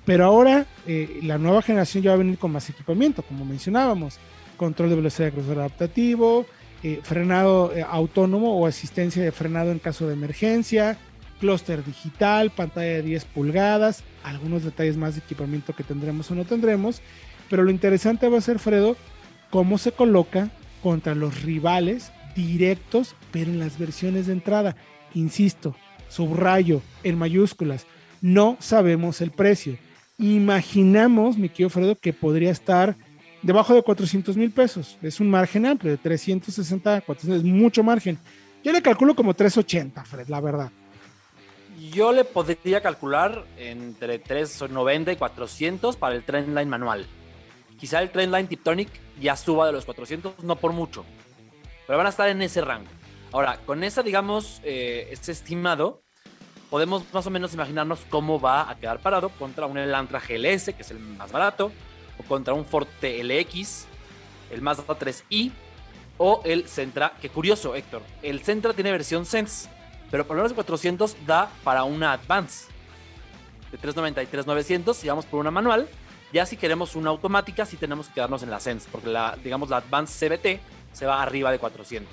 Pero 0.04 0.24
ahora 0.24 0.66
eh, 0.86 1.20
la 1.22 1.38
nueva 1.38 1.62
generación 1.62 2.02
ya 2.02 2.10
va 2.10 2.14
a 2.14 2.18
venir 2.18 2.38
con 2.38 2.52
más 2.52 2.68
equipamiento, 2.70 3.22
como 3.22 3.44
mencionábamos. 3.44 4.18
Control 4.56 4.90
de 4.90 4.96
velocidad 4.96 5.28
de 5.28 5.32
crucero 5.32 5.60
adaptativo, 5.60 6.46
eh, 6.82 7.00
frenado 7.02 7.74
eh, 7.74 7.84
autónomo 7.88 8.58
o 8.58 8.66
asistencia 8.66 9.22
de 9.22 9.32
frenado 9.32 9.70
en 9.70 9.78
caso 9.78 10.06
de 10.06 10.14
emergencia, 10.14 10.98
clúster 11.40 11.84
digital, 11.84 12.50
pantalla 12.50 12.86
de 12.86 13.02
10 13.02 13.24
pulgadas, 13.26 14.02
algunos 14.22 14.64
detalles 14.64 14.96
más 14.96 15.14
de 15.14 15.20
equipamiento 15.20 15.74
que 15.74 15.84
tendremos 15.84 16.30
o 16.30 16.34
no 16.34 16.44
tendremos, 16.44 17.02
pero 17.48 17.64
lo 17.64 17.70
interesante 17.70 18.28
va 18.28 18.38
a 18.38 18.42
ser, 18.42 18.58
Fredo, 18.58 18.96
cómo 19.50 19.78
se 19.78 19.92
coloca 19.92 20.50
contra 20.82 21.14
los 21.14 21.42
rivales 21.42 22.12
directos, 22.34 23.14
pero 23.30 23.50
en 23.50 23.58
las 23.58 23.78
versiones 23.78 24.26
de 24.26 24.32
entrada. 24.32 24.76
Insisto, 25.14 25.74
subrayo 26.08 26.82
en 27.02 27.18
mayúsculas, 27.18 27.86
no 28.20 28.56
sabemos 28.60 29.20
el 29.20 29.30
precio. 29.30 29.78
Imaginamos, 30.18 31.38
mi 31.38 31.48
querido 31.48 31.70
Fredo, 31.70 31.96
que 31.96 32.12
podría 32.12 32.50
estar 32.50 32.96
debajo 33.42 33.74
de 33.74 33.82
400 33.82 34.36
mil 34.36 34.50
pesos. 34.50 34.98
Es 35.02 35.20
un 35.20 35.30
margen 35.30 35.66
amplio, 35.66 35.92
de 35.92 35.98
360 35.98 36.96
a 36.96 37.00
400, 37.00 37.44
es 37.44 37.50
mucho 37.50 37.82
margen. 37.82 38.18
Yo 38.62 38.72
le 38.72 38.82
calculo 38.82 39.14
como 39.14 39.34
380, 39.34 40.04
Fred, 40.04 40.28
la 40.28 40.40
verdad. 40.40 40.70
Yo 41.92 42.12
le 42.12 42.24
podría 42.24 42.82
calcular 42.82 43.46
entre 43.56 44.18
390 44.18 45.12
y 45.12 45.16
400 45.16 45.96
para 45.96 46.14
el 46.14 46.22
Trendline 46.24 46.68
manual. 46.68 47.06
Quizá 47.80 48.02
el 48.02 48.10
Trendline 48.10 48.46
Tiptonic 48.46 48.88
ya 49.18 49.36
suba 49.36 49.66
de 49.66 49.72
los 49.72 49.84
400, 49.86 50.44
no 50.44 50.56
por 50.56 50.72
mucho, 50.72 51.04
pero 51.86 51.96
van 51.96 52.06
a 52.06 52.10
estar 52.10 52.28
en 52.28 52.42
ese 52.42 52.60
rango. 52.60 52.90
Ahora, 53.32 53.58
con 53.64 53.82
esa, 53.82 54.02
digamos, 54.02 54.60
este 54.62 55.32
estimado, 55.32 56.02
podemos 56.68 57.04
más 57.12 57.26
o 57.26 57.30
menos 57.30 57.54
imaginarnos 57.54 58.00
cómo 58.10 58.38
va 58.38 58.70
a 58.70 58.76
quedar 58.76 59.00
parado 59.00 59.30
contra 59.30 59.66
un 59.66 59.78
Elantra 59.78 60.20
GLS, 60.20 60.74
que 60.74 60.82
es 60.82 60.90
el 60.90 60.98
más 60.98 61.32
barato, 61.32 61.72
o 62.18 62.22
contra 62.24 62.52
un 62.54 62.66
Forte 62.66 63.24
LX, 63.24 63.86
el 64.50 64.60
Mazda 64.60 64.84
3i, 64.86 65.50
o 66.18 66.42
el 66.44 66.68
Sentra, 66.68 67.14
que 67.20 67.30
curioso, 67.30 67.74
Héctor, 67.74 68.02
el 68.22 68.42
Sentra 68.42 68.74
tiene 68.74 68.92
versión 68.92 69.24
Sense 69.24 69.70
pero 70.10 70.26
por 70.26 70.36
menos 70.36 70.50
de 70.50 70.54
400 70.56 71.16
da 71.26 71.50
para 71.62 71.84
una 71.84 72.12
Advance 72.12 72.66
de 73.70 73.78
393 73.78 74.46
900 74.46 74.96
si 74.96 75.08
vamos 75.08 75.24
por 75.24 75.38
una 75.40 75.50
manual. 75.50 75.88
Ya 76.32 76.46
si 76.46 76.56
queremos 76.56 76.96
una 76.96 77.10
automática, 77.10 77.66
sí 77.66 77.76
tenemos 77.76 78.08
que 78.08 78.14
quedarnos 78.14 78.42
en 78.42 78.50
la 78.50 78.60
Sense, 78.60 78.88
porque 78.90 79.08
la, 79.08 79.36
digamos, 79.42 79.68
la 79.68 79.78
Advance 79.78 80.28
CBT 80.28 80.60
se 80.92 81.06
va 81.06 81.22
arriba 81.22 81.50
de 81.50 81.58
400. 81.58 82.12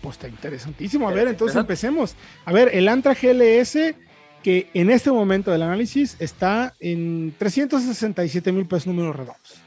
Pues 0.00 0.16
está 0.16 0.28
interesantísimo. 0.28 1.08
A 1.08 1.12
ver, 1.12 1.28
entonces 1.28 1.56
empecemos. 1.56 2.14
A 2.44 2.52
ver, 2.52 2.74
el 2.74 2.88
Antra 2.88 3.14
GLS 3.14 3.94
que 4.42 4.70
en 4.74 4.90
este 4.90 5.10
momento 5.10 5.50
del 5.50 5.62
análisis 5.62 6.16
está 6.18 6.74
en 6.80 7.34
367 7.38 8.52
mil 8.52 8.66
pesos 8.66 8.86
números 8.86 9.16
redondos. 9.16 9.60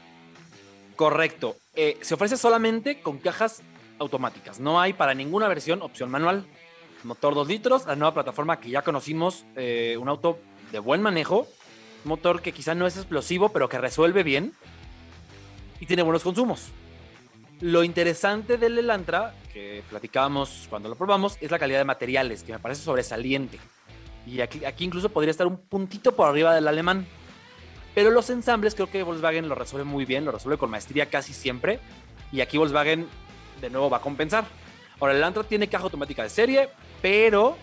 Correcto. 0.96 1.56
Eh, 1.74 1.98
se 2.02 2.14
ofrece 2.14 2.36
solamente 2.36 3.00
con 3.00 3.18
cajas 3.18 3.62
automáticas. 3.98 4.60
No 4.60 4.80
hay 4.80 4.92
para 4.92 5.14
ninguna 5.14 5.48
versión 5.48 5.82
opción 5.82 6.10
manual. 6.10 6.44
Motor 7.04 7.34
2 7.34 7.48
litros, 7.48 7.86
la 7.86 7.96
nueva 7.96 8.14
plataforma 8.14 8.58
que 8.58 8.70
ya 8.70 8.82
conocimos, 8.82 9.44
eh, 9.56 9.96
un 10.00 10.08
auto 10.08 10.38
de 10.72 10.78
buen 10.78 11.02
manejo, 11.02 11.46
motor 12.04 12.42
que 12.42 12.52
quizá 12.52 12.74
no 12.74 12.86
es 12.86 12.96
explosivo, 12.96 13.50
pero 13.50 13.68
que 13.68 13.78
resuelve 13.78 14.22
bien 14.22 14.52
y 15.80 15.86
tiene 15.86 16.02
buenos 16.02 16.22
consumos. 16.22 16.68
Lo 17.60 17.84
interesante 17.84 18.58
del 18.58 18.78
Elantra, 18.78 19.34
que 19.52 19.82
platicábamos 19.88 20.66
cuando 20.68 20.88
lo 20.88 20.96
probamos, 20.96 21.38
es 21.40 21.50
la 21.50 21.58
calidad 21.58 21.78
de 21.78 21.84
materiales, 21.84 22.42
que 22.42 22.52
me 22.52 22.58
parece 22.58 22.82
sobresaliente. 22.82 23.58
Y 24.26 24.40
aquí, 24.40 24.64
aquí 24.64 24.84
incluso 24.84 25.08
podría 25.08 25.30
estar 25.30 25.46
un 25.46 25.58
puntito 25.58 26.14
por 26.14 26.28
arriba 26.28 26.54
del 26.54 26.68
alemán. 26.68 27.06
Pero 27.94 28.10
los 28.10 28.28
ensambles 28.30 28.74
creo 28.74 28.90
que 28.90 29.02
Volkswagen 29.02 29.48
lo 29.48 29.54
resuelve 29.54 29.84
muy 29.84 30.04
bien, 30.04 30.24
lo 30.24 30.32
resuelve 30.32 30.58
con 30.58 30.70
maestría 30.70 31.06
casi 31.06 31.32
siempre. 31.32 31.78
Y 32.32 32.40
aquí 32.40 32.58
Volkswagen 32.58 33.06
de 33.60 33.70
nuevo 33.70 33.88
va 33.88 33.98
a 33.98 34.00
compensar. 34.00 34.44
Ahora, 35.00 35.12
el 35.12 35.18
Elantra 35.18 35.44
tiene 35.44 35.68
caja 35.68 35.84
automática 35.84 36.22
de 36.22 36.30
serie, 36.30 36.68
pero, 37.02 37.56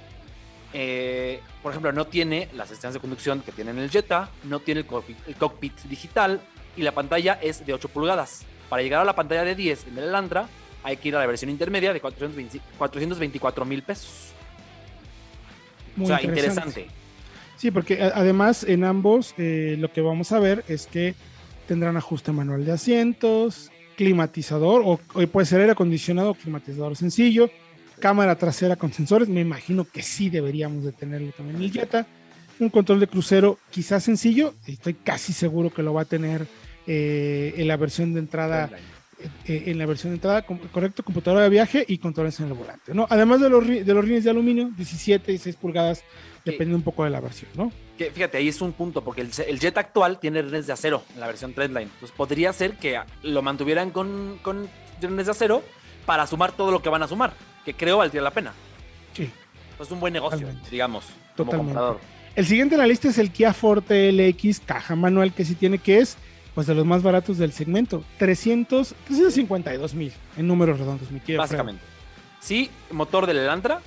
eh, 0.73 1.41
por 1.61 1.71
ejemplo, 1.71 1.91
no 1.91 2.07
tiene 2.07 2.47
las 2.53 2.67
asistencias 2.67 2.95
de 2.95 2.99
conducción 2.99 3.41
que 3.41 3.51
tiene 3.51 3.71
en 3.71 3.79
el 3.79 3.89
Jetta, 3.89 4.29
no 4.43 4.59
tiene 4.59 4.81
el 4.81 4.87
cockpit, 4.87 5.17
el 5.27 5.35
cockpit 5.35 5.77
digital 5.83 6.41
y 6.77 6.83
la 6.83 6.93
pantalla 6.93 7.39
es 7.41 7.65
de 7.65 7.73
8 7.73 7.89
pulgadas. 7.89 8.43
Para 8.69 8.81
llegar 8.81 9.01
a 9.01 9.05
la 9.05 9.15
pantalla 9.15 9.43
de 9.43 9.55
10 9.55 9.87
en 9.87 9.97
el 9.97 10.05
Elantra, 10.05 10.47
hay 10.83 10.97
que 10.97 11.09
ir 11.09 11.15
a 11.15 11.19
la 11.19 11.27
versión 11.27 11.51
intermedia 11.51 11.93
de 11.93 11.99
424 11.99 13.65
mil 13.65 13.83
pesos. 13.83 14.31
Muy 15.95 16.05
o 16.05 16.07
sea, 16.07 16.23
interesante. 16.23 16.87
Sí, 17.57 17.69
porque 17.69 18.01
además 18.01 18.63
en 18.63 18.83
ambos 18.85 19.35
eh, 19.37 19.75
lo 19.77 19.91
que 19.91 20.01
vamos 20.01 20.31
a 20.31 20.39
ver 20.39 20.63
es 20.67 20.87
que 20.87 21.13
tendrán 21.67 21.97
ajuste 21.97 22.31
manual 22.31 22.65
de 22.65 22.71
asientos, 22.71 23.71
climatizador 23.97 24.81
o, 24.83 24.99
o 25.13 25.27
puede 25.27 25.45
ser 25.45 25.59
aire 25.59 25.73
acondicionado 25.73 26.31
o 26.31 26.33
climatizador 26.33 26.95
sencillo, 26.95 27.51
cámara 28.01 28.35
trasera 28.35 28.75
con 28.75 28.91
sensores, 28.91 29.29
me 29.29 29.39
imagino 29.39 29.85
que 29.85 30.01
sí 30.01 30.29
deberíamos 30.29 30.83
de 30.83 30.91
tenerlo 30.91 31.31
también 31.31 31.61
el 31.61 31.71
Jetta, 31.71 32.05
un 32.59 32.69
control 32.69 32.99
de 32.99 33.07
crucero 33.07 33.57
quizás 33.69 34.03
sencillo, 34.03 34.53
estoy 34.67 34.95
casi 34.95 35.31
seguro 35.31 35.69
que 35.69 35.83
lo 35.83 35.93
va 35.93 36.01
a 36.01 36.05
tener 36.05 36.45
eh, 36.85 37.53
en 37.55 37.67
la 37.69 37.77
versión 37.77 38.13
de 38.13 38.19
entrada 38.19 38.69
eh, 39.45 39.63
en 39.67 39.77
la 39.77 39.85
versión 39.85 40.11
de 40.11 40.15
entrada, 40.15 40.43
correcto, 40.43 41.03
computadora 41.03 41.43
de 41.43 41.49
viaje 41.49 41.85
y 41.87 41.99
controles 41.99 42.39
en 42.39 42.47
el 42.47 42.53
volante, 42.53 42.93
¿no? 42.93 43.05
Además 43.09 43.39
de 43.39 43.49
los, 43.49 43.67
de 43.67 43.93
los 43.93 44.03
rines 44.03 44.23
de 44.23 44.31
aluminio, 44.31 44.71
17 44.75 45.31
y 45.31 45.37
6 45.37 45.55
pulgadas, 45.57 46.03
depende 46.43 46.73
un 46.73 46.81
poco 46.81 47.03
de 47.03 47.11
la 47.11 47.19
versión, 47.19 47.51
¿no? 47.55 47.71
Que, 47.97 48.09
fíjate, 48.09 48.39
ahí 48.39 48.47
es 48.47 48.61
un 48.61 48.73
punto, 48.73 49.03
porque 49.03 49.21
el, 49.21 49.29
el 49.47 49.59
Jet 49.59 49.77
actual 49.77 50.19
tiene 50.19 50.41
rines 50.41 50.65
de 50.65 50.73
acero 50.73 51.03
en 51.13 51.19
la 51.19 51.27
versión 51.27 51.53
Trendline. 51.53 51.89
Entonces 51.93 52.11
podría 52.17 52.51
ser 52.51 52.77
que 52.77 52.99
lo 53.21 53.41
mantuvieran 53.43 53.91
con, 53.91 54.39
con 54.41 54.67
rines 54.99 55.25
de 55.25 55.31
acero 55.31 55.63
para 56.05 56.27
sumar 56.27 56.51
todo 56.51 56.71
lo 56.71 56.81
que 56.81 56.89
van 56.89 57.03
a 57.03 57.07
sumar, 57.07 57.33
que 57.65 57.73
creo 57.73 57.97
valdría 57.97 58.21
la 58.21 58.31
pena. 58.31 58.53
Sí, 59.13 59.29
Es 59.79 59.91
un 59.91 59.99
buen 59.99 60.13
negocio, 60.13 60.39
Totalmente. 60.39 60.69
digamos, 60.69 61.05
como 61.05 61.17
Totalmente. 61.51 61.73
comprador. 61.73 61.99
El 62.35 62.45
siguiente 62.45 62.75
en 62.75 62.79
la 62.81 62.87
lista 62.87 63.09
es 63.09 63.17
el 63.17 63.31
Kia 63.31 63.53
Forte 63.53 64.11
LX, 64.11 64.61
caja 64.61 64.95
manual 64.95 65.33
que 65.33 65.43
sí 65.43 65.55
tiene, 65.55 65.79
que 65.79 65.97
es 65.99 66.17
pues 66.55 66.67
de 66.67 66.75
los 66.75 66.85
más 66.85 67.01
baratos 67.01 67.37
del 67.37 67.51
segmento, 67.53 68.03
300, 68.17 68.93
352 69.07 69.93
mil 69.93 70.13
en 70.37 70.47
números 70.47 70.79
redondos, 70.79 71.09
mi 71.11 71.19
querido 71.19 71.39
Fred. 71.41 71.57
Básicamente. 71.57 71.83
Sí, 72.39 72.69
motor 72.91 73.25
del 73.25 73.37
Elantra. 73.37 73.81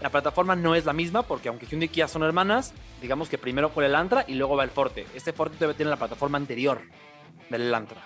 La 0.00 0.10
plataforma 0.10 0.56
no 0.56 0.74
es 0.74 0.84
la 0.84 0.92
misma 0.92 1.22
porque 1.22 1.48
aunque 1.48 1.64
Hyundai 1.66 1.86
y 1.86 1.88
Kia 1.90 2.08
son 2.08 2.24
hermanas, 2.24 2.72
digamos 3.00 3.28
que 3.28 3.38
primero 3.38 3.68
fue 3.70 3.84
el 3.84 3.90
Elantra 3.90 4.24
y 4.26 4.34
luego 4.34 4.56
va 4.56 4.64
el 4.64 4.70
Forte. 4.70 5.06
Este 5.14 5.32
Forte 5.32 5.56
debe 5.60 5.74
tener 5.74 5.90
la 5.90 5.96
plataforma 5.96 6.38
anterior 6.38 6.80
del 7.50 7.62
Elantra. 7.62 8.02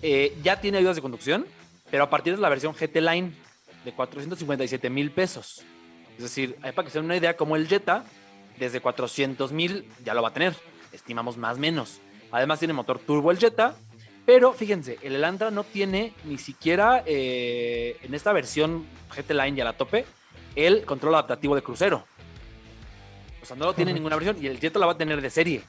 Eh, 0.00 0.34
ya 0.42 0.60
tiene 0.60 0.78
ayudas 0.78 0.96
de 0.96 1.02
conducción, 1.02 1.46
pero 1.90 2.04
a 2.04 2.10
partir 2.10 2.34
de 2.36 2.42
la 2.42 2.48
versión 2.48 2.74
GT 2.74 2.96
Line 3.00 3.32
de 3.84 3.92
457 3.92 4.90
mil 4.90 5.10
pesos. 5.10 5.64
Es 6.16 6.22
decir, 6.22 6.56
ahí 6.62 6.72
para 6.72 6.86
que 6.86 6.92
se 6.92 6.98
den 6.98 7.04
una 7.04 7.16
idea, 7.16 7.36
como 7.36 7.56
el 7.56 7.68
Jetta, 7.68 8.04
desde 8.58 8.80
400 8.80 9.52
mil 9.52 9.88
ya 10.04 10.14
lo 10.14 10.22
va 10.22 10.28
a 10.28 10.32
tener. 10.32 10.54
Estimamos 10.92 11.36
más 11.36 11.56
o 11.56 11.60
menos. 11.60 12.00
Además 12.32 12.58
tiene 12.58 12.74
motor 12.74 12.98
turbo 12.98 13.30
el 13.30 13.38
Jetta, 13.38 13.76
pero 14.24 14.52
fíjense, 14.52 14.98
el 15.02 15.14
Elantra 15.14 15.50
no 15.50 15.62
tiene 15.62 16.14
ni 16.24 16.38
siquiera 16.38 17.02
eh, 17.06 17.96
en 18.02 18.14
esta 18.14 18.32
versión 18.32 18.86
GT 19.14 19.30
Line 19.30 19.58
y 19.58 19.60
a 19.60 19.64
la 19.64 19.74
tope 19.74 20.04
el 20.56 20.84
control 20.84 21.14
adaptativo 21.14 21.54
de 21.54 21.62
crucero. 21.62 22.04
O 23.42 23.46
sea, 23.46 23.56
no 23.56 23.66
lo 23.66 23.74
tiene 23.74 23.92
ninguna 23.92 24.16
versión 24.16 24.42
y 24.42 24.48
el 24.48 24.58
Jetta 24.58 24.78
la 24.78 24.86
va 24.86 24.92
a 24.92 24.98
tener 24.98 25.20
de 25.20 25.30
serie. 25.30 25.62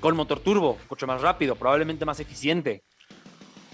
Con 0.00 0.16
motor 0.16 0.40
turbo, 0.40 0.78
coche 0.88 1.06
más 1.06 1.20
rápido, 1.20 1.54
probablemente 1.54 2.04
más 2.04 2.18
eficiente. 2.18 2.82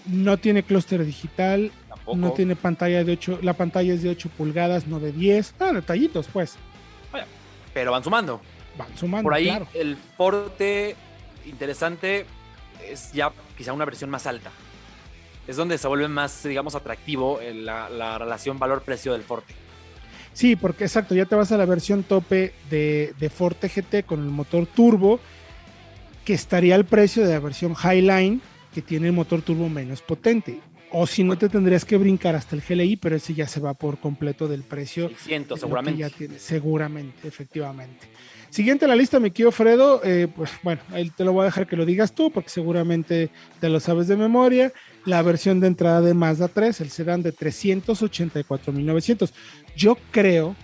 No 0.06 0.36
tiene 0.38 0.62
clúster 0.62 1.04
digital, 1.04 1.70
Tampoco. 1.88 2.16
no 2.16 2.32
tiene 2.32 2.56
pantalla 2.56 3.04
de 3.04 3.12
8, 3.12 3.40
la 3.42 3.52
pantalla 3.52 3.92
es 3.94 4.02
de 4.02 4.10
8 4.10 4.30
pulgadas, 4.36 4.86
no 4.86 5.00
de 5.00 5.12
10. 5.12 5.54
Ah, 5.58 5.72
detallitos, 5.72 6.26
pues. 6.32 6.56
Pero 7.74 7.92
van 7.92 8.02
sumando. 8.02 8.40
Van 8.76 8.88
sumando, 8.96 9.24
Por 9.24 9.34
ahí 9.34 9.44
claro. 9.44 9.68
el 9.74 9.96
Forte 10.16 10.96
interesante 11.46 12.26
es 12.88 13.12
ya 13.12 13.30
quizá 13.56 13.72
una 13.72 13.84
versión 13.84 14.10
más 14.10 14.26
alta. 14.26 14.50
Es 15.46 15.56
donde 15.56 15.78
se 15.78 15.88
vuelve 15.88 16.08
más, 16.08 16.42
digamos, 16.44 16.74
atractivo 16.74 17.40
el- 17.40 17.64
la, 17.66 17.88
la 17.88 18.18
relación 18.18 18.58
valor-precio 18.58 19.12
del 19.12 19.22
Forte. 19.22 19.54
Sí, 20.32 20.56
porque 20.56 20.84
exacto, 20.84 21.14
ya 21.14 21.24
te 21.24 21.34
vas 21.34 21.50
a 21.52 21.56
la 21.56 21.64
versión 21.64 22.02
tope 22.04 22.52
de, 22.70 23.14
de 23.18 23.30
Forte 23.30 23.68
GT 23.68 24.04
con 24.04 24.20
el 24.20 24.30
motor 24.30 24.66
turbo, 24.66 25.18
que 26.24 26.34
estaría 26.34 26.74
al 26.74 26.84
precio 26.84 27.26
de 27.26 27.32
la 27.34 27.40
versión 27.40 27.74
Highline, 27.74 28.40
que 28.78 28.82
tiene 28.82 29.08
el 29.08 29.12
motor 29.12 29.42
turbo 29.42 29.68
menos 29.68 30.02
potente. 30.02 30.60
O 30.92 31.04
si 31.04 31.24
no, 31.24 31.36
te 31.36 31.48
tendrías 31.48 31.84
que 31.84 31.96
brincar 31.96 32.36
hasta 32.36 32.54
el 32.54 32.62
GLI, 32.62 32.96
pero 32.96 33.16
ese 33.16 33.34
ya 33.34 33.48
se 33.48 33.58
va 33.58 33.74
por 33.74 33.98
completo 33.98 34.46
del 34.46 34.62
precio. 34.62 35.08
600 35.08 35.26
de 35.26 35.48
lo 35.48 35.56
que 35.56 35.60
seguramente. 35.60 36.00
ya 36.00 36.10
tiene. 36.10 36.38
seguramente, 36.38 37.26
efectivamente. 37.26 38.06
Siguiente 38.50 38.84
a 38.84 38.88
la 38.88 38.94
lista, 38.94 39.18
mi 39.18 39.32
querido 39.32 39.50
Fredo, 39.50 40.00
eh, 40.04 40.28
pues 40.34 40.52
bueno, 40.62 40.80
ahí 40.92 41.10
te 41.10 41.24
lo 41.24 41.32
voy 41.32 41.42
a 41.42 41.46
dejar 41.46 41.66
que 41.66 41.74
lo 41.74 41.84
digas 41.84 42.12
tú, 42.12 42.30
porque 42.30 42.50
seguramente 42.50 43.30
te 43.58 43.68
lo 43.68 43.80
sabes 43.80 44.06
de 44.06 44.16
memoria. 44.16 44.72
La 45.04 45.22
versión 45.22 45.58
de 45.58 45.66
entrada 45.66 46.00
de 46.00 46.14
Mazda 46.14 46.46
3, 46.46 46.80
el 46.80 46.90
sedán 46.90 47.24
de 47.24 47.34
384.900. 47.34 49.32
Yo 49.76 49.98
creo 50.12 50.54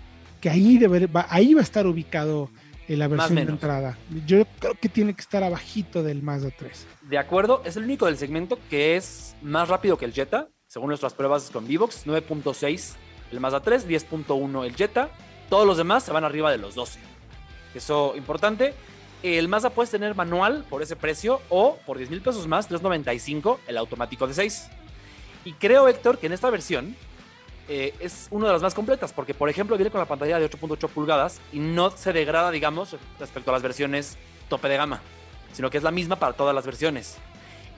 que 0.40 0.50
ahí, 0.50 0.78
debe, 0.78 1.08
va, 1.08 1.26
ahí 1.30 1.52
va 1.52 1.62
a 1.62 1.64
estar 1.64 1.84
ubicado 1.88 2.48
eh, 2.88 2.96
la 2.96 3.08
versión 3.08 3.34
de 3.34 3.42
entrada. 3.42 3.98
Yo 4.26 4.44
creo 4.58 4.74
que 4.74 4.88
tiene 4.88 5.14
que 5.14 5.20
estar 5.20 5.42
abajito 5.42 6.02
del 6.02 6.22
Mazda 6.22 6.50
3. 6.56 6.86
De 7.02 7.18
acuerdo, 7.18 7.62
es 7.64 7.76
el 7.76 7.84
único 7.84 8.06
del 8.06 8.18
segmento 8.18 8.58
que 8.70 8.96
es 8.96 9.36
más 9.42 9.68
rápido 9.68 9.96
que 9.96 10.04
el 10.04 10.12
Jetta, 10.12 10.48
según 10.66 10.88
nuestras 10.88 11.14
pruebas 11.14 11.50
con 11.50 11.66
Vivox, 11.66 12.06
9.6 12.06 12.94
el 13.32 13.40
Mazda 13.40 13.60
3, 13.60 13.88
10.1 13.88 14.64
el 14.64 14.76
Jetta. 14.76 15.10
Todos 15.48 15.66
los 15.66 15.76
demás 15.76 16.04
se 16.04 16.12
van 16.12 16.24
arriba 16.24 16.50
de 16.50 16.58
los 16.58 16.74
12. 16.74 17.00
Eso 17.74 18.14
importante. 18.16 18.74
El 19.22 19.48
Mazda 19.48 19.70
puedes 19.70 19.90
tener 19.90 20.14
manual 20.14 20.64
por 20.68 20.82
ese 20.82 20.96
precio 20.96 21.40
o 21.48 21.78
por 21.86 21.96
10 21.98 22.10
mil 22.10 22.20
pesos 22.20 22.46
más, 22.46 22.70
3.95 22.70 23.58
el 23.66 23.78
automático 23.78 24.26
de 24.26 24.34
6. 24.34 24.68
Y 25.46 25.52
creo, 25.54 25.88
Héctor, 25.88 26.18
que 26.18 26.26
en 26.26 26.32
esta 26.32 26.50
versión 26.50 26.94
eh, 27.68 27.94
es 28.00 28.28
una 28.30 28.46
de 28.48 28.52
las 28.52 28.62
más 28.62 28.74
completas, 28.74 29.12
porque 29.12 29.32
por 29.32 29.48
ejemplo 29.48 29.76
viene 29.76 29.90
con 29.90 30.00
la 30.00 30.06
pantalla 30.06 30.38
de 30.38 30.50
8.8 30.50 30.88
pulgadas 30.88 31.40
y 31.52 31.58
no 31.58 31.90
se 31.90 32.12
degrada, 32.12 32.50
digamos, 32.50 32.96
respecto 33.18 33.50
a 33.50 33.54
las 33.54 33.62
versiones 33.62 34.18
tope 34.48 34.68
de 34.68 34.76
gama, 34.76 35.00
sino 35.52 35.70
que 35.70 35.78
es 35.78 35.84
la 35.84 35.90
misma 35.90 36.16
para 36.16 36.34
todas 36.34 36.54
las 36.54 36.66
versiones. 36.66 37.16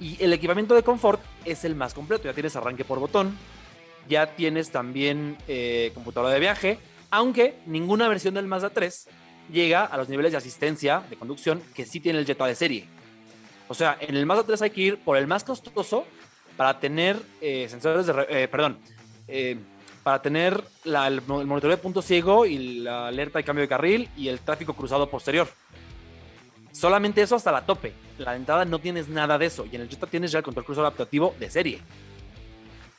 Y 0.01 0.23
el 0.23 0.33
equipamiento 0.33 0.75
de 0.75 0.83
confort 0.83 1.21
es 1.45 1.65
el 1.65 1.75
más 1.75 1.95
completo, 1.95 2.25
ya 2.25 2.35
tienes 2.35 2.57
arranque 2.57 2.85
por 2.85 2.99
botón, 2.99 3.37
ya 4.09 4.35
tienes 4.35 4.71
también 4.71 5.39
eh, 5.47 5.93
computadora 5.95 6.35
de 6.35 6.41
viaje, 6.41 6.79
aunque 7.11 7.59
ninguna 7.67 8.09
versión 8.09 8.35
del 8.35 8.47
Mazda 8.47 8.71
3 8.71 9.09
llega 9.53 9.85
a 9.85 9.97
los 9.97 10.09
niveles 10.09 10.33
de 10.33 10.39
asistencia 10.39 11.05
de 11.09 11.17
conducción 11.17 11.63
que 11.75 11.87
sí 11.87 12.01
tiene 12.01 12.19
el 12.19 12.27
Jetta 12.27 12.47
de 12.47 12.57
serie. 12.57 12.89
O 13.69 13.75
sea, 13.75 13.97
en 14.01 14.17
el 14.17 14.27
Mazda 14.27 14.45
3 14.45 14.63
hay 14.63 14.71
que 14.71 14.81
ir 14.81 14.99
por 14.99 15.17
el 15.17 15.27
más 15.27 15.45
costoso 15.45 16.05
para 16.57 16.79
tener 16.81 17.17
eh, 17.41 17.67
sensores 17.69 18.07
de... 18.07 18.27
eh, 18.29 18.49
perdón. 18.49 18.79
Para 20.07 20.23
tener 20.23 20.63
la- 20.85 21.09
el, 21.09 21.15
el 21.15 21.47
monitoreo 21.47 21.77
de 21.77 21.83
punto 21.83 22.01
ciego 22.01 22.47
y 22.47 22.79
la 22.79 23.09
alerta 23.09 23.41
de 23.41 23.45
cambio 23.45 23.63
de 23.63 23.69
carril 23.69 24.09
y 24.17 24.29
el 24.29 24.39
tráfico 24.39 24.73
cruzado 24.73 25.11
posterior. 25.11 25.49
Solamente 26.71 27.21
eso 27.23 27.35
hasta 27.35 27.51
la 27.51 27.67
tope. 27.67 27.93
La 28.19 28.37
entrada 28.37 28.65
no 28.65 28.79
tienes 28.79 29.09
nada 29.09 29.37
de 29.37 29.47
eso. 29.47 29.67
Y 29.67 29.75
en 29.75 29.83
el 29.83 29.89
Jetta 29.89 30.07
tienes 30.07 30.31
ya 30.31 30.39
el 30.39 30.45
control 30.45 30.65
cruzado 30.65 30.87
adaptativo 30.87 31.35
de 31.41 31.51
serie. 31.51 31.81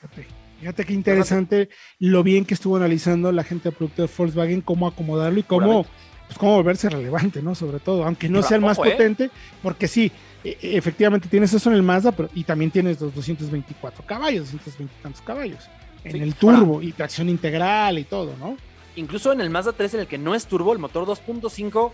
Fíjate, 0.02 0.28
fíjate 0.60 0.84
qué 0.84 0.92
interesante 0.92 1.70
lo 2.00 2.24
bien 2.24 2.44
que 2.44 2.56
estuvo 2.56 2.76
analizando 2.76 3.32
la 3.32 3.46
gente 3.46 3.70
de 3.70 3.76
producto 3.78 4.02
de 4.02 4.10
Volkswagen, 4.14 4.60
cómo 4.60 4.86
acomodarlo 4.86 5.40
y 5.40 5.44
cómo, 5.44 5.86
pues, 6.26 6.38
cómo 6.38 6.56
volverse 6.56 6.90
relevante, 6.90 7.42
¿no? 7.42 7.56
Sobre 7.56 7.80
todo, 7.80 8.04
aunque 8.04 8.28
no 8.28 8.40
Pero 8.40 8.48
sea 8.50 8.58
el 8.58 8.64
más 8.64 8.78
¿eh? 8.80 8.82
potente, 8.84 9.30
porque 9.64 9.88
sí, 9.88 10.12
e- 10.44 10.58
e- 10.62 10.76
efectivamente 10.76 11.30
tienes 11.30 11.54
eso 11.54 11.70
en 11.70 11.78
el 11.78 11.84
Mazda, 11.84 12.12
pero 12.12 12.28
y 12.36 12.44
también 12.44 12.70
tienes 12.70 13.00
los 13.00 13.16
224 13.16 14.04
caballos, 14.06 14.52
220 14.52 14.94
y 15.00 15.02
tantos 15.04 15.22
caballos 15.22 15.64
en 16.08 16.12
Sí. 16.14 16.20
el 16.24 16.36
turbo 16.36 16.82
y 16.82 16.92
tracción 16.92 17.30
integral 17.30 18.00
y 18.00 18.04
todo, 18.04 18.36
¿no? 18.40 18.58
incluso 18.96 19.32
en 19.32 19.42
el 19.42 19.52
Mazda 19.52 19.74
3 19.74 19.94
en 19.94 20.00
el 20.00 20.08
que 20.08 20.18
no 20.18 20.34
es 20.34 20.48
turbo, 20.48 20.74
el 20.74 20.80
motor 20.80 21.06
2.5, 21.06 21.92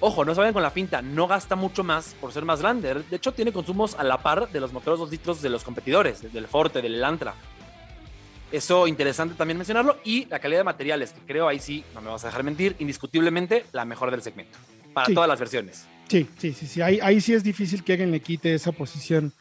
ojo, 0.00 0.24
no 0.26 0.34
se 0.34 0.40
vayan 0.40 0.52
con 0.52 0.62
la 0.62 0.70
finta, 0.70 1.00
no 1.00 1.26
gasta 1.26 1.56
mucho 1.56 1.82
más 1.82 2.14
por 2.20 2.32
ser 2.34 2.44
más 2.44 2.60
grande. 2.60 2.92
De 3.08 3.16
hecho, 3.16 3.32
tiene 3.32 3.50
consumos 3.50 3.94
a 3.98 4.04
la 4.04 4.18
par 4.18 4.50
de 4.52 4.60
los 4.60 4.70
motores 4.74 5.00
2 5.00 5.10
litros 5.10 5.40
de 5.40 5.48
los 5.48 5.64
competidores, 5.64 6.30
del 6.30 6.46
Forte, 6.46 6.82
del 6.82 6.96
Elantra. 6.96 7.34
Eso 8.52 8.86
interesante 8.86 9.34
también 9.34 9.56
mencionarlo. 9.58 9.98
Y 10.04 10.26
la 10.26 10.38
calidad 10.38 10.60
de 10.60 10.64
materiales, 10.64 11.12
que 11.12 11.20
creo 11.26 11.48
ahí 11.48 11.58
sí, 11.60 11.84
no 11.94 12.00
me 12.00 12.08
vas 12.10 12.24
a 12.24 12.28
dejar 12.28 12.42
mentir, 12.44 12.76
indiscutiblemente 12.78 13.64
la 13.72 13.84
mejor 13.84 14.10
del 14.10 14.22
segmento. 14.22 14.58
Para 14.94 15.12
todas 15.12 15.28
las 15.28 15.38
versiones. 15.38 15.86
Sí, 16.08 16.26
sí, 16.38 16.52
sí, 16.52 16.66
sí. 16.66 16.80
Ahí, 16.82 16.98
ahí 17.02 17.20
sí 17.20 17.34
es 17.34 17.42
difícil 17.44 17.84
que 17.84 17.92
alguien 17.92 18.10
le 18.10 18.20
quite 18.20 18.54
esa 18.54 18.72
posición 18.72 19.32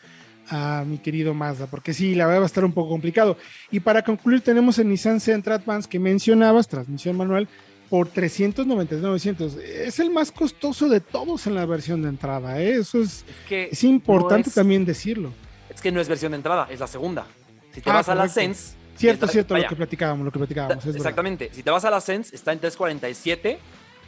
a 0.49 0.83
mi 0.85 0.97
querido 0.97 1.33
Mazda, 1.33 1.67
porque 1.67 1.93
sí, 1.93 2.15
la 2.15 2.25
verdad 2.25 2.41
va 2.41 2.45
a 2.45 2.47
estar 2.47 2.65
un 2.65 2.73
poco 2.73 2.89
complicado. 2.89 3.37
Y 3.71 3.79
para 3.79 4.03
concluir, 4.03 4.41
tenemos 4.41 4.79
el 4.79 4.89
Nissan 4.89 5.19
Sentra 5.19 5.55
Advance 5.55 5.89
que 5.89 5.99
mencionabas, 5.99 6.67
transmisión 6.67 7.17
manual, 7.17 7.47
por 7.89 8.11
399.900. 8.11 9.59
Es 9.61 9.99
el 9.99 10.09
más 10.09 10.31
costoso 10.31 10.89
de 10.89 10.99
todos 10.99 11.47
en 11.47 11.55
la 11.55 11.65
versión 11.65 12.01
de 12.01 12.09
entrada. 12.09 12.61
¿eh? 12.61 12.77
Eso 12.77 13.01
es, 13.01 13.25
es, 13.49 13.83
importante 13.83 14.51
también 14.51 14.85
decirlo. 14.85 15.31
Es 15.69 15.81
que 15.81 15.91
no 15.91 16.01
es 16.01 16.07
versión 16.07 16.31
de 16.31 16.37
entrada, 16.37 16.67
es 16.69 16.79
la 16.79 16.87
segunda. 16.87 17.25
Si 17.73 17.81
te 17.81 17.89
ah, 17.89 17.93
vas 17.93 18.09
a 18.09 18.15
la 18.15 18.27
Sense. 18.27 18.75
Cierto, 18.95 19.27
cierto, 19.27 19.55
lo 19.55 19.67
que 19.67 19.75
platicábamos, 19.75 20.25
lo 20.25 20.31
que 20.31 20.39
platicábamos. 20.39 20.85
exactamente. 20.87 21.51
Si 21.53 21.61
te 21.61 21.69
vas 21.69 21.85
a 21.85 21.91
la 21.91 22.01
Sense, 22.01 22.35
está 22.35 22.51
en 22.51 22.59
347 22.59 23.59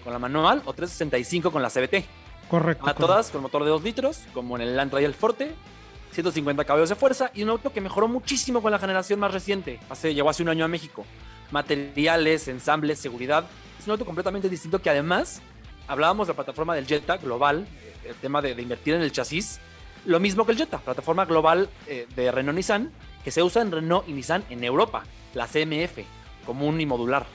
con 0.04 0.14
la 0.14 0.20
manual 0.20 0.64
o 0.66 0.74
365 0.74 1.52
con 1.52 1.62
la 1.62 1.70
CBT. 1.70 2.06
Correcto. 2.50 2.90
A 2.90 2.96
todas 2.96 3.30
con 3.30 3.44
motor 3.44 3.64
de 3.64 3.70
2 3.70 3.84
litros, 3.84 4.22
como 4.34 4.56
en 4.56 4.64
el 4.64 4.76
Lantra 4.76 5.00
y 5.02 5.06
el 5.06 5.14
Forte, 5.14 5.54
150 6.12 6.64
caballos 6.66 6.90
de 6.90 6.96
fuerza 6.96 7.32
y 7.34 7.44
un 7.44 7.50
auto 7.50 7.72
que 7.72 7.82
mejoró 7.82 8.08
muchísimo 8.08 8.62
con 8.62 8.72
la 8.72 8.80
generación 8.80 9.20
más 9.20 9.34
reciente. 9.34 9.80
Hace, 9.90 10.14
llegó 10.14 10.30
hace 10.30 10.44
un 10.44 10.50
año 10.50 10.66
a 10.66 10.68
México. 10.68 11.06
Materiales, 11.52 12.48
ensambles, 12.48 13.00
seguridad. 13.00 13.46
Es 13.78 13.86
un 13.86 13.92
auto 13.92 14.06
completamente 14.06 14.50
distinto 14.50 14.82
que 14.82 14.90
además, 14.90 15.42
hablábamos 15.88 16.28
de 16.28 16.34
la 16.34 16.36
plataforma 16.36 16.76
del 16.76 16.88
Jetta 16.88 17.18
global, 17.18 17.68
el 18.06 18.16
tema 18.16 18.42
de, 18.42 18.52
invertir 18.52 18.96
en 18.96 19.02
el 19.02 19.12
chasis. 19.12 19.60
Lo 20.06 20.20
mismo 20.20 20.46
que 20.46 20.54
el 20.54 20.58
Jetta, 20.58 20.80
plataforma 20.80 21.26
global 21.26 21.70
eh, 21.88 22.08
de 22.16 22.32
Renault 22.32 22.56
Nissan, 22.56 22.92
que 23.24 23.32
se 23.32 23.44
usa 23.44 23.62
en 23.62 23.72
Renault 23.72 24.08
y 24.08 24.14
Nissan 24.14 24.44
en 24.50 24.64
Europa, 24.64 25.04
la 25.34 25.46
CMF, 25.48 26.00
común 26.46 26.80
y 26.82 26.86
modular. 26.86 27.26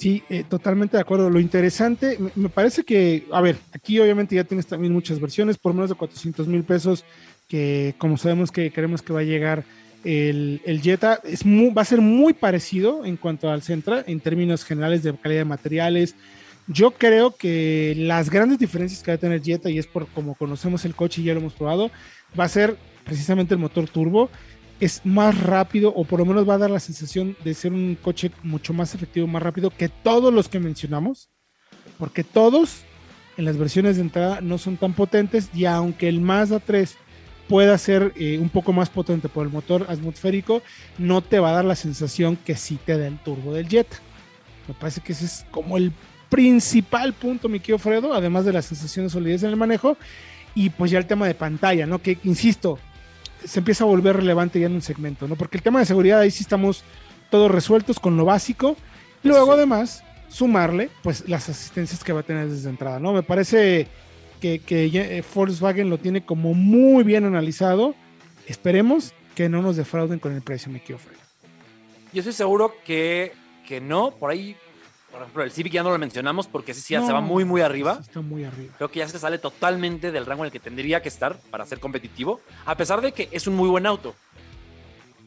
Sí, 0.00 0.22
eh, 0.30 0.44
totalmente 0.48 0.96
de 0.96 1.02
acuerdo. 1.02 1.28
Lo 1.28 1.40
interesante, 1.40 2.18
me, 2.34 2.48
parece 2.48 2.84
que, 2.84 3.26
a 3.30 3.42
ver, 3.42 3.58
aquí 3.74 4.00
obviamente 4.00 4.34
ya 4.34 4.44
tienes 4.44 4.66
también 4.66 4.94
muchas 4.94 5.20
versiones, 5.20 5.58
por 5.58 5.74
menos 5.74 5.90
de 5.90 5.94
400 5.94 6.46
mil 6.46 6.64
pesos, 6.64 7.04
que 7.48 7.94
como 7.98 8.16
sabemos 8.16 8.50
que 8.50 8.70
queremos 8.70 9.02
que 9.02 9.12
va 9.12 9.20
a 9.20 9.24
llegar 9.24 9.62
el, 10.02 10.80
Jetta, 10.82 11.20
es 11.22 11.44
va 11.44 11.82
a 11.82 11.84
ser 11.84 12.00
muy 12.00 12.32
parecido 12.32 13.04
en 13.04 13.18
cuanto 13.18 13.50
al 13.50 13.60
Centra, 13.60 14.02
en 14.06 14.20
términos 14.20 14.64
generales 14.64 15.02
de 15.02 15.14
calidad 15.18 15.40
de 15.40 15.44
materiales. 15.44 16.14
Yo 16.66 16.92
creo 16.92 17.36
que 17.36 17.92
las 17.98 18.30
grandes 18.30 18.58
diferencias 18.58 19.02
que 19.02 19.10
va 19.10 19.16
a 19.16 19.18
tener 19.18 19.42
Jetta, 19.42 19.68
y 19.68 19.78
es 19.78 19.86
por 19.86 20.06
como 20.06 20.34
conocemos 20.34 20.86
el 20.86 20.94
coche 20.94 21.20
y 21.20 21.24
ya 21.24 21.34
lo 21.34 21.40
hemos 21.40 21.52
probado, 21.52 21.90
va 22.38 22.44
a 22.44 22.48
ser 22.48 22.74
precisamente 23.04 23.52
el 23.52 23.60
motor 23.60 23.86
turbo 23.86 24.30
es 24.80 25.02
más 25.04 25.38
rápido 25.38 25.92
o 25.94 26.04
por 26.04 26.18
lo 26.18 26.26
menos 26.26 26.48
va 26.48 26.54
a 26.54 26.58
dar 26.58 26.70
la 26.70 26.80
sensación 26.80 27.36
de 27.44 27.54
ser 27.54 27.72
un 27.72 27.96
coche 28.00 28.30
mucho 28.42 28.72
más 28.72 28.94
efectivo, 28.94 29.26
más 29.26 29.42
rápido 29.42 29.70
que 29.70 29.88
todos 29.88 30.32
los 30.32 30.48
que 30.48 30.58
mencionamos, 30.58 31.28
porque 31.98 32.24
todos 32.24 32.82
en 33.36 33.44
las 33.44 33.56
versiones 33.56 33.96
de 33.96 34.02
entrada 34.02 34.40
no 34.40 34.58
son 34.58 34.76
tan 34.76 34.92
potentes 34.94 35.50
y 35.54 35.66
aunque 35.66 36.08
el 36.08 36.20
Mazda 36.20 36.60
3 36.60 36.96
pueda 37.48 37.76
ser 37.78 38.12
eh, 38.16 38.38
un 38.38 38.48
poco 38.48 38.72
más 38.72 38.90
potente 38.90 39.28
por 39.28 39.44
el 39.44 39.52
motor 39.52 39.86
atmosférico, 39.88 40.62
no 40.98 41.20
te 41.20 41.40
va 41.40 41.50
a 41.50 41.54
dar 41.54 41.64
la 41.64 41.74
sensación 41.74 42.36
que 42.36 42.54
sí 42.54 42.78
te 42.84 42.96
da 42.96 43.06
el 43.06 43.18
turbo 43.18 43.52
del 43.52 43.68
Jetta. 43.68 43.96
Me 44.68 44.74
parece 44.74 45.00
que 45.00 45.12
ese 45.12 45.24
es 45.24 45.44
como 45.50 45.76
el 45.76 45.92
principal 46.28 47.12
punto, 47.12 47.48
mi 47.48 47.58
querido 47.58 47.78
Fredo, 47.78 48.14
además 48.14 48.44
de 48.44 48.52
la 48.52 48.62
sensación 48.62 49.06
de 49.06 49.10
solidez 49.10 49.42
en 49.42 49.50
el 49.50 49.56
manejo. 49.56 49.96
Y 50.54 50.70
pues 50.70 50.90
ya 50.90 50.98
el 50.98 51.06
tema 51.06 51.26
de 51.26 51.34
pantalla, 51.34 51.86
¿no? 51.86 52.00
Que 52.00 52.18
insisto, 52.24 52.78
se 53.44 53.60
empieza 53.60 53.84
a 53.84 53.86
volver 53.86 54.16
relevante 54.16 54.60
ya 54.60 54.66
en 54.66 54.74
un 54.74 54.82
segmento, 54.82 55.28
¿no? 55.28 55.36
Porque 55.36 55.56
el 55.56 55.62
tema 55.62 55.80
de 55.80 55.86
seguridad 55.86 56.20
ahí 56.20 56.30
sí 56.30 56.42
estamos 56.42 56.84
todos 57.30 57.50
resueltos 57.50 57.98
con 57.98 58.16
lo 58.16 58.24
básico. 58.24 58.76
Luego, 59.22 59.52
además, 59.52 60.02
sumarle, 60.28 60.90
pues, 61.02 61.28
las 61.28 61.48
asistencias 61.48 62.02
que 62.04 62.12
va 62.12 62.20
a 62.20 62.24
tener 62.24 62.48
desde 62.48 62.70
entrada, 62.70 62.98
¿no? 62.98 63.12
Me 63.12 63.22
parece 63.22 63.88
que, 64.40 64.60
que 64.60 64.86
eh, 64.86 65.24
Volkswagen 65.34 65.90
lo 65.90 65.98
tiene 65.98 66.24
como 66.24 66.54
muy 66.54 67.04
bien 67.04 67.24
analizado. 67.24 67.94
Esperemos 68.46 69.12
que 69.34 69.48
no 69.48 69.62
nos 69.62 69.76
defrauden 69.76 70.18
con 70.18 70.32
el 70.32 70.42
precio, 70.42 70.72
me 70.72 70.82
quiero 70.82 71.00
Yo 72.12 72.20
estoy 72.20 72.32
seguro 72.32 72.74
que, 72.84 73.32
que 73.66 73.80
no, 73.80 74.10
por 74.12 74.30
ahí 74.30 74.56
por 75.10 75.22
ejemplo, 75.22 75.42
el 75.42 75.50
Civic 75.50 75.72
ya 75.72 75.82
no 75.82 75.90
lo 75.90 75.98
mencionamos 75.98 76.46
porque 76.46 76.72
ese 76.72 76.80
sí 76.80 76.94
ya 76.94 77.04
se 77.04 77.12
va 77.12 77.20
muy, 77.20 77.44
muy 77.44 77.60
arriba. 77.60 77.98
está 78.00 78.20
muy 78.20 78.44
arriba. 78.44 78.74
Creo 78.76 78.90
que 78.90 79.00
ya 79.00 79.08
se 79.08 79.18
sale 79.18 79.38
totalmente 79.38 80.12
del 80.12 80.26
rango 80.26 80.44
en 80.44 80.46
el 80.46 80.52
que 80.52 80.60
tendría 80.60 81.02
que 81.02 81.08
estar 81.08 81.36
para 81.50 81.66
ser 81.66 81.80
competitivo, 81.80 82.40
a 82.64 82.76
pesar 82.76 83.00
de 83.00 83.12
que 83.12 83.28
es 83.32 83.46
un 83.46 83.54
muy 83.54 83.68
buen 83.68 83.86
auto. 83.86 84.14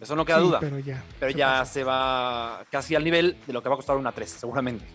Eso 0.01 0.15
no 0.15 0.25
queda 0.25 0.39
duda. 0.39 0.59
Pero 0.59 0.79
ya. 0.79 1.03
Pero 1.19 1.31
se 1.31 1.37
ya 1.37 1.65
se 1.65 1.83
va 1.83 2.65
casi 2.69 2.95
al 2.95 3.03
nivel 3.03 3.37
de 3.47 3.53
lo 3.53 3.63
que 3.63 3.69
va 3.69 3.75
a 3.75 3.77
costar 3.77 3.95
una 3.95 4.11
3, 4.11 4.29
seguramente. 4.29 4.85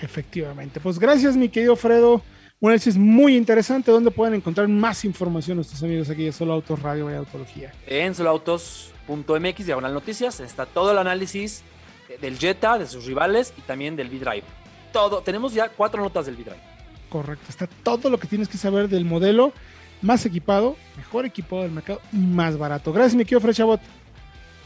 Efectivamente. 0.00 0.80
Pues 0.80 0.98
gracias, 0.98 1.36
mi 1.36 1.48
querido 1.48 1.76
Fredo. 1.76 2.22
Un 2.58 2.70
análisis 2.70 2.96
muy 2.96 3.36
interesante. 3.36 3.90
¿Dónde 3.90 4.10
pueden 4.10 4.34
encontrar 4.34 4.66
más 4.66 5.04
información 5.04 5.56
nuestros 5.56 5.82
amigos 5.82 6.08
aquí 6.08 6.24
de 6.24 6.32
Solo 6.32 6.54
Autos 6.54 6.80
Radio 6.80 7.10
y 7.10 7.14
Autología? 7.14 7.72
En 7.86 8.14
soloautos.mx, 8.14 9.66
diagonal 9.66 9.92
noticias, 9.92 10.40
está 10.40 10.66
todo 10.66 10.90
el 10.92 10.98
análisis 10.98 11.62
del 12.20 12.38
Jetta, 12.38 12.78
de 12.78 12.86
sus 12.86 13.04
rivales 13.04 13.52
y 13.56 13.60
también 13.62 13.96
del 13.96 14.08
V-Drive. 14.08 14.44
Todo, 14.92 15.20
tenemos 15.20 15.52
ya 15.52 15.68
cuatro 15.68 16.02
notas 16.02 16.26
del 16.26 16.36
V-Drive. 16.36 16.60
Correcto, 17.08 17.46
está 17.48 17.66
todo 17.66 18.10
lo 18.10 18.18
que 18.18 18.26
tienes 18.26 18.48
que 18.48 18.58
saber 18.58 18.88
del 18.88 19.04
modelo 19.04 19.52
más 20.02 20.26
equipado, 20.26 20.76
mejor 20.96 21.24
equipado 21.26 21.62
del 21.62 21.72
mercado 21.72 22.00
y 22.12 22.16
más 22.16 22.56
barato. 22.58 22.92
Gracias, 22.92 23.14
mi 23.14 23.24
querido 23.24 23.40
Frechabot. 23.40 23.80